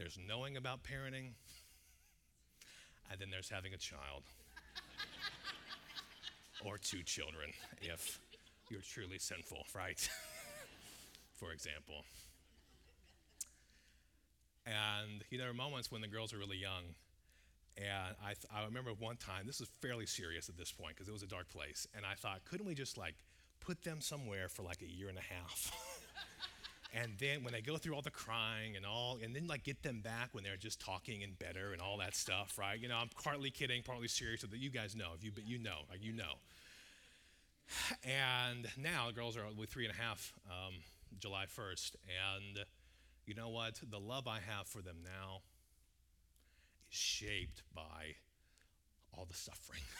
There's 0.00 0.18
knowing 0.26 0.56
about 0.56 0.82
parenting, 0.82 1.32
and 3.10 3.20
then 3.20 3.28
there's 3.30 3.50
having 3.50 3.74
a 3.74 3.76
child 3.76 4.22
or 6.64 6.78
two 6.78 7.02
children 7.02 7.50
if 7.82 8.18
you're 8.70 8.80
truly 8.80 9.18
sinful, 9.18 9.58
right? 9.76 9.98
For 11.34 11.52
example. 11.52 12.06
And 14.64 15.22
you 15.28 15.36
know, 15.36 15.44
there 15.44 15.50
are 15.50 15.54
moments 15.54 15.92
when 15.92 16.00
the 16.00 16.08
girls 16.08 16.32
are 16.32 16.38
really 16.38 16.56
young. 16.56 16.94
And 17.76 18.16
I, 18.24 18.28
th- 18.28 18.46
I 18.50 18.64
remember 18.64 18.92
one 18.98 19.18
time, 19.18 19.46
this 19.46 19.60
was 19.60 19.68
fairly 19.82 20.06
serious 20.06 20.48
at 20.48 20.56
this 20.56 20.72
point 20.72 20.96
because 20.96 21.08
it 21.08 21.12
was 21.12 21.22
a 21.22 21.26
dark 21.26 21.50
place. 21.50 21.86
And 21.94 22.06
I 22.06 22.14
thought, 22.14 22.46
couldn't 22.46 22.64
we 22.64 22.74
just 22.74 22.96
like 22.96 23.16
put 23.60 23.82
them 23.82 24.00
somewhere 24.00 24.48
for 24.48 24.62
like 24.62 24.80
a 24.80 24.90
year 24.90 25.10
and 25.10 25.18
a 25.18 25.34
half? 25.34 25.70
and 26.94 27.12
then 27.18 27.42
when 27.44 27.54
I 27.54 27.60
go 27.60 27.76
through 27.76 27.94
all 27.94 28.02
the 28.02 28.10
crying 28.10 28.76
and 28.76 28.84
all 28.84 29.18
and 29.22 29.34
then 29.34 29.46
like 29.46 29.64
get 29.64 29.82
them 29.82 30.00
back 30.00 30.30
when 30.32 30.44
they're 30.44 30.56
just 30.56 30.80
talking 30.80 31.22
and 31.22 31.38
better 31.38 31.72
and 31.72 31.80
all 31.80 31.98
that 31.98 32.14
stuff 32.14 32.58
right? 32.58 32.78
You 32.80 32.88
know 32.88 32.96
i'm 32.96 33.10
partly 33.22 33.50
kidding 33.50 33.82
partly 33.82 34.08
serious 34.08 34.40
so 34.40 34.46
that 34.48 34.58
you 34.58 34.70
guys 34.70 34.96
know 34.96 35.10
if 35.14 35.24
you 35.24 35.30
but 35.32 35.46
you 35.46 35.58
know 35.58 35.80
like 35.90 36.02
you 36.02 36.12
know. 36.12 36.34
And 38.02 38.66
now 38.76 39.06
the 39.06 39.12
girls 39.12 39.36
are 39.36 39.44
with 39.56 39.70
three 39.70 39.86
and 39.86 39.94
a 39.94 40.00
half 40.00 40.32
um, 40.50 40.74
july 41.18 41.44
1st 41.46 41.92
and 42.34 42.64
you 43.26 43.34
know 43.34 43.48
what? 43.48 43.80
The 43.88 44.00
love 44.00 44.26
i 44.26 44.40
have 44.40 44.66
for 44.66 44.82
them 44.82 44.96
now 45.04 45.42
is 46.90 46.96
shaped 46.98 47.62
by 47.74 48.16
all 49.16 49.24
the 49.24 49.36
suffering. 49.36 49.82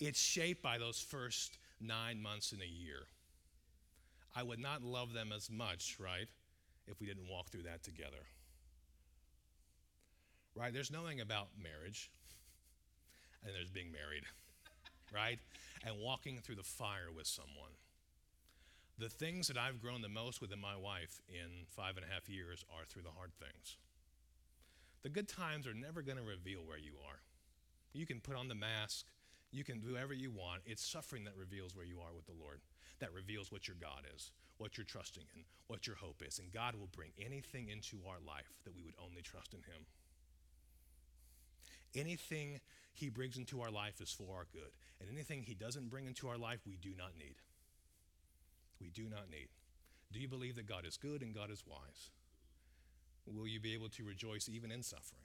It's 0.00 0.18
shaped 0.18 0.62
by 0.62 0.78
those 0.78 0.98
first 0.98 1.58
nine 1.78 2.22
months 2.22 2.52
in 2.52 2.62
a 2.62 2.64
year 2.64 3.06
I 4.34 4.42
would 4.42 4.58
not 4.58 4.82
love 4.82 5.12
them 5.12 5.32
as 5.34 5.50
much, 5.50 5.96
right, 5.98 6.28
if 6.86 7.00
we 7.00 7.06
didn't 7.06 7.28
walk 7.28 7.48
through 7.48 7.64
that 7.64 7.82
together. 7.82 8.26
Right? 10.54 10.72
There's 10.72 10.90
knowing 10.90 11.20
about 11.20 11.48
marriage, 11.60 12.10
and 13.44 13.54
there's 13.54 13.70
being 13.70 13.92
married, 13.92 14.24
right? 15.14 15.38
And 15.84 15.98
walking 15.98 16.38
through 16.42 16.56
the 16.56 16.62
fire 16.62 17.08
with 17.14 17.26
someone. 17.26 17.72
The 18.98 19.08
things 19.08 19.48
that 19.48 19.56
I've 19.56 19.80
grown 19.80 20.02
the 20.02 20.08
most 20.08 20.40
within 20.40 20.60
my 20.60 20.76
wife 20.76 21.22
in 21.28 21.64
five 21.68 21.96
and 21.96 22.04
a 22.04 22.12
half 22.12 22.28
years 22.28 22.64
are 22.76 22.84
through 22.84 23.02
the 23.02 23.16
hard 23.16 23.32
things. 23.34 23.78
The 25.02 25.08
good 25.08 25.28
times 25.28 25.66
are 25.66 25.72
never 25.72 26.02
going 26.02 26.18
to 26.18 26.22
reveal 26.22 26.60
where 26.66 26.78
you 26.78 26.92
are. 27.08 27.20
You 27.94 28.04
can 28.06 28.20
put 28.20 28.36
on 28.36 28.48
the 28.48 28.54
mask, 28.54 29.06
you 29.50 29.64
can 29.64 29.80
do 29.80 29.92
whatever 29.92 30.12
you 30.12 30.30
want. 30.30 30.62
It's 30.66 30.84
suffering 30.84 31.24
that 31.24 31.36
reveals 31.36 31.74
where 31.74 31.86
you 31.86 31.98
are 32.00 32.14
with 32.14 32.26
the 32.26 32.36
Lord, 32.38 32.60
that 33.00 33.12
reveals 33.12 33.50
what 33.50 33.66
your 33.66 33.76
God 33.80 34.06
is, 34.14 34.30
what 34.58 34.76
you're 34.76 34.84
trusting 34.84 35.24
in, 35.34 35.42
what 35.66 35.86
your 35.86 35.96
hope 35.96 36.22
is. 36.26 36.38
And 36.38 36.52
God 36.52 36.74
will 36.74 36.88
bring 36.92 37.10
anything 37.18 37.68
into 37.68 37.98
our 38.06 38.20
life 38.26 38.52
that 38.64 38.74
we 38.74 38.82
would 38.82 38.94
only 39.02 39.22
trust 39.22 39.52
in 39.54 39.60
Him. 39.60 39.86
Anything 41.94 42.60
He 42.92 43.08
brings 43.08 43.36
into 43.36 43.60
our 43.62 43.70
life 43.70 44.00
is 44.00 44.10
for 44.10 44.36
our 44.36 44.46
good. 44.52 44.70
And 45.00 45.08
anything 45.10 45.42
He 45.42 45.54
doesn't 45.54 45.90
bring 45.90 46.06
into 46.06 46.28
our 46.28 46.38
life, 46.38 46.60
we 46.66 46.76
do 46.76 46.90
not 46.96 47.12
need. 47.18 47.36
We 48.80 48.90
do 48.90 49.08
not 49.08 49.30
need. 49.30 49.48
Do 50.12 50.20
you 50.20 50.28
believe 50.28 50.56
that 50.56 50.66
God 50.66 50.86
is 50.86 50.96
good 50.96 51.22
and 51.22 51.34
God 51.34 51.50
is 51.50 51.64
wise? 51.66 52.10
Will 53.26 53.46
you 53.46 53.60
be 53.60 53.74
able 53.74 53.88
to 53.90 54.04
rejoice 54.04 54.48
even 54.48 54.72
in 54.72 54.82
suffering? 54.82 55.22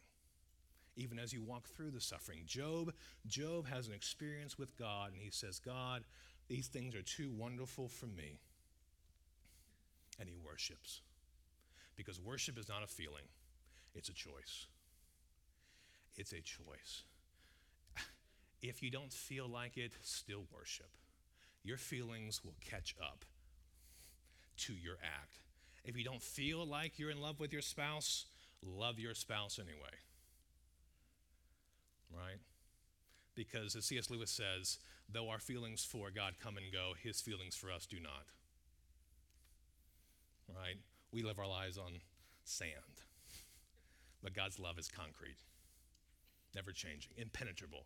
Even 0.96 1.20
as 1.20 1.34
you 1.34 1.42
walk 1.42 1.68
through 1.68 1.92
the 1.92 2.02
suffering. 2.02 2.42
Job, 2.46 2.94
Job 3.28 3.68
has 3.68 3.88
an 3.88 3.94
experience 3.94 4.58
with 4.58 4.78
God 4.78 5.12
and 5.14 5.22
he 5.22 5.32
says, 5.32 5.60
God, 5.60 6.04
these 6.48 6.68
things 6.68 6.96
are 6.96 7.02
too 7.02 7.32
wonderful 7.32 7.88
for 7.88 8.06
me. 8.06 8.40
And 10.20 10.30
he 10.30 10.36
worships. 10.46 11.02
Because 11.96 12.20
worship 12.20 12.58
is 12.58 12.70
not 12.70 12.84
a 12.84 12.88
feeling, 12.88 13.24
it's 13.94 14.10
a 14.10 14.14
choice. 14.14 14.68
It's 16.18 16.32
a 16.32 16.42
choice. 16.42 17.04
If 18.62 18.82
you 18.82 18.90
don't 18.90 19.14
feel 19.14 19.48
like 19.48 19.78
it, 19.78 19.92
still 20.02 20.46
worship. 20.52 20.90
Your 21.64 21.78
feelings 21.78 22.44
will 22.44 22.56
catch 22.62 22.96
up 23.02 23.26
to 24.58 24.74
your 24.74 24.96
act. 25.04 25.40
If 25.84 25.96
you 25.98 26.04
don't 26.04 26.22
feel 26.22 26.66
like 26.66 26.98
you're 26.98 27.12
in 27.12 27.22
love 27.22 27.40
with 27.40 27.54
your 27.54 27.62
spouse, 27.62 28.26
love 28.64 28.98
your 28.98 29.14
spouse 29.14 29.60
anyway. 29.60 29.96
Right? 32.12 32.40
Because 33.36 33.76
as 33.76 33.86
C.S. 33.86 34.10
Lewis 34.10 34.32
says, 34.32 34.80
though 35.12 35.30
our 35.30 35.40
feelings 35.40 35.84
for 35.84 36.10
God 36.12 36.34
come 36.42 36.58
and 36.58 36.72
go, 36.72 36.94
his 37.02 37.22
feelings 37.22 37.56
for 37.56 37.72
us 37.72 37.86
do 37.86 37.98
not. 38.00 38.26
Right? 40.50 40.78
We 41.12 41.24
live 41.24 41.40
our 41.40 41.48
lives 41.48 41.78
on 41.78 41.94
sand. 42.44 42.72
But 44.24 44.34
God's 44.34 44.60
love 44.60 44.80
is 44.80 44.88
concrete, 44.88 45.38
never 46.56 46.72
changing, 46.72 47.12
impenetrable, 47.18 47.86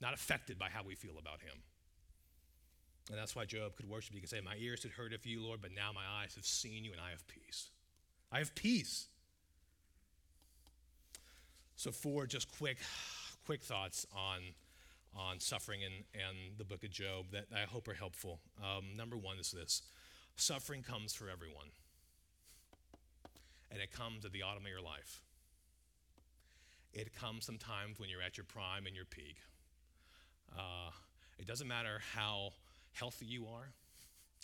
not 0.00 0.14
affected 0.14 0.58
by 0.58 0.68
how 0.68 0.84
we 0.84 0.94
feel 0.94 1.18
about 1.18 1.40
him. 1.40 1.62
And 3.10 3.18
that's 3.18 3.34
why 3.34 3.44
Job 3.44 3.74
could 3.76 3.88
worship. 3.88 4.14
He 4.14 4.20
could 4.20 4.30
say, 4.30 4.40
My 4.40 4.54
ears 4.58 4.84
had 4.84 4.92
heard 4.92 5.12
of 5.12 5.26
you, 5.26 5.42
Lord, 5.42 5.60
but 5.60 5.72
now 5.74 5.90
my 5.92 6.22
eyes 6.22 6.36
have 6.36 6.46
seen 6.46 6.84
you, 6.84 6.92
and 6.92 7.00
I 7.00 7.10
have 7.10 7.26
peace. 7.26 7.70
I 8.30 8.38
have 8.38 8.54
peace. 8.54 9.06
So, 11.74 11.90
four 11.90 12.26
just 12.26 12.56
quick, 12.58 12.78
quick 13.44 13.62
thoughts 13.62 14.06
on, 14.16 14.40
on 15.14 15.40
suffering 15.40 15.80
and, 15.84 16.04
and 16.14 16.58
the 16.58 16.64
book 16.64 16.84
of 16.84 16.90
Job 16.90 17.26
that 17.32 17.46
I 17.54 17.62
hope 17.62 17.88
are 17.88 17.94
helpful. 17.94 18.40
Um, 18.58 18.96
number 18.96 19.16
one 19.16 19.38
is 19.38 19.50
this 19.50 19.82
suffering 20.36 20.82
comes 20.82 21.12
for 21.14 21.28
everyone, 21.28 21.68
and 23.70 23.80
it 23.80 23.92
comes 23.92 24.24
at 24.24 24.32
the 24.32 24.42
autumn 24.42 24.64
of 24.64 24.70
your 24.70 24.80
life. 24.80 25.20
It 26.92 27.14
comes 27.14 27.44
sometimes 27.44 27.98
when 27.98 28.08
you're 28.08 28.22
at 28.22 28.36
your 28.36 28.44
prime 28.44 28.86
and 28.86 28.94
your 28.94 29.06
peak. 29.06 29.36
Uh, 30.54 30.90
it 31.38 31.46
doesn't 31.46 31.68
matter 31.68 32.00
how 32.14 32.50
healthy 32.92 33.26
you 33.26 33.46
are, 33.46 33.72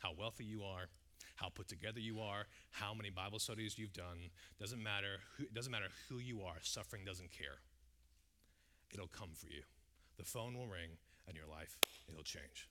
how 0.00 0.12
wealthy 0.18 0.44
you 0.44 0.64
are, 0.64 0.88
how 1.34 1.48
put 1.48 1.68
together 1.68 2.00
you 2.00 2.20
are, 2.20 2.46
how 2.70 2.94
many 2.94 3.10
Bible 3.10 3.38
studies 3.38 3.78
you've 3.78 3.92
done. 3.92 4.30
Doesn't 4.58 4.82
matter 4.82 5.18
who, 5.36 5.44
it 5.44 5.54
doesn't 5.54 5.70
matter 5.70 5.88
who 6.08 6.18
you 6.18 6.42
are. 6.42 6.56
Suffering 6.62 7.04
doesn't 7.04 7.30
care. 7.30 7.58
It'll 8.92 9.08
come 9.08 9.30
for 9.34 9.46
you. 9.46 9.62
The 10.18 10.24
phone 10.24 10.54
will 10.56 10.66
ring, 10.66 10.90
and 11.26 11.36
your 11.36 11.46
life 11.46 11.76
it'll 12.08 12.22
change. 12.22 12.68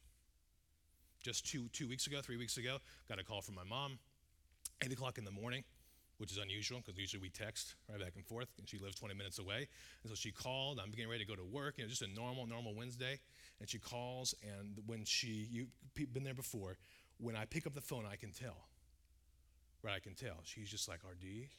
Just 1.23 1.47
two 1.47 1.69
two 1.73 1.87
weeks 1.87 2.07
ago, 2.07 2.21
three 2.21 2.37
weeks 2.37 2.57
ago, 2.57 2.77
got 3.09 3.19
a 3.19 3.23
call 3.23 3.41
from 3.41 3.55
my 3.55 3.63
mom, 3.63 3.99
eight 4.83 4.91
o'clock 4.91 5.17
in 5.17 5.25
the 5.25 5.31
morning 5.31 5.63
which 6.17 6.31
is 6.31 6.37
unusual 6.37 6.79
because 6.83 6.99
usually 6.99 7.21
we 7.21 7.29
text 7.29 7.75
right 7.89 7.99
back 7.99 8.13
and 8.15 8.25
forth, 8.25 8.47
and 8.57 8.67
she 8.67 8.77
lives 8.79 8.95
20 8.95 9.13
minutes 9.13 9.39
away. 9.39 9.67
And 10.03 10.09
so 10.09 10.15
she 10.15 10.31
called. 10.31 10.79
I'm 10.83 10.91
getting 10.91 11.09
ready 11.09 11.23
to 11.23 11.29
go 11.29 11.35
to 11.35 11.43
work, 11.43 11.77
you 11.77 11.83
know, 11.83 11.89
just 11.89 12.01
a 12.01 12.07
normal, 12.07 12.47
normal 12.47 12.73
Wednesday. 12.75 13.19
And 13.59 13.69
she 13.69 13.77
calls, 13.77 14.33
and 14.43 14.79
when 14.85 15.03
she, 15.05 15.47
you've 15.51 16.13
been 16.13 16.23
there 16.23 16.33
before, 16.33 16.77
when 17.19 17.35
I 17.35 17.45
pick 17.45 17.65
up 17.67 17.73
the 17.73 17.81
phone, 17.81 18.05
I 18.11 18.15
can 18.15 18.31
tell. 18.31 18.67
Right, 19.83 19.93
I 19.95 19.99
can 19.99 20.15
tell. 20.15 20.37
She's 20.43 20.69
just 20.69 20.87
like, 20.89 20.99
RD. 21.03 21.49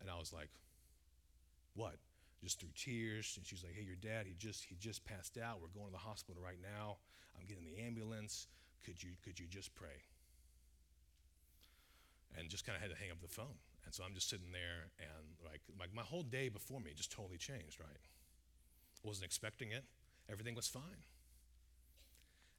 And 0.00 0.10
I 0.10 0.18
was 0.18 0.32
like, 0.32 0.50
what? 1.74 1.94
Just 2.42 2.60
through 2.60 2.70
tears. 2.74 3.34
And 3.36 3.46
she's 3.46 3.62
like, 3.62 3.74
hey, 3.74 3.82
your 3.82 3.96
dad, 3.96 4.26
he 4.26 4.34
just, 4.38 4.64
he 4.64 4.76
just 4.76 5.04
passed 5.04 5.38
out. 5.38 5.60
We're 5.60 5.68
going 5.68 5.86
to 5.86 5.92
the 5.92 5.98
hospital 5.98 6.42
right 6.42 6.58
now. 6.62 6.96
I'm 7.38 7.46
getting 7.46 7.64
the 7.64 7.82
ambulance. 7.82 8.48
Could 8.84 9.02
you, 9.02 9.10
could 9.22 9.38
you 9.38 9.46
just 9.46 9.74
pray? 9.74 10.02
and 12.38 12.48
just 12.48 12.66
kind 12.66 12.76
of 12.76 12.82
had 12.82 12.90
to 12.90 12.96
hang 12.96 13.10
up 13.10 13.20
the 13.20 13.28
phone. 13.28 13.58
And 13.84 13.94
so 13.94 14.04
I'm 14.04 14.14
just 14.14 14.28
sitting 14.28 14.52
there, 14.52 14.92
and 15.00 15.26
like, 15.44 15.60
like 15.78 15.94
my 15.94 16.02
whole 16.02 16.22
day 16.22 16.48
before 16.48 16.80
me 16.80 16.92
just 16.94 17.10
totally 17.10 17.38
changed, 17.38 17.80
right? 17.80 18.04
I 19.02 19.08
Wasn't 19.08 19.24
expecting 19.24 19.72
it. 19.72 19.84
Everything 20.30 20.54
was 20.54 20.68
fine. 20.68 21.02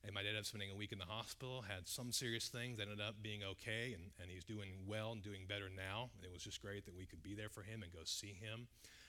And 0.03 0.15
my 0.15 0.21
dad 0.21 0.29
ended 0.29 0.41
up 0.41 0.45
spending 0.45 0.71
a 0.71 0.75
week 0.75 0.91
in 0.91 0.97
the 0.97 1.05
hospital, 1.05 1.61
had 1.61 1.87
some 1.87 2.11
serious 2.11 2.49
things, 2.49 2.79
ended 2.81 2.99
up 2.99 3.21
being 3.21 3.43
okay, 3.43 3.93
and, 3.93 4.09
and 4.19 4.31
he's 4.31 4.43
doing 4.43 4.81
well 4.87 5.11
and 5.11 5.21
doing 5.21 5.45
better 5.47 5.69
now. 5.69 6.09
And 6.17 6.25
it 6.25 6.33
was 6.33 6.41
just 6.41 6.59
great 6.59 6.85
that 6.85 6.97
we 6.97 7.05
could 7.05 7.21
be 7.21 7.35
there 7.35 7.49
for 7.49 7.61
him 7.61 7.83
and 7.83 7.93
go 7.93 7.99
see 8.03 8.33
him. 8.33 8.65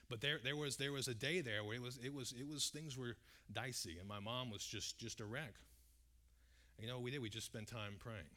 But 0.09 0.21
there, 0.21 0.39
there, 0.43 0.57
was, 0.57 0.77
there 0.77 0.93
was 0.93 1.09
a 1.09 1.15
day 1.15 1.41
there 1.41 1.65
where 1.65 1.77
it 1.77 1.83
was, 1.83 1.99
it, 2.05 2.13
was, 2.13 2.33
it 2.39 2.47
was, 2.47 2.69
things 2.69 2.99
were 2.99 3.17
dicey, 3.53 3.97
and 3.99 4.09
my 4.09 4.21
mom 4.21 4.51
was 4.51 4.65
just, 4.65 4.99
just 4.99 5.21
a 5.21 5.25
wreck. 5.25 5.55
And 6.77 6.85
you 6.85 6.89
know 6.89 6.97
what 6.97 7.05
we 7.05 7.11
did? 7.11 7.23
We 7.23 7.31
just 7.31 7.47
spent 7.47 7.69
time 7.69 7.95
praying 7.99 8.29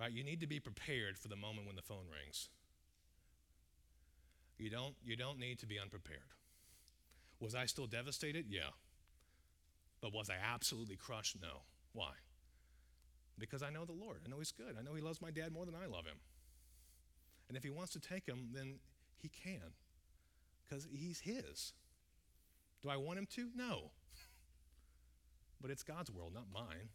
right? 0.00 0.10
You 0.10 0.24
need 0.24 0.40
to 0.40 0.46
be 0.46 0.58
prepared 0.58 1.18
for 1.18 1.28
the 1.28 1.36
moment 1.36 1.66
when 1.66 1.76
the 1.76 1.82
phone 1.82 2.06
rings. 2.10 2.48
You 4.58 4.70
don't, 4.70 4.94
you 5.04 5.16
don't 5.16 5.38
need 5.38 5.58
to 5.60 5.66
be 5.66 5.78
unprepared. 5.78 6.20
Was 7.38 7.54
I 7.54 7.66
still 7.66 7.86
devastated? 7.86 8.46
Yeah. 8.48 8.70
But 10.00 10.12
was 10.12 10.30
I 10.30 10.36
absolutely 10.42 10.96
crushed? 10.96 11.36
No. 11.40 11.62
Why? 11.92 12.12
Because 13.38 13.62
I 13.62 13.70
know 13.70 13.84
the 13.84 13.92
Lord. 13.92 14.18
I 14.24 14.30
know 14.30 14.38
He's 14.38 14.52
good. 14.52 14.76
I 14.78 14.82
know 14.82 14.94
He 14.94 15.02
loves 15.02 15.22
my 15.22 15.30
dad 15.30 15.52
more 15.52 15.64
than 15.64 15.74
I 15.74 15.86
love 15.86 16.04
Him. 16.04 16.18
And 17.48 17.56
if 17.56 17.64
He 17.64 17.70
wants 17.70 17.92
to 17.92 18.00
take 18.00 18.26
him, 18.26 18.50
then 18.52 18.74
He 19.22 19.28
can, 19.28 19.74
because 20.68 20.86
He's 20.92 21.20
His. 21.20 21.72
Do 22.82 22.88
I 22.88 22.96
want 22.96 23.18
Him 23.18 23.26
to? 23.36 23.48
No. 23.54 23.90
But 25.62 25.70
it's 25.70 25.82
God's 25.82 26.10
world, 26.10 26.32
not 26.32 26.46
mine. 26.54 26.88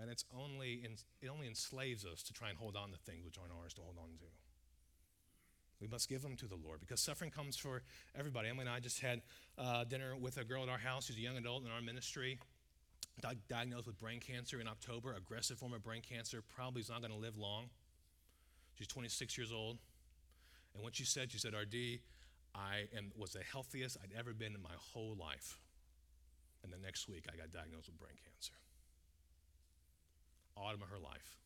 And 0.00 0.10
it's 0.10 0.24
only 0.34 0.82
it 1.20 1.28
only 1.28 1.46
enslaves 1.46 2.06
us 2.06 2.22
to 2.22 2.32
try 2.32 2.48
and 2.48 2.56
hold 2.56 2.74
on 2.74 2.90
to 2.90 2.96
things 2.96 3.26
which 3.26 3.36
aren't 3.38 3.52
ours 3.52 3.74
to 3.74 3.82
hold 3.82 3.96
on 3.98 4.16
to. 4.18 4.24
We 5.80 5.88
must 5.88 6.08
give 6.08 6.22
them 6.22 6.36
to 6.36 6.46
the 6.46 6.56
Lord 6.56 6.80
because 6.80 7.00
suffering 7.00 7.30
comes 7.30 7.56
for 7.56 7.82
everybody. 8.18 8.48
Emily 8.48 8.62
and 8.66 8.70
I 8.70 8.80
just 8.80 9.00
had 9.00 9.20
uh, 9.58 9.84
dinner 9.84 10.16
with 10.16 10.38
a 10.38 10.44
girl 10.44 10.62
at 10.62 10.68
our 10.68 10.78
house 10.78 11.06
who's 11.06 11.16
a 11.16 11.20
young 11.20 11.36
adult 11.36 11.64
in 11.64 11.70
our 11.70 11.82
ministry, 11.82 12.38
di- 13.20 13.34
diagnosed 13.48 13.86
with 13.86 13.98
brain 13.98 14.20
cancer 14.20 14.60
in 14.60 14.68
October, 14.68 15.14
aggressive 15.14 15.58
form 15.58 15.74
of 15.74 15.82
brain 15.82 16.00
cancer. 16.00 16.42
Probably 16.54 16.80
is 16.80 16.88
not 16.88 17.00
going 17.00 17.12
to 17.12 17.18
live 17.18 17.36
long. 17.36 17.68
She's 18.74 18.86
26 18.86 19.36
years 19.36 19.52
old. 19.52 19.78
And 20.76 20.84
what 20.84 20.94
she 20.94 21.04
said, 21.04 21.32
she 21.32 21.38
said, 21.38 21.54
RD, 21.54 22.00
I 22.54 22.84
am, 22.96 23.10
was 23.16 23.32
the 23.32 23.42
healthiest 23.42 23.96
I'd 24.02 24.16
ever 24.16 24.34
been 24.34 24.54
in 24.54 24.62
my 24.62 24.76
whole 24.92 25.16
life. 25.18 25.58
And 26.62 26.72
the 26.72 26.78
next 26.78 27.08
week, 27.08 27.24
I 27.32 27.36
got 27.36 27.50
diagnosed 27.50 27.88
with 27.88 27.98
brain 27.98 28.16
cancer 28.22 28.52
autumn 30.56 30.82
of 30.82 30.88
her 30.88 30.98
life. 30.98 31.36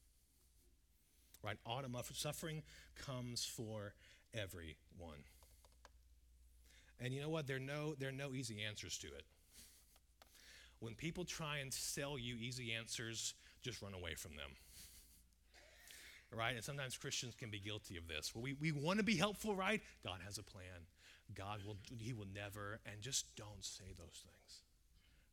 Right? 1.42 1.56
Autumn 1.66 1.96
of 1.96 2.10
suffering 2.14 2.62
comes 2.94 3.44
for 3.44 3.94
everyone. 4.34 5.24
And 7.00 7.14
you 7.14 7.22
know 7.22 7.30
what? 7.30 7.46
There 7.46 7.56
are 7.56 7.60
no, 7.60 7.94
there 7.98 8.10
are 8.10 8.12
no 8.12 8.34
easy 8.34 8.62
answers 8.62 8.98
to 8.98 9.06
it. 9.06 9.24
When 10.80 10.94
people 10.94 11.24
try 11.24 11.58
and 11.58 11.72
sell 11.72 12.18
you 12.18 12.36
easy 12.36 12.72
answers, 12.72 13.34
just 13.62 13.82
run 13.82 13.94
away 13.94 14.14
from 14.14 14.32
them. 14.32 14.50
Right? 16.36 16.54
And 16.54 16.64
sometimes 16.64 16.96
Christians 16.96 17.34
can 17.34 17.50
be 17.50 17.58
guilty 17.58 17.96
of 17.96 18.06
this. 18.06 18.34
Well, 18.34 18.42
we, 18.42 18.54
we 18.54 18.70
want 18.70 18.98
to 18.98 19.04
be 19.04 19.16
helpful, 19.16 19.54
right? 19.54 19.80
God 20.04 20.20
has 20.24 20.38
a 20.38 20.44
plan. 20.44 20.86
God 21.34 21.60
will, 21.66 21.76
He 21.98 22.12
will 22.12 22.28
never, 22.32 22.78
and 22.86 23.00
just 23.00 23.34
don't 23.36 23.64
say 23.64 23.92
those 23.98 24.24
things. 24.24 24.62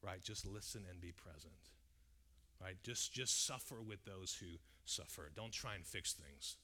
Right? 0.02 0.24
Just 0.24 0.46
listen 0.46 0.84
and 0.90 1.00
be 1.00 1.12
present 1.12 1.54
right? 2.62 2.76
Just, 2.84 3.14
just 3.14 3.46
suffer 3.46 3.82
with 3.82 4.04
those 4.06 4.38
who 4.40 4.58
suffer. 4.86 5.30
Don't 5.36 5.52
try 5.52 5.76
and 5.76 5.86
fix 5.86 6.14
things. 6.14 6.58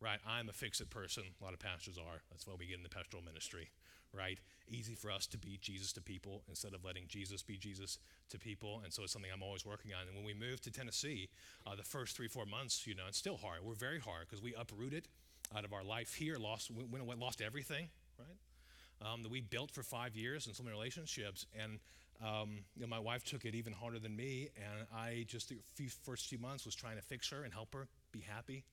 Right? 0.00 0.18
I'm 0.26 0.48
a 0.48 0.52
fix 0.52 0.80
it 0.80 0.90
person. 0.90 1.24
A 1.40 1.44
lot 1.44 1.54
of 1.54 1.60
pastors 1.60 1.96
are. 1.96 2.20
That's 2.30 2.46
why 2.46 2.54
we 2.58 2.66
get 2.66 2.76
in 2.76 2.82
the 2.82 2.88
pastoral 2.88 3.22
ministry. 3.22 3.70
Right? 4.16 4.38
Easy 4.68 4.94
for 4.94 5.10
us 5.10 5.26
to 5.28 5.38
be 5.38 5.58
Jesus 5.60 5.92
to 5.94 6.00
people 6.00 6.42
instead 6.48 6.72
of 6.72 6.84
letting 6.84 7.04
Jesus 7.08 7.42
be 7.42 7.56
Jesus 7.56 7.98
to 8.30 8.38
people. 8.38 8.80
And 8.84 8.92
so 8.92 9.02
it's 9.02 9.12
something 9.12 9.30
I'm 9.32 9.42
always 9.42 9.66
working 9.66 9.92
on. 9.92 10.06
And 10.06 10.16
when 10.16 10.24
we 10.24 10.34
moved 10.34 10.64
to 10.64 10.70
Tennessee, 10.70 11.28
uh, 11.66 11.74
the 11.74 11.82
first 11.82 12.16
three, 12.16 12.28
four 12.28 12.46
months, 12.46 12.86
you 12.86 12.94
know, 12.94 13.02
it's 13.08 13.18
still 13.18 13.36
hard. 13.36 13.58
We're 13.62 13.74
very 13.74 13.98
hard 13.98 14.26
because 14.28 14.42
we 14.42 14.54
uprooted 14.54 15.08
out 15.54 15.64
of 15.64 15.72
our 15.72 15.84
life 15.84 16.14
here, 16.14 16.36
lost, 16.36 16.70
we, 16.70 16.84
we 16.84 17.14
lost 17.14 17.42
everything, 17.42 17.88
right? 18.18 19.06
Um, 19.12 19.22
that 19.22 19.30
we 19.30 19.40
built 19.40 19.70
for 19.70 19.82
five 19.82 20.16
years 20.16 20.46
and 20.46 20.54
so 20.54 20.62
many 20.62 20.74
relationships. 20.74 21.46
And 21.60 21.78
um, 22.22 22.60
you 22.76 22.82
know, 22.82 22.88
my 22.88 22.98
wife 22.98 23.24
took 23.24 23.44
it 23.44 23.54
even 23.54 23.72
harder 23.72 23.98
than 23.98 24.14
me, 24.14 24.48
and 24.56 24.86
I 24.94 25.24
just 25.26 25.48
the 25.48 25.56
few, 25.74 25.88
first 25.88 26.26
few 26.26 26.38
months 26.38 26.64
was 26.64 26.74
trying 26.74 26.96
to 26.96 27.02
fix 27.02 27.28
her 27.30 27.42
and 27.42 27.52
help 27.52 27.74
her 27.74 27.88
be 28.12 28.20
happy, 28.20 28.64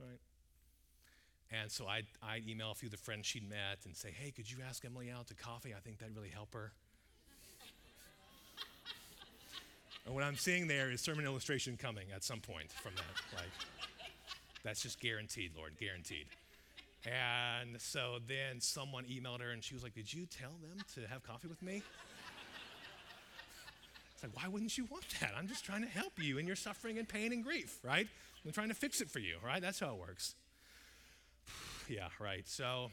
right? 0.00 0.18
And 1.60 1.70
so 1.70 1.86
I'd, 1.86 2.06
I'd 2.22 2.48
email 2.48 2.70
a 2.70 2.74
few 2.74 2.86
of 2.86 2.90
the 2.90 2.98
friends 2.98 3.26
she'd 3.26 3.48
met 3.48 3.78
and 3.84 3.96
say, 3.96 4.10
hey, 4.10 4.30
could 4.30 4.50
you 4.50 4.58
ask 4.66 4.84
Emily 4.84 5.10
out 5.10 5.28
to 5.28 5.34
coffee? 5.34 5.74
I 5.76 5.80
think 5.80 5.98
that'd 5.98 6.14
really 6.14 6.30
help 6.30 6.52
her. 6.54 6.72
and 10.06 10.14
what 10.14 10.24
I'm 10.24 10.36
seeing 10.36 10.66
there 10.66 10.90
is 10.90 11.00
sermon 11.00 11.24
illustration 11.24 11.76
coming 11.76 12.06
at 12.14 12.24
some 12.24 12.40
point 12.40 12.72
from 12.72 12.92
that. 12.96 13.38
Like, 13.38 13.50
that's 14.64 14.82
just 14.82 15.00
guaranteed, 15.00 15.52
Lord, 15.56 15.72
guaranteed. 15.78 16.26
And 17.04 17.80
so 17.80 18.18
then 18.26 18.60
someone 18.60 19.04
emailed 19.04 19.40
her 19.40 19.50
and 19.50 19.62
she 19.62 19.74
was 19.74 19.82
like, 19.82 19.94
Did 19.94 20.12
you 20.12 20.24
tell 20.24 20.52
them 20.62 20.82
to 20.94 21.06
have 21.06 21.22
coffee 21.22 21.48
with 21.48 21.62
me? 21.62 21.82
It's 24.14 24.22
like, 24.22 24.32
why 24.34 24.48
wouldn't 24.48 24.78
you 24.78 24.86
want 24.90 25.04
that? 25.20 25.32
I'm 25.36 25.46
just 25.46 25.66
trying 25.66 25.82
to 25.82 25.88
help 25.88 26.12
you 26.18 26.38
in 26.38 26.46
your 26.46 26.56
suffering 26.56 26.98
and 26.98 27.06
pain 27.06 27.32
and 27.32 27.44
grief, 27.44 27.78
right? 27.82 28.08
I'm 28.44 28.52
trying 28.52 28.68
to 28.68 28.74
fix 28.74 29.02
it 29.02 29.10
for 29.10 29.18
you, 29.18 29.36
right? 29.44 29.60
That's 29.60 29.80
how 29.80 29.88
it 29.88 29.98
works. 30.00 30.34
Yeah, 31.88 32.08
right. 32.18 32.46
So 32.46 32.90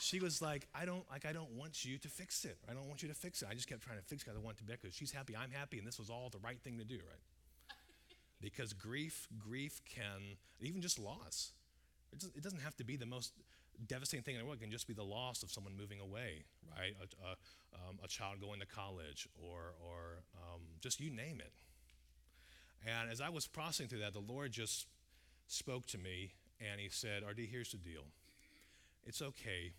she 0.00 0.20
was 0.20 0.40
like, 0.40 0.66
I 0.74 0.84
don't 0.84 1.04
like 1.10 1.26
I 1.26 1.32
don't 1.32 1.52
want 1.52 1.84
you 1.84 1.98
to 1.98 2.08
fix 2.08 2.44
it. 2.44 2.56
I 2.68 2.72
don't 2.72 2.86
want 2.88 3.02
you 3.02 3.08
to 3.08 3.14
fix 3.14 3.42
it. 3.42 3.48
I 3.50 3.54
just 3.54 3.68
kept 3.68 3.82
trying 3.82 3.98
to 3.98 4.04
fix 4.04 4.22
it 4.22 4.26
because 4.26 4.38
I 4.38 4.44
want 4.44 4.58
to 4.58 4.64
be 4.64 4.72
because 4.72 4.94
she's 4.94 5.12
happy, 5.12 5.36
I'm 5.36 5.50
happy, 5.50 5.78
and 5.78 5.86
this 5.86 5.98
was 5.98 6.10
all 6.10 6.28
the 6.30 6.38
right 6.38 6.60
thing 6.60 6.78
to 6.78 6.84
do, 6.84 6.96
right? 6.96 7.22
Because 8.40 8.72
grief, 8.72 9.26
grief 9.36 9.80
can, 9.84 10.36
even 10.60 10.80
just 10.80 10.96
loss, 10.96 11.50
it 12.12 12.40
doesn't 12.40 12.60
have 12.60 12.76
to 12.76 12.84
be 12.84 12.94
the 12.94 13.04
most 13.04 13.32
devastating 13.86 14.22
thing 14.22 14.36
in 14.36 14.40
the 14.40 14.44
world. 14.46 14.58
It 14.58 14.62
can 14.62 14.70
just 14.70 14.86
be 14.86 14.94
the 14.94 15.02
loss 15.02 15.42
of 15.42 15.50
someone 15.50 15.76
moving 15.76 15.98
away, 15.98 16.44
right? 16.70 16.94
A, 17.02 17.26
a, 17.26 17.30
um, 17.74 17.98
a 18.02 18.06
child 18.06 18.40
going 18.40 18.60
to 18.60 18.66
college, 18.66 19.28
or, 19.42 19.74
or 19.84 20.22
um, 20.36 20.60
just 20.80 21.00
you 21.00 21.10
name 21.10 21.40
it. 21.40 21.52
And 22.86 23.10
as 23.10 23.20
I 23.20 23.28
was 23.28 23.48
processing 23.48 23.88
through 23.88 24.00
that, 24.00 24.12
the 24.12 24.20
Lord 24.20 24.52
just 24.52 24.86
spoke 25.48 25.86
to 25.88 25.98
me 25.98 26.32
and 26.60 26.80
He 26.80 26.88
said, 26.88 27.22
RD, 27.28 27.40
here's 27.50 27.72
the 27.72 27.78
deal. 27.78 28.04
It's 29.04 29.22
okay 29.22 29.72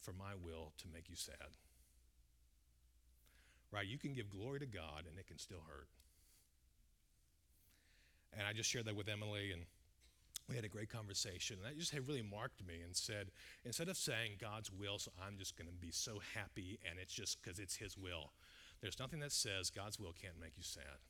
for 0.00 0.12
my 0.12 0.34
will 0.34 0.72
to 0.78 0.86
make 0.92 1.08
you 1.08 1.16
sad. 1.16 1.56
Right? 3.70 3.86
You 3.86 3.98
can 3.98 4.14
give 4.14 4.30
glory 4.30 4.60
to 4.60 4.66
God 4.66 5.04
and 5.08 5.18
it 5.18 5.26
can 5.26 5.38
still 5.38 5.62
hurt. 5.68 5.88
And 8.36 8.46
I 8.46 8.52
just 8.52 8.70
shared 8.70 8.86
that 8.86 8.96
with 8.96 9.08
Emily 9.08 9.52
and 9.52 9.62
we 10.48 10.56
had 10.56 10.64
a 10.64 10.68
great 10.68 10.88
conversation. 10.88 11.56
And 11.56 11.66
that 11.66 11.78
just 11.78 11.92
had 11.92 12.08
really 12.08 12.22
marked 12.22 12.66
me 12.66 12.80
and 12.82 12.96
said, 12.96 13.30
instead 13.64 13.88
of 13.88 13.96
saying 13.96 14.32
God's 14.40 14.72
will, 14.72 14.98
so 14.98 15.10
I'm 15.22 15.36
just 15.38 15.56
going 15.56 15.68
to 15.68 15.74
be 15.74 15.90
so 15.90 16.20
happy 16.34 16.78
and 16.88 16.98
it's 16.98 17.12
just 17.12 17.42
because 17.42 17.58
it's 17.58 17.76
His 17.76 17.98
will, 17.98 18.32
there's 18.80 18.98
nothing 18.98 19.20
that 19.20 19.32
says 19.32 19.70
God's 19.70 19.98
will 19.98 20.14
can't 20.20 20.40
make 20.40 20.56
you 20.56 20.62
sad. 20.62 21.02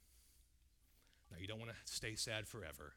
Now, 1.31 1.37
you 1.39 1.47
don't 1.47 1.59
want 1.59 1.71
to 1.71 1.77
stay 1.85 2.15
sad 2.15 2.49
forever, 2.49 2.95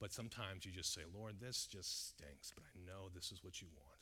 but 0.00 0.12
sometimes 0.12 0.64
you 0.64 0.72
just 0.72 0.92
say, 0.92 1.02
Lord, 1.12 1.40
this 1.40 1.66
just 1.66 2.10
stinks, 2.10 2.52
but 2.54 2.64
I 2.64 2.78
know 2.86 3.08
this 3.14 3.32
is 3.32 3.42
what 3.42 3.60
you 3.60 3.68
want. 3.76 3.98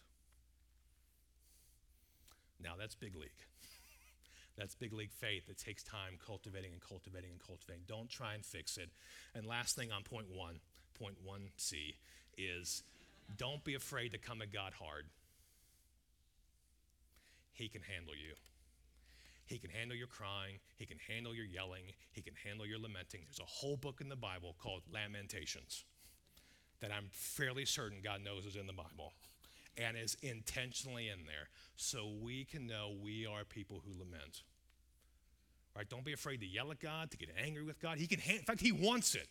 Now, 2.62 2.74
that's 2.78 2.94
big 2.94 3.14
league. 3.16 3.30
That's 4.56 4.74
big 4.74 4.94
league 4.94 5.12
faith 5.12 5.48
that 5.48 5.58
takes 5.58 5.82
time 5.82 6.16
cultivating 6.24 6.72
and 6.72 6.80
cultivating 6.80 7.30
and 7.30 7.38
cultivating. 7.46 7.82
Don't 7.86 8.08
try 8.08 8.32
and 8.32 8.42
fix 8.42 8.78
it. 8.78 8.88
And 9.34 9.44
last 9.44 9.76
thing 9.76 9.92
on 9.92 10.02
point 10.02 10.28
one 10.30 10.60
point 10.98 11.16
1c 11.22 11.94
is 12.38 12.82
don't 13.36 13.62
be 13.64 13.74
afraid 13.74 14.12
to 14.12 14.18
come 14.18 14.40
at 14.40 14.50
God 14.50 14.72
hard. 14.72 15.04
He 17.52 17.68
can 17.68 17.82
handle 17.82 18.14
you. 18.14 18.34
He 19.46 19.58
can 19.58 19.70
handle 19.70 19.96
your 19.96 20.08
crying. 20.08 20.58
He 20.76 20.86
can 20.86 20.98
handle 21.08 21.34
your 21.34 21.44
yelling. 21.44 21.84
He 22.12 22.20
can 22.20 22.34
handle 22.44 22.66
your 22.66 22.78
lamenting. 22.78 23.20
There's 23.24 23.40
a 23.40 23.44
whole 23.44 23.76
book 23.76 24.00
in 24.00 24.08
the 24.08 24.16
Bible 24.16 24.56
called 24.58 24.82
Lamentations 24.92 25.84
that 26.80 26.90
I'm 26.92 27.06
fairly 27.10 27.64
certain 27.64 27.98
God 28.02 28.22
knows 28.22 28.44
is 28.44 28.56
in 28.56 28.66
the 28.66 28.72
Bible 28.72 29.12
and 29.78 29.96
is 29.96 30.16
intentionally 30.22 31.08
in 31.08 31.26
there 31.26 31.48
so 31.76 32.10
we 32.22 32.44
can 32.44 32.66
know 32.66 32.94
we 33.02 33.26
are 33.26 33.44
people 33.44 33.82
who 33.84 33.92
lament. 33.92 34.42
Right? 35.76 35.88
Don't 35.88 36.04
be 36.04 36.12
afraid 36.12 36.40
to 36.40 36.46
yell 36.46 36.70
at 36.70 36.80
God, 36.80 37.10
to 37.10 37.16
get 37.16 37.28
angry 37.42 37.62
with 37.62 37.80
God. 37.80 37.98
He 37.98 38.06
can, 38.06 38.20
in 38.28 38.42
fact, 38.42 38.60
He 38.60 38.72
wants 38.72 39.14
it. 39.14 39.28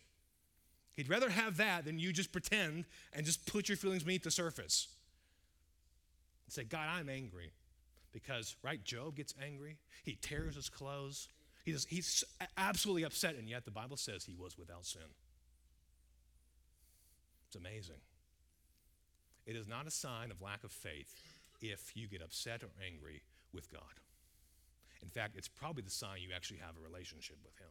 He'd 0.94 1.10
rather 1.10 1.28
have 1.28 1.58
that 1.58 1.84
than 1.84 1.98
you 1.98 2.12
just 2.12 2.32
pretend 2.32 2.86
and 3.12 3.26
just 3.26 3.44
put 3.46 3.68
your 3.68 3.76
feelings 3.76 4.04
beneath 4.04 4.22
the 4.22 4.30
surface. 4.30 4.88
And 6.46 6.52
say, 6.52 6.64
God, 6.64 6.88
I'm 6.88 7.08
angry. 7.08 7.50
Because, 8.16 8.56
right, 8.62 8.82
Job 8.82 9.14
gets 9.14 9.34
angry. 9.44 9.76
He 10.02 10.16
tears 10.22 10.56
his 10.56 10.70
clothes. 10.70 11.28
He's, 11.66 11.84
he's 11.84 12.24
absolutely 12.56 13.04
upset, 13.04 13.34
and 13.34 13.46
yet 13.46 13.66
the 13.66 13.70
Bible 13.70 13.98
says 13.98 14.24
he 14.24 14.34
was 14.34 14.56
without 14.56 14.86
sin. 14.86 15.02
It's 17.46 17.56
amazing. 17.56 18.00
It 19.44 19.54
is 19.54 19.68
not 19.68 19.86
a 19.86 19.90
sign 19.90 20.30
of 20.30 20.40
lack 20.40 20.64
of 20.64 20.72
faith 20.72 21.14
if 21.60 21.94
you 21.94 22.08
get 22.08 22.22
upset 22.22 22.62
or 22.62 22.70
angry 22.82 23.20
with 23.52 23.70
God. 23.70 24.00
In 25.02 25.10
fact, 25.10 25.36
it's 25.36 25.48
probably 25.48 25.82
the 25.82 25.90
sign 25.90 26.20
you 26.26 26.34
actually 26.34 26.60
have 26.60 26.74
a 26.74 26.82
relationship 26.82 27.36
with 27.44 27.58
Him. 27.58 27.68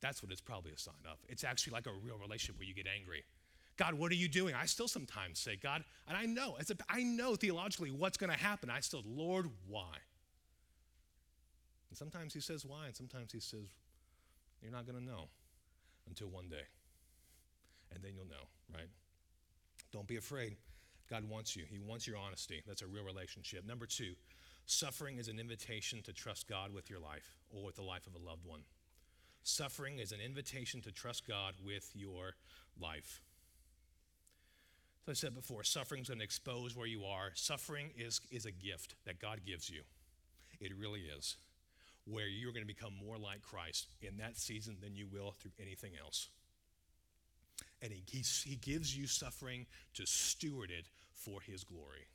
That's 0.00 0.24
what 0.24 0.32
it's 0.32 0.40
probably 0.40 0.72
a 0.72 0.78
sign 0.78 1.06
of. 1.08 1.18
It's 1.28 1.44
actually 1.44 1.74
like 1.74 1.86
a 1.86 1.92
real 2.04 2.18
relationship 2.18 2.58
where 2.58 2.66
you 2.66 2.74
get 2.74 2.88
angry. 2.92 3.22
God, 3.76 3.94
what 3.94 4.12
are 4.12 4.16
you 4.16 4.28
doing? 4.28 4.54
I 4.54 4.66
still 4.66 4.88
sometimes 4.88 5.38
say, 5.38 5.56
God, 5.56 5.84
and 6.06 6.16
I 6.16 6.26
know, 6.26 6.56
as 6.60 6.70
a, 6.70 6.76
I 6.88 7.02
know 7.02 7.34
theologically 7.34 7.90
what's 7.90 8.16
going 8.16 8.30
to 8.30 8.38
happen. 8.38 8.70
I 8.70 8.80
still, 8.80 9.02
Lord, 9.04 9.50
why? 9.68 9.96
And 11.90 11.98
sometimes 11.98 12.34
He 12.34 12.40
says 12.40 12.64
why, 12.64 12.86
and 12.86 12.94
sometimes 12.94 13.32
He 13.32 13.40
says, 13.40 13.66
you're 14.62 14.72
not 14.72 14.86
going 14.86 14.98
to 14.98 15.04
know 15.04 15.28
until 16.08 16.28
one 16.28 16.48
day. 16.48 16.66
And 17.92 18.02
then 18.02 18.12
you'll 18.14 18.26
know, 18.26 18.48
right? 18.72 18.88
Don't 19.92 20.06
be 20.06 20.16
afraid. 20.16 20.56
God 21.10 21.28
wants 21.28 21.54
you. 21.54 21.64
He 21.70 21.78
wants 21.78 22.06
your 22.06 22.16
honesty. 22.16 22.62
That's 22.66 22.82
a 22.82 22.86
real 22.86 23.04
relationship. 23.04 23.66
Number 23.66 23.86
two, 23.86 24.14
suffering 24.66 25.18
is 25.18 25.28
an 25.28 25.38
invitation 25.38 26.00
to 26.02 26.12
trust 26.12 26.48
God 26.48 26.72
with 26.72 26.88
your 26.88 26.98
life 26.98 27.36
or 27.50 27.64
with 27.64 27.76
the 27.76 27.82
life 27.82 28.06
of 28.06 28.14
a 28.14 28.24
loved 28.24 28.46
one. 28.46 28.60
Suffering 29.42 29.98
is 29.98 30.12
an 30.12 30.20
invitation 30.20 30.80
to 30.80 30.90
trust 30.90 31.28
God 31.28 31.54
with 31.64 31.90
your 31.94 32.34
life. 32.80 33.20
As 35.06 35.18
I 35.18 35.26
said 35.26 35.34
before, 35.34 35.64
suffering 35.64 36.00
is 36.00 36.08
going 36.08 36.18
to 36.18 36.24
expose 36.24 36.74
where 36.74 36.86
you 36.86 37.04
are. 37.04 37.30
Suffering 37.34 37.90
is, 37.96 38.20
is 38.30 38.46
a 38.46 38.50
gift 38.50 38.94
that 39.04 39.20
God 39.20 39.40
gives 39.46 39.68
you. 39.68 39.82
It 40.60 40.72
really 40.78 41.00
is. 41.00 41.36
Where 42.06 42.26
you're 42.26 42.52
going 42.52 42.62
to 42.62 42.66
become 42.66 42.94
more 43.04 43.18
like 43.18 43.42
Christ 43.42 43.88
in 44.00 44.16
that 44.16 44.38
season 44.38 44.76
than 44.82 44.96
you 44.96 45.06
will 45.06 45.32
through 45.32 45.52
anything 45.60 45.92
else. 46.02 46.28
And 47.82 47.92
he, 47.92 48.02
he, 48.06 48.24
he 48.48 48.56
gives 48.56 48.96
you 48.96 49.06
suffering 49.06 49.66
to 49.94 50.06
steward 50.06 50.70
it 50.70 50.86
for 51.12 51.40
His 51.42 51.64
glory. 51.64 52.08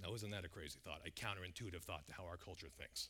Now, 0.00 0.14
isn't 0.14 0.30
that 0.30 0.44
a 0.44 0.48
crazy 0.48 0.78
thought? 0.84 1.00
A 1.06 1.10
counterintuitive 1.10 1.82
thought 1.82 2.06
to 2.06 2.14
how 2.14 2.24
our 2.24 2.36
culture 2.36 2.68
thinks. 2.78 3.08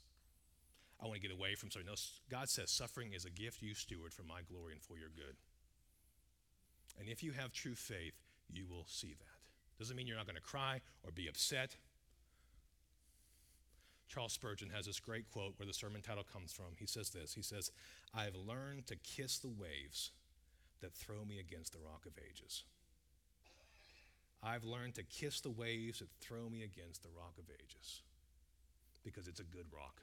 I 1.00 1.06
want 1.06 1.20
to 1.20 1.28
get 1.28 1.36
away 1.36 1.54
from 1.54 1.70
suffering. 1.70 1.88
No, 1.88 1.94
God 2.30 2.48
says 2.48 2.70
suffering 2.70 3.12
is 3.12 3.26
a 3.26 3.30
gift 3.30 3.60
you 3.60 3.74
steward 3.74 4.14
for 4.14 4.22
my 4.22 4.40
glory 4.48 4.72
and 4.72 4.80
for 4.80 4.96
your 4.96 5.10
good. 5.10 5.36
And 6.98 7.08
if 7.08 7.22
you 7.22 7.32
have 7.32 7.52
true 7.52 7.74
faith, 7.74 8.14
you 8.48 8.66
will 8.68 8.84
see 8.86 9.14
that. 9.18 9.78
Doesn't 9.78 9.96
mean 9.96 10.06
you're 10.06 10.16
not 10.16 10.26
going 10.26 10.36
to 10.36 10.42
cry 10.42 10.80
or 11.04 11.10
be 11.10 11.28
upset. 11.28 11.76
Charles 14.08 14.32
Spurgeon 14.32 14.70
has 14.70 14.86
this 14.86 15.00
great 15.00 15.30
quote 15.30 15.54
where 15.56 15.66
the 15.66 15.74
sermon 15.74 16.00
title 16.00 16.24
comes 16.24 16.52
from. 16.52 16.76
He 16.78 16.86
says 16.86 17.10
this 17.10 17.34
He 17.34 17.42
says, 17.42 17.70
I've 18.14 18.34
learned 18.34 18.86
to 18.86 18.96
kiss 18.96 19.38
the 19.38 19.48
waves 19.48 20.12
that 20.80 20.94
throw 20.94 21.24
me 21.24 21.38
against 21.38 21.72
the 21.72 21.78
rock 21.78 22.06
of 22.06 22.12
ages. 22.18 22.64
I've 24.42 24.64
learned 24.64 24.94
to 24.94 25.02
kiss 25.02 25.40
the 25.40 25.50
waves 25.50 25.98
that 25.98 26.08
throw 26.20 26.48
me 26.48 26.62
against 26.62 27.02
the 27.02 27.08
rock 27.16 27.34
of 27.38 27.44
ages 27.50 28.02
because 29.04 29.26
it's 29.26 29.40
a 29.40 29.44
good 29.44 29.66
rock 29.74 30.02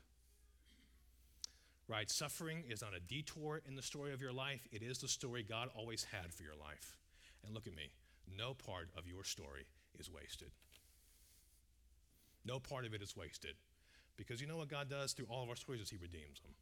right? 1.88 2.10
Suffering 2.10 2.64
is 2.70 2.82
not 2.82 2.96
a 2.96 3.00
detour 3.00 3.62
in 3.68 3.76
the 3.76 3.82
story 3.82 4.14
of 4.14 4.22
your 4.22 4.34
life, 4.34 4.68
it 4.72 4.82
is 4.82 5.00
the 5.00 5.08
story 5.08 5.44
God 5.44 5.70
always 5.76 6.06
had 6.06 6.34
for 6.34 6.44
your 6.44 6.56
life. 6.56 6.98
And 7.46 7.54
look 7.54 7.68
at 7.68 7.76
me, 7.76 7.92
no 8.38 8.54
part 8.54 8.90
of 8.98 9.08
your 9.08 9.24
story 9.24 9.66
is 10.00 10.10
wasted. 10.12 10.52
No 12.46 12.60
part 12.60 12.86
of 12.86 12.94
it 12.94 13.02
is 13.02 13.16
wasted. 13.16 13.56
Because 14.18 14.42
you 14.42 14.48
know 14.48 14.58
what 14.58 14.68
God 14.68 14.90
does 14.90 15.14
through 15.14 15.26
all 15.30 15.44
of 15.44 15.50
our 15.50 15.56
stories 15.56 15.82
is 15.82 15.90
He 15.90 15.98
redeems 15.98 16.40
them. 16.42 16.54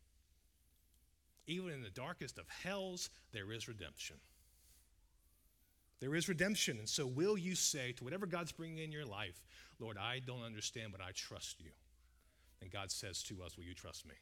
Even 1.47 1.71
in 1.71 1.81
the 1.81 1.89
darkest 1.89 2.37
of 2.37 2.47
hells, 2.47 3.09
there 3.33 3.51
is 3.51 3.67
redemption. 3.67 4.17
There 5.99 6.15
is 6.15 6.29
redemption. 6.29 6.79
And 6.79 6.87
so, 6.87 7.05
will 7.05 7.37
you 7.37 7.55
say 7.55 7.91
to 7.93 8.03
whatever 8.03 8.25
God's 8.25 8.51
bringing 8.51 8.79
in 8.79 8.91
your 8.91 9.05
life, 9.05 9.41
Lord, 9.79 9.97
I 9.97 10.19
don't 10.19 10.43
understand, 10.43 10.91
but 10.91 11.01
I 11.01 11.11
trust 11.13 11.59
you? 11.59 11.71
And 12.61 12.71
God 12.71 12.91
says 12.91 13.21
to 13.23 13.43
us, 13.43 13.57
Will 13.57 13.65
you 13.65 13.73
trust 13.73 14.07
me? 14.07 14.15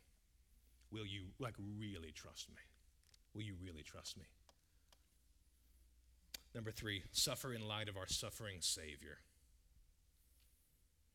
Will 0.92 1.06
you, 1.06 1.24
like, 1.40 1.56
really 1.78 2.12
trust 2.12 2.50
me? 2.50 2.62
Will 3.34 3.44
you 3.44 3.56
really 3.64 3.84
trust 3.84 4.18
me? 4.18 4.26
Number 6.56 6.72
three, 6.72 7.04
suffer 7.12 7.54
in 7.54 7.68
light 7.68 7.90
of 7.90 7.98
our 7.98 8.08
suffering 8.08 8.58
Savior. 8.60 9.20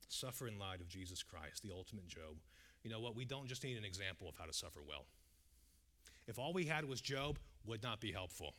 Suffer 0.09 0.47
in 0.47 0.59
light 0.59 0.81
of 0.81 0.89
Jesus 0.89 1.23
Christ, 1.23 1.63
the 1.63 1.73
ultimate 1.73 2.07
Job. 2.07 2.39
You 2.85 2.91
know 2.91 3.01
what? 3.01 3.17
We 3.17 3.25
don't 3.25 3.49
just 3.49 3.65
need 3.65 3.77
an 3.77 3.85
example 3.85 4.29
of 4.29 4.37
how 4.37 4.45
to 4.45 4.53
suffer 4.53 4.81
well. 4.87 5.07
If 6.27 6.39
all 6.39 6.53
we 6.53 6.65
had 6.67 6.85
was 6.85 7.01
Job, 7.01 7.39
would 7.67 7.83
not 7.83 8.01
be 8.01 8.13
helpful, 8.13 8.55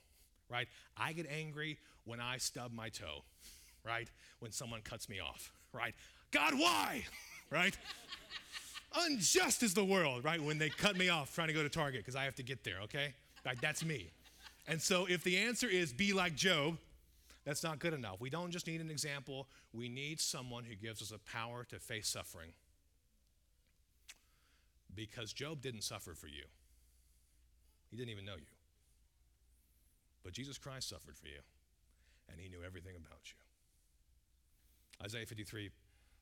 right? 0.49 0.67
I 0.97 1.13
get 1.13 1.27
angry 1.31 1.79
when 2.03 2.19
I 2.19 2.37
stub 2.37 2.71
my 2.73 2.89
toe, 2.89 3.23
right? 3.83 4.09
When 4.39 4.51
someone 4.51 4.81
cuts 4.81 5.07
me 5.07 5.19
off, 5.19 5.51
right? 5.71 5.93
God, 6.31 6.53
why? 6.55 7.05
right? 7.49 7.77
Unjust 8.97 9.63
is 9.63 9.73
the 9.73 9.83
world, 9.83 10.23
right? 10.23 10.41
When 10.41 10.57
they 10.57 10.69
cut 10.69 10.97
me 10.97 11.09
off 11.09 11.33
trying 11.35 11.47
to 11.47 11.53
go 11.53 11.63
to 11.63 11.69
Target 11.69 12.01
because 12.01 12.15
I 12.15 12.23
have 12.23 12.35
to 12.35 12.43
get 12.43 12.63
there, 12.63 12.79
okay? 12.83 13.13
Like, 13.45 13.61
that's 13.61 13.83
me. 13.83 14.09
And 14.67 14.81
so 14.81 15.05
if 15.05 15.23
the 15.23 15.37
answer 15.37 15.67
is 15.67 15.93
be 15.93 16.13
like 16.13 16.35
Job, 16.35 16.77
that's 17.43 17.63
not 17.63 17.79
good 17.79 17.93
enough. 17.93 18.19
We 18.19 18.29
don't 18.29 18.51
just 18.51 18.67
need 18.67 18.81
an 18.81 18.89
example, 18.89 19.47
we 19.73 19.87
need 19.89 20.19
someone 20.19 20.63
who 20.63 20.75
gives 20.75 21.01
us 21.01 21.11
a 21.11 21.19
power 21.19 21.63
to 21.69 21.79
face 21.79 22.07
suffering. 22.07 22.51
Because 24.95 25.33
Job 25.33 25.61
didn't 25.61 25.83
suffer 25.83 26.13
for 26.13 26.27
you, 26.27 26.45
he 27.91 27.97
didn't 27.97 28.11
even 28.11 28.25
know 28.25 28.35
you. 28.37 28.45
But 30.23 30.33
Jesus 30.33 30.57
Christ 30.57 30.89
suffered 30.89 31.15
for 31.15 31.27
you, 31.27 31.41
and 32.31 32.39
he 32.39 32.49
knew 32.49 32.63
everything 32.65 32.95
about 32.95 33.19
you. 33.25 33.35
Isaiah 35.03 35.25
53 35.25 35.69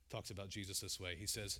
talks 0.10 0.30
about 0.30 0.50
Jesus 0.50 0.80
this 0.80 1.00
way. 1.00 1.16
He 1.18 1.28
says, 1.28 1.60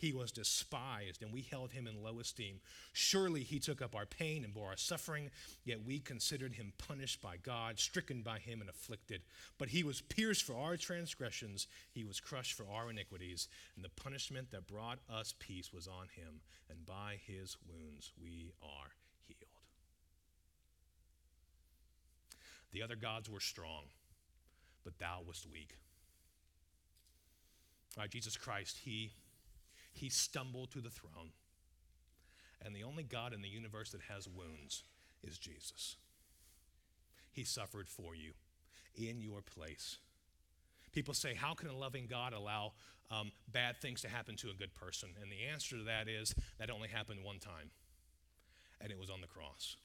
He 0.00 0.14
was 0.14 0.32
despised, 0.32 1.22
and 1.22 1.30
we 1.30 1.42
held 1.42 1.72
him 1.72 1.86
in 1.86 2.02
low 2.02 2.20
esteem. 2.20 2.60
Surely 2.94 3.42
he 3.42 3.58
took 3.58 3.82
up 3.82 3.94
our 3.94 4.06
pain 4.06 4.44
and 4.44 4.54
bore 4.54 4.68
our 4.68 4.76
suffering, 4.78 5.30
yet 5.62 5.84
we 5.84 5.98
considered 5.98 6.54
him 6.54 6.72
punished 6.78 7.20
by 7.20 7.36
God, 7.36 7.78
stricken 7.78 8.22
by 8.22 8.38
him, 8.38 8.62
and 8.62 8.70
afflicted. 8.70 9.20
But 9.58 9.68
he 9.68 9.84
was 9.84 10.00
pierced 10.00 10.44
for 10.44 10.54
our 10.56 10.78
transgressions, 10.78 11.66
he 11.92 12.02
was 12.02 12.18
crushed 12.18 12.54
for 12.54 12.64
our 12.72 12.88
iniquities, 12.88 13.48
and 13.76 13.84
the 13.84 13.90
punishment 13.90 14.50
that 14.52 14.66
brought 14.66 15.00
us 15.12 15.34
peace 15.38 15.70
was 15.70 15.86
on 15.86 16.08
him, 16.16 16.40
and 16.70 16.86
by 16.86 17.18
his 17.26 17.58
wounds 17.68 18.10
we 18.18 18.54
are 18.62 18.92
healed. 19.26 19.50
The 22.72 22.82
other 22.82 22.96
gods 22.96 23.28
were 23.28 23.40
strong, 23.40 23.84
but 24.82 24.98
thou 24.98 25.20
wast 25.26 25.46
weak. 25.52 25.74
All 27.98 28.04
right, 28.04 28.10
Jesus 28.10 28.38
Christ, 28.38 28.78
he 28.82 29.10
he 29.92 30.08
stumbled 30.08 30.70
to 30.72 30.80
the 30.80 30.90
throne. 30.90 31.32
And 32.64 32.74
the 32.74 32.84
only 32.84 33.02
God 33.02 33.32
in 33.32 33.42
the 33.42 33.48
universe 33.48 33.90
that 33.90 34.02
has 34.02 34.28
wounds 34.28 34.84
is 35.22 35.38
Jesus. 35.38 35.96
He 37.32 37.44
suffered 37.44 37.88
for 37.88 38.14
you 38.14 38.32
in 38.94 39.20
your 39.20 39.40
place. 39.40 39.98
People 40.92 41.14
say, 41.14 41.34
How 41.34 41.54
can 41.54 41.68
a 41.68 41.76
loving 41.76 42.06
God 42.08 42.32
allow 42.32 42.72
um, 43.10 43.32
bad 43.50 43.76
things 43.76 44.02
to 44.02 44.08
happen 44.08 44.36
to 44.36 44.50
a 44.50 44.54
good 44.54 44.74
person? 44.74 45.10
And 45.22 45.30
the 45.30 45.46
answer 45.52 45.76
to 45.78 45.84
that 45.84 46.08
is 46.08 46.34
that 46.58 46.70
only 46.70 46.88
happened 46.88 47.22
one 47.22 47.38
time, 47.38 47.70
and 48.80 48.90
it 48.90 48.98
was 48.98 49.10
on 49.10 49.20
the 49.20 49.26
cross. 49.26 49.76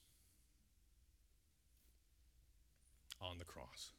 On 3.21 3.37
the 3.37 3.45
cross. 3.45 3.91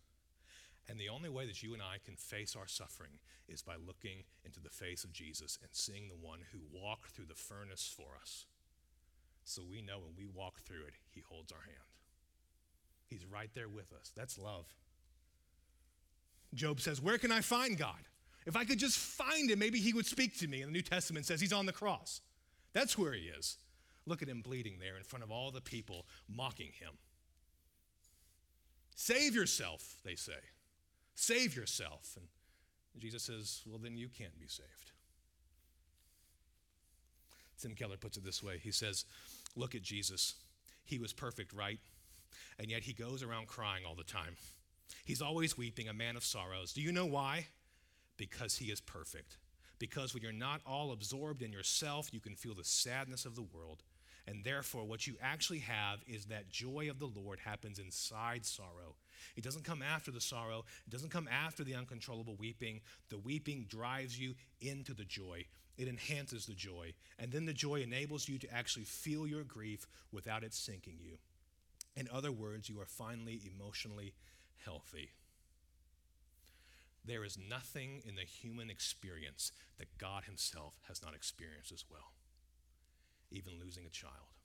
And 0.88 1.00
the 1.00 1.08
only 1.08 1.28
way 1.28 1.46
that 1.46 1.62
you 1.62 1.72
and 1.72 1.82
I 1.82 1.96
can 2.04 2.16
face 2.16 2.54
our 2.54 2.68
suffering 2.68 3.18
is 3.48 3.62
by 3.62 3.74
looking 3.74 4.24
into 4.44 4.60
the 4.60 4.70
face 4.70 5.02
of 5.02 5.12
Jesus 5.12 5.58
and 5.62 5.70
seeing 5.72 6.08
the 6.08 6.26
one 6.26 6.40
who 6.52 6.58
walked 6.72 7.10
through 7.10 7.26
the 7.26 7.34
furnace 7.34 7.92
for 7.94 8.16
us. 8.20 8.46
So 9.44 9.62
we 9.68 9.82
know 9.82 9.98
when 9.98 10.14
we 10.16 10.26
walk 10.26 10.60
through 10.60 10.84
it, 10.86 10.94
he 11.10 11.22
holds 11.28 11.52
our 11.52 11.62
hand. 11.62 11.78
He's 13.08 13.24
right 13.24 13.50
there 13.54 13.68
with 13.68 13.92
us. 13.92 14.12
That's 14.16 14.38
love. 14.38 14.66
Job 16.54 16.80
says, 16.80 17.00
Where 17.00 17.18
can 17.18 17.32
I 17.32 17.40
find 17.40 17.76
God? 17.78 18.08
If 18.46 18.56
I 18.56 18.64
could 18.64 18.78
just 18.78 18.98
find 18.98 19.50
him, 19.50 19.58
maybe 19.58 19.80
he 19.80 19.92
would 19.92 20.06
speak 20.06 20.38
to 20.38 20.48
me. 20.48 20.62
And 20.62 20.70
the 20.70 20.72
New 20.72 20.82
Testament 20.82 21.26
says 21.26 21.40
he's 21.40 21.52
on 21.52 21.66
the 21.66 21.72
cross. 21.72 22.20
That's 22.72 22.96
where 22.96 23.12
he 23.12 23.22
is. 23.22 23.56
Look 24.06 24.22
at 24.22 24.28
him 24.28 24.40
bleeding 24.40 24.78
there 24.80 24.96
in 24.96 25.02
front 25.02 25.24
of 25.24 25.32
all 25.32 25.50
the 25.50 25.60
people 25.60 26.06
mocking 26.28 26.70
him. 26.78 26.92
Save 28.94 29.34
yourself, 29.34 29.96
they 30.04 30.14
say. 30.14 30.32
Save 31.16 31.56
yourself. 31.56 32.16
And 32.16 32.28
Jesus 33.02 33.24
says, 33.24 33.62
Well, 33.66 33.80
then 33.82 33.96
you 33.96 34.08
can't 34.08 34.38
be 34.38 34.46
saved. 34.46 34.92
Tim 37.60 37.74
Keller 37.74 37.96
puts 37.96 38.16
it 38.16 38.24
this 38.24 38.42
way 38.42 38.58
He 38.62 38.70
says, 38.70 39.04
Look 39.56 39.74
at 39.74 39.82
Jesus. 39.82 40.34
He 40.84 40.98
was 40.98 41.12
perfect, 41.12 41.52
right? 41.52 41.80
And 42.58 42.70
yet 42.70 42.82
he 42.82 42.92
goes 42.92 43.22
around 43.22 43.48
crying 43.48 43.84
all 43.84 43.96
the 43.96 44.04
time. 44.04 44.36
He's 45.04 45.22
always 45.22 45.58
weeping, 45.58 45.88
a 45.88 45.92
man 45.92 46.16
of 46.16 46.24
sorrows. 46.24 46.72
Do 46.72 46.80
you 46.80 46.92
know 46.92 47.06
why? 47.06 47.46
Because 48.16 48.56
he 48.56 48.66
is 48.66 48.80
perfect. 48.80 49.38
Because 49.78 50.14
when 50.14 50.22
you're 50.22 50.32
not 50.32 50.60
all 50.64 50.92
absorbed 50.92 51.42
in 51.42 51.52
yourself, 51.52 52.12
you 52.12 52.20
can 52.20 52.36
feel 52.36 52.54
the 52.54 52.62
sadness 52.64 53.24
of 53.24 53.34
the 53.34 53.42
world. 53.42 53.82
And 54.28 54.44
therefore, 54.44 54.84
what 54.84 55.06
you 55.06 55.16
actually 55.20 55.60
have 55.60 56.00
is 56.06 56.26
that 56.26 56.50
joy 56.50 56.88
of 56.90 56.98
the 56.98 57.06
Lord 57.06 57.40
happens 57.40 57.78
inside 57.78 58.46
sorrow. 58.46 58.94
It 59.36 59.44
doesn't 59.44 59.64
come 59.64 59.82
after 59.82 60.10
the 60.10 60.20
sorrow, 60.20 60.64
it 60.86 60.90
doesn't 60.90 61.10
come 61.10 61.28
after 61.28 61.64
the 61.64 61.74
uncontrollable 61.74 62.36
weeping. 62.36 62.80
The 63.08 63.18
weeping 63.18 63.66
drives 63.68 64.18
you 64.18 64.34
into 64.60 64.94
the 64.94 65.04
joy, 65.04 65.44
it 65.76 65.88
enhances 65.88 66.46
the 66.46 66.54
joy. 66.54 66.94
And 67.18 67.32
then 67.32 67.44
the 67.44 67.52
joy 67.52 67.82
enables 67.82 68.28
you 68.28 68.38
to 68.38 68.52
actually 68.54 68.84
feel 68.84 69.26
your 69.26 69.44
grief 69.44 69.86
without 70.12 70.44
it 70.44 70.54
sinking 70.54 70.98
you. 71.00 71.18
In 71.96 72.08
other 72.12 72.32
words, 72.32 72.68
you 72.68 72.80
are 72.80 72.86
finally 72.86 73.40
emotionally 73.54 74.12
healthy. 74.64 75.10
There 77.04 77.24
is 77.24 77.38
nothing 77.38 78.02
in 78.04 78.16
the 78.16 78.22
human 78.22 78.68
experience 78.68 79.52
that 79.78 79.96
God 79.96 80.24
Himself 80.24 80.74
has 80.88 81.02
not 81.02 81.14
experienced 81.14 81.72
as 81.72 81.84
well, 81.90 82.12
even 83.30 83.52
losing 83.62 83.86
a 83.86 83.90
child. 83.90 84.35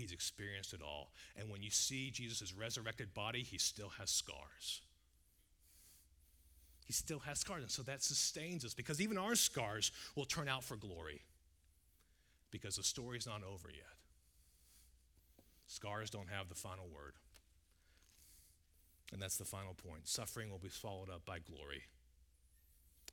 He's 0.00 0.12
experienced 0.12 0.72
it 0.72 0.80
all. 0.82 1.12
And 1.36 1.50
when 1.50 1.62
you 1.62 1.70
see 1.70 2.10
Jesus' 2.10 2.54
resurrected 2.54 3.12
body, 3.12 3.42
he 3.42 3.58
still 3.58 3.90
has 3.98 4.10
scars. 4.10 4.80
He 6.86 6.92
still 6.92 7.18
has 7.20 7.38
scars. 7.38 7.62
And 7.62 7.70
so 7.70 7.82
that 7.82 8.02
sustains 8.02 8.64
us 8.64 8.72
because 8.72 9.00
even 9.00 9.18
our 9.18 9.34
scars 9.34 9.92
will 10.16 10.24
turn 10.24 10.48
out 10.48 10.64
for 10.64 10.76
glory 10.76 11.20
because 12.50 12.76
the 12.76 12.82
story's 12.82 13.26
not 13.26 13.42
over 13.44 13.68
yet. 13.68 13.94
Scars 15.66 16.10
don't 16.10 16.30
have 16.30 16.48
the 16.48 16.54
final 16.54 16.86
word. 16.92 17.14
And 19.12 19.20
that's 19.20 19.36
the 19.36 19.44
final 19.44 19.74
point. 19.74 20.08
Suffering 20.08 20.50
will 20.50 20.58
be 20.58 20.68
followed 20.68 21.10
up 21.10 21.26
by 21.26 21.38
glory. 21.38 21.82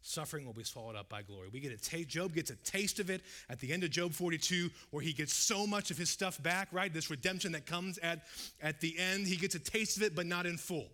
Suffering 0.01 0.45
will 0.45 0.53
be 0.53 0.63
swallowed 0.63 0.95
up 0.95 1.09
by 1.09 1.21
glory. 1.21 1.49
We 1.51 1.59
get 1.59 1.71
a 1.71 1.77
taste, 1.77 2.07
Job 2.07 2.33
gets 2.33 2.49
a 2.49 2.55
taste 2.57 2.99
of 2.99 3.09
it 3.09 3.21
at 3.49 3.59
the 3.59 3.71
end 3.73 3.83
of 3.83 3.89
Job 3.89 4.13
42, 4.13 4.69
where 4.91 5.03
he 5.03 5.11
gets 5.11 5.33
so 5.33 5.67
much 5.67 5.91
of 5.91 5.97
his 5.97 6.09
stuff 6.09 6.41
back, 6.41 6.69
right? 6.71 6.93
This 6.93 7.09
redemption 7.09 7.51
that 7.53 7.65
comes 7.65 7.97
at, 7.99 8.23
at 8.61 8.79
the 8.79 8.97
end. 8.97 9.27
He 9.27 9.35
gets 9.35 9.55
a 9.55 9.59
taste 9.59 9.97
of 9.97 10.03
it, 10.03 10.15
but 10.15 10.25
not 10.25 10.45
in 10.45 10.57
full. 10.57 10.87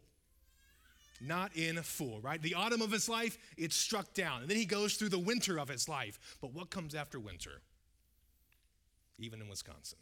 Not 1.21 1.55
in 1.55 1.81
full, 1.83 2.19
right? 2.21 2.41
The 2.41 2.55
autumn 2.55 2.81
of 2.81 2.91
his 2.91 3.07
life, 3.07 3.37
it's 3.57 3.75
struck 3.75 4.13
down. 4.13 4.41
And 4.41 4.49
then 4.49 4.57
he 4.57 4.65
goes 4.65 4.95
through 4.95 5.09
the 5.09 5.19
winter 5.19 5.59
of 5.59 5.69
his 5.69 5.87
life. 5.87 6.37
But 6.41 6.53
what 6.53 6.69
comes 6.69 6.95
after 6.95 7.19
winter? 7.19 7.61
Even 9.19 9.41
in 9.41 9.47
Wisconsin. 9.47 9.99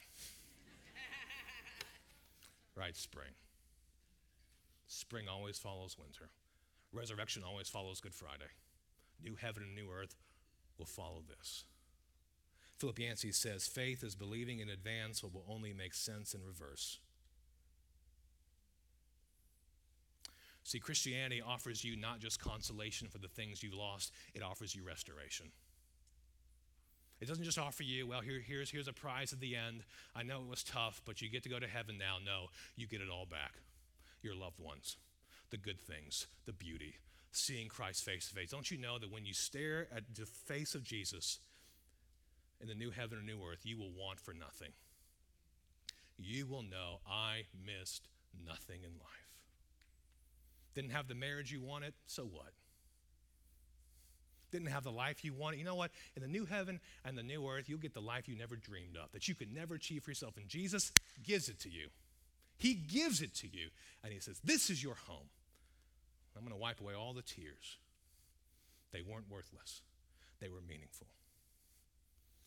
right, 2.76 2.96
spring. 2.96 3.34
Spring 4.88 5.28
always 5.28 5.58
follows 5.58 5.98
winter. 6.00 6.30
Resurrection 6.94 7.44
always 7.44 7.70
follows 7.70 8.00
Good 8.00 8.14
Friday 8.14 8.50
new 9.24 9.36
heaven 9.36 9.64
and 9.64 9.76
new 9.76 9.92
earth 9.92 10.16
will 10.78 10.86
follow 10.86 11.24
this. 11.28 11.66
Philip 12.78 13.00
Yancey 13.00 13.32
says 13.32 13.68
faith 13.68 14.04
is 14.04 14.16
believing 14.16 14.60
in 14.60 14.70
advance 14.70 15.24
what 15.24 15.34
will 15.34 15.46
only 15.48 15.74
make 15.74 15.94
sense 15.94 16.34
in 16.34 16.42
reverse. 16.44 17.00
See, 20.64 20.80
Christianity 20.80 21.42
offers 21.46 21.84
you 21.84 21.96
not 21.96 22.20
just 22.20 22.40
consolation 22.40 23.08
for 23.08 23.18
the 23.18 23.28
things 23.28 23.62
you've 23.62 23.74
lost, 23.74 24.12
it 24.34 24.42
offers 24.42 24.76
you 24.76 24.84
restoration. 24.84 25.48
It 27.20 27.28
doesn't 27.28 27.44
just 27.44 27.60
offer 27.60 27.84
you, 27.84 28.08
well, 28.08 28.22
here, 28.22 28.42
here's, 28.44 28.72
here's 28.72 28.88
a 28.88 28.94
prize 28.94 29.32
at 29.32 29.40
the 29.40 29.56
end. 29.56 29.84
I 30.16 30.24
know 30.24 30.42
it 30.42 30.50
was 30.50 30.64
tough, 30.64 31.02
but 31.06 31.22
you 31.22 31.30
get 31.30 31.44
to 31.44 31.50
go 31.50 31.60
to 31.60 31.68
heaven 31.68 32.00
now. 32.00 32.18
No, 32.24 32.48
you 32.76 32.88
get 32.88 33.02
it 33.02 33.10
all 33.10 33.28
back. 33.28 33.54
Your 34.24 34.34
loved 34.34 34.60
ones, 34.60 34.98
the 35.52 35.58
good 35.58 35.80
things, 35.80 36.26
the 36.46 36.54
beauty, 36.54 36.96
seeing 37.32 37.68
Christ 37.68 38.04
face 38.04 38.28
to 38.28 38.36
face. 38.36 38.52
Don't 38.52 38.70
you 38.70 38.78
know 38.78 39.00
that 39.00 39.12
when 39.12 39.26
you 39.26 39.34
stare 39.34 39.88
at 39.96 40.04
the 40.16 40.26
face 40.26 40.76
of 40.76 40.84
Jesus 40.84 41.40
in 42.60 42.68
the 42.68 42.76
new 42.76 42.92
heaven 42.92 43.18
and 43.18 43.28
new 43.28 43.40
earth, 43.44 43.62
you 43.64 43.78
will 43.78 43.92
want 43.92 44.20
for 44.20 44.34
nothing? 44.34 44.72
You 46.18 46.46
will 46.46 46.64
know 46.64 47.00
I 47.08 47.46
missed 47.66 48.08
nothing 48.46 48.84
in 48.84 48.92
life. 49.00 49.30
Didn't 50.76 50.92
have 50.92 51.08
the 51.08 51.16
marriage 51.16 51.52
you 51.52 51.62
wanted, 51.62 51.94
so 52.06 52.24
what? 52.24 52.54
Didn't 54.52 54.68
have 54.68 54.84
the 54.84 54.92
life 54.92 55.24
you 55.24 55.34
wanted. 55.34 55.60
You 55.60 55.66
know 55.66 55.76
what? 55.76 55.92
In 56.16 56.22
the 56.22 56.28
new 56.28 56.46
heaven 56.46 56.80
and 57.06 57.18
the 57.18 57.24
new 57.24 57.48
earth, 57.48 57.70
you'll 57.70 57.80
get 57.80 57.94
the 57.94 58.02
life 58.02 58.28
you 58.28 58.36
never 58.36 58.58
dreamed 58.58 58.98
of, 58.98 59.12
that 59.14 59.28
you 59.28 59.36
could 59.36 59.54
never 59.54 59.76
achieve 59.76 60.04
for 60.04 60.12
yourself. 60.12 60.38
And 60.38 60.48
Jesus 60.48 60.92
gives 61.24 61.48
it 61.50 61.60
to 61.62 61.70
you. 61.70 61.88
He 62.58 62.74
gives 62.74 63.22
it 63.22 63.34
to 63.36 63.48
you. 63.48 63.70
And 64.04 64.14
He 64.14 64.20
says, 64.20 64.40
This 64.44 64.70
is 64.70 64.84
your 64.84 64.96
home. 64.96 65.30
I'm 66.36 66.44
going 66.44 66.54
to 66.54 66.62
wipe 66.62 66.82
away 66.82 66.94
all 66.94 67.14
the 67.14 67.22
tears. 67.22 67.78
They 68.92 69.02
weren't 69.02 69.30
worthless, 69.30 69.82
they 70.40 70.50
were 70.50 70.62
meaningful. 70.68 71.08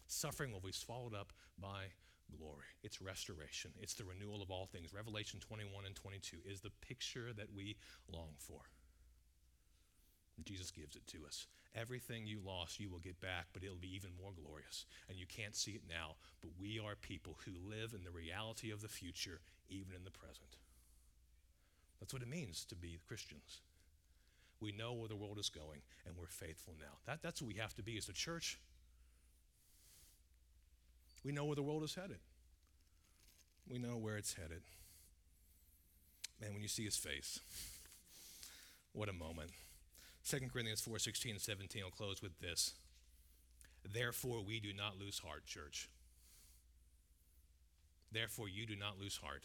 Suffering 0.07 0.53
will 0.53 0.61
be 0.61 0.73
swallowed 0.73 1.15
up 1.15 1.33
by 1.59 1.93
glory. 2.39 2.67
It's 2.83 3.01
restoration. 3.01 3.71
It's 3.81 3.95
the 3.95 4.05
renewal 4.05 4.43
of 4.43 4.51
all 4.51 4.67
things. 4.67 4.93
Revelation 4.93 5.41
21 5.41 5.87
and 5.87 5.95
22 5.95 6.39
is 6.45 6.61
the 6.61 6.71
picture 6.81 7.33
that 7.37 7.55
we 7.55 7.77
long 8.13 8.35
for. 8.39 8.61
Jesus 10.45 10.71
gives 10.71 10.97
it 10.97 11.07
to 11.09 11.25
us. 11.27 11.47
Everything 11.77 12.27
you 12.27 12.41
lost, 12.45 12.81
you 12.81 12.91
will 12.91 12.99
get 12.99 13.21
back, 13.21 13.47
but 13.53 13.63
it'll 13.63 13.77
be 13.77 13.95
even 13.95 14.11
more 14.21 14.33
glorious. 14.33 14.87
And 15.09 15.19
you 15.19 15.27
can't 15.27 15.55
see 15.55 15.73
it 15.73 15.83
now, 15.89 16.17
but 16.41 16.51
we 16.61 16.81
are 16.81 16.97
people 16.97 17.39
who 17.45 17.53
live 17.69 17.95
in 17.95 18.05
the 18.05 18.11
reality 18.11 18.71
of 18.71 18.81
the 18.81 18.89
future, 18.89 19.41
even 19.69 19.95
in 19.95 20.05
the 20.05 20.11
present. 20.11 20.59
That's 22.01 22.13
what 22.13 22.23
it 22.23 22.29
means 22.29 22.65
to 22.67 22.75
be 22.75 22.99
Christians. 23.07 23.61
We 24.65 24.73
know 24.73 24.95
where 24.95 25.09
the 25.09 25.17
world 25.17 25.39
is 25.39 25.51
going, 25.51 25.83
and 26.07 26.17
we're 26.19 26.27
faithful 26.27 26.73
now. 26.81 26.97
That, 27.05 27.21
that's 27.23 27.43
what 27.43 27.49
we 27.49 27.61
have 27.61 27.75
to 27.75 27.83
be 27.83 27.99
as 27.99 28.09
a 28.09 28.15
church. 28.15 28.59
We 31.23 31.33
know 31.33 31.45
where 31.45 31.55
the 31.55 31.63
world 31.63 31.83
is 31.83 31.95
headed. 31.95 32.21
We 33.69 33.79
know 33.79 33.99
where 33.99 34.17
it's 34.17 34.33
headed. 34.33 34.63
Man, 36.41 36.55
when 36.55 36.63
you 36.63 36.69
see 36.69 36.83
his 36.83 36.97
face, 36.97 37.41
what 38.95 39.11
a 39.11 39.13
moment. 39.13 39.51
2 40.27 40.39
Corinthians 40.51 40.81
4 40.81 40.99
16 40.99 41.33
and 41.33 41.41
17 41.43 41.83
I'll 41.85 41.91
close 41.91 42.23
with 42.23 42.41
this. 42.41 42.73
Therefore, 43.93 44.43
we 44.43 44.61
do 44.61 44.73
not 44.73 44.99
lose 44.99 45.19
heart, 45.19 45.45
church. 45.45 45.91
Therefore, 48.11 48.49
you 48.49 48.65
do 48.65 48.77
not 48.77 48.99
lose 48.99 49.19
heart. 49.19 49.43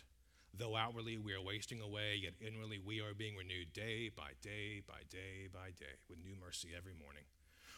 Though 0.57 0.75
outwardly 0.75 1.17
we 1.17 1.33
are 1.33 1.41
wasting 1.41 1.81
away, 1.81 2.19
yet 2.21 2.33
inwardly 2.45 2.79
we 2.79 2.99
are 2.99 3.13
being 3.13 3.35
renewed 3.35 3.71
day 3.73 4.09
by 4.15 4.31
day 4.41 4.81
by 4.85 5.01
day 5.09 5.47
by 5.53 5.71
day 5.79 5.95
with 6.09 6.19
new 6.19 6.35
mercy 6.39 6.69
every 6.75 6.93
morning. 6.93 7.23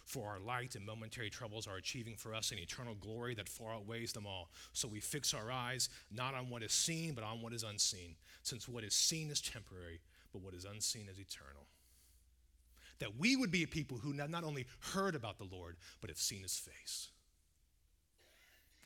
For 0.05 0.27
our 0.29 0.39
light 0.39 0.75
and 0.75 0.85
momentary 0.85 1.29
troubles 1.29 1.67
are 1.67 1.77
achieving 1.77 2.15
for 2.15 2.33
us 2.33 2.51
an 2.51 2.57
eternal 2.57 2.95
glory 2.95 3.35
that 3.35 3.47
far 3.47 3.73
outweighs 3.73 4.13
them 4.13 4.25
all. 4.25 4.49
So 4.73 4.87
we 4.87 4.99
fix 4.99 5.33
our 5.33 5.51
eyes 5.51 5.89
not 6.11 6.33
on 6.33 6.49
what 6.49 6.63
is 6.63 6.73
seen, 6.73 7.13
but 7.13 7.23
on 7.23 7.41
what 7.41 7.53
is 7.53 7.63
unseen, 7.63 8.15
since 8.43 8.67
what 8.67 8.83
is 8.83 8.93
seen 8.93 9.29
is 9.29 9.41
temporary, 9.41 10.01
but 10.33 10.41
what 10.41 10.53
is 10.53 10.65
unseen 10.65 11.07
is 11.09 11.19
eternal. 11.19 11.67
That 12.99 13.17
we 13.17 13.35
would 13.35 13.51
be 13.51 13.63
a 13.63 13.67
people 13.67 13.97
who 13.97 14.13
not 14.13 14.43
only 14.43 14.65
heard 14.93 15.15
about 15.15 15.37
the 15.37 15.47
Lord, 15.51 15.77
but 16.01 16.09
have 16.09 16.19
seen 16.19 16.41
his 16.41 16.57
face. 16.57 17.09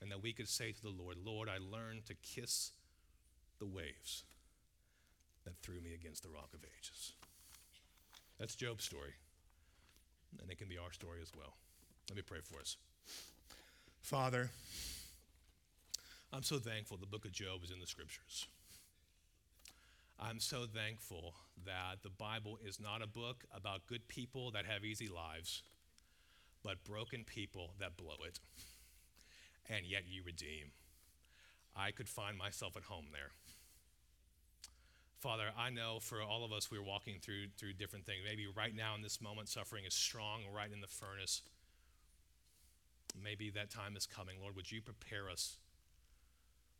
And 0.01 0.11
that 0.11 0.21
we 0.21 0.33
could 0.33 0.47
say 0.47 0.71
to 0.71 0.81
the 0.81 0.89
Lord, 0.89 1.17
Lord, 1.23 1.49
I 1.49 1.57
learned 1.57 2.05
to 2.05 2.13
kiss 2.15 2.71
the 3.59 3.65
waves 3.65 4.23
that 5.43 5.57
threw 5.61 5.79
me 5.81 5.93
against 5.93 6.23
the 6.23 6.29
rock 6.29 6.49
of 6.53 6.61
ages. 6.63 7.13
That's 8.39 8.55
Job's 8.55 8.83
story 8.83 9.13
and 10.41 10.51
it 10.51 10.57
can 10.57 10.67
be 10.67 10.77
our 10.77 10.91
story 10.91 11.19
as 11.21 11.31
well. 11.35 11.55
Let 12.09 12.17
me 12.17 12.23
pray 12.23 12.39
for 12.43 12.59
us. 12.59 12.77
Father, 14.01 14.49
I'm 16.31 16.43
so 16.43 16.57
thankful 16.57 16.97
the 16.97 17.05
book 17.05 17.25
of 17.25 17.31
Job 17.31 17.63
is 17.63 17.71
in 17.71 17.79
the 17.79 17.87
scriptures. 17.87 18.47
I'm 20.19 20.39
so 20.39 20.65
thankful 20.65 21.33
that 21.65 22.03
the 22.03 22.09
Bible 22.09 22.57
is 22.65 22.79
not 22.79 23.01
a 23.01 23.07
book 23.07 23.43
about 23.53 23.87
good 23.87 24.07
people 24.07 24.51
that 24.51 24.65
have 24.65 24.85
easy 24.85 25.07
lives, 25.07 25.63
but 26.63 26.83
broken 26.83 27.23
people 27.25 27.71
that 27.79 27.97
blow 27.97 28.15
it. 28.25 28.39
And 29.69 29.85
yet 29.85 30.03
you 30.07 30.21
redeem. 30.23 30.71
I 31.75 31.91
could 31.91 32.07
find 32.07 32.37
myself 32.37 32.77
at 32.77 32.83
home 32.83 33.07
there. 33.11 33.31
Father, 35.25 35.49
I 35.57 35.71
know 35.71 35.97
for 35.99 36.21
all 36.21 36.45
of 36.45 36.53
us, 36.53 36.69
we're 36.69 36.83
walking 36.83 37.15
through, 37.19 37.47
through 37.57 37.73
different 37.73 38.05
things. 38.05 38.19
Maybe 38.23 38.45
right 38.55 38.75
now 38.75 38.93
in 38.93 39.01
this 39.01 39.19
moment, 39.19 39.49
suffering 39.49 39.83
is 39.83 39.95
strong, 39.95 40.41
right 40.55 40.71
in 40.71 40.81
the 40.81 40.87
furnace. 40.87 41.41
Maybe 43.19 43.49
that 43.49 43.71
time 43.71 43.97
is 43.97 44.05
coming. 44.05 44.35
Lord, 44.39 44.55
would 44.55 44.71
you 44.71 44.83
prepare 44.83 45.27
us? 45.31 45.57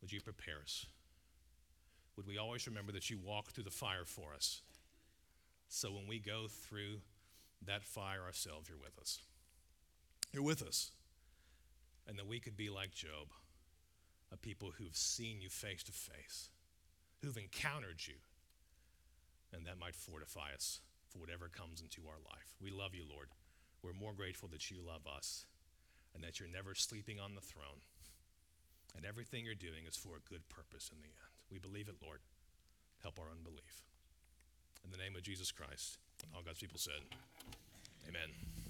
Would 0.00 0.12
you 0.12 0.20
prepare 0.20 0.60
us? 0.62 0.86
Would 2.16 2.28
we 2.28 2.38
always 2.38 2.68
remember 2.68 2.92
that 2.92 3.10
you 3.10 3.18
walk 3.18 3.50
through 3.50 3.64
the 3.64 3.70
fire 3.72 4.04
for 4.04 4.32
us? 4.32 4.62
So 5.66 5.90
when 5.90 6.06
we 6.06 6.20
go 6.20 6.46
through 6.48 7.00
that 7.66 7.82
fire 7.82 8.22
ourselves, 8.24 8.68
you're 8.68 8.78
with 8.78 8.96
us. 9.00 9.22
You're 10.32 10.44
with 10.44 10.62
us. 10.62 10.92
And 12.06 12.16
that 12.16 12.28
we 12.28 12.38
could 12.38 12.56
be 12.56 12.70
like 12.70 12.94
Job, 12.94 13.26
a 14.32 14.36
people 14.36 14.70
who've 14.78 14.94
seen 14.94 15.40
you 15.40 15.48
face 15.48 15.82
to 15.82 15.92
face, 15.92 16.50
who've 17.24 17.36
encountered 17.36 18.06
you, 18.06 18.14
and 19.52 19.66
that 19.66 19.78
might 19.78 19.94
fortify 19.94 20.54
us 20.54 20.80
for 21.08 21.18
whatever 21.18 21.48
comes 21.48 21.80
into 21.80 22.08
our 22.08 22.18
life. 22.18 22.54
We 22.60 22.70
love 22.70 22.94
you, 22.94 23.04
Lord. 23.08 23.28
We're 23.82 23.92
more 23.92 24.12
grateful 24.12 24.48
that 24.52 24.70
you 24.70 24.78
love 24.84 25.06
us 25.06 25.46
and 26.14 26.24
that 26.24 26.40
you're 26.40 26.48
never 26.48 26.74
sleeping 26.74 27.20
on 27.20 27.34
the 27.34 27.40
throne. 27.40 27.84
And 28.96 29.04
everything 29.04 29.44
you're 29.44 29.54
doing 29.54 29.84
is 29.86 29.96
for 29.96 30.16
a 30.16 30.28
good 30.28 30.48
purpose 30.48 30.90
in 30.90 30.98
the 31.00 31.12
end. 31.12 31.36
We 31.52 31.58
believe 31.58 31.88
it, 31.88 32.00
Lord. 32.02 32.20
Help 33.02 33.20
our 33.20 33.30
unbelief. 33.30 33.84
In 34.84 34.90
the 34.90 34.96
name 34.96 35.14
of 35.14 35.22
Jesus 35.22 35.52
Christ, 35.52 35.98
and 36.22 36.32
all 36.34 36.42
God's 36.42 36.60
people 36.60 36.78
said, 36.78 37.04
Amen. 38.08 38.65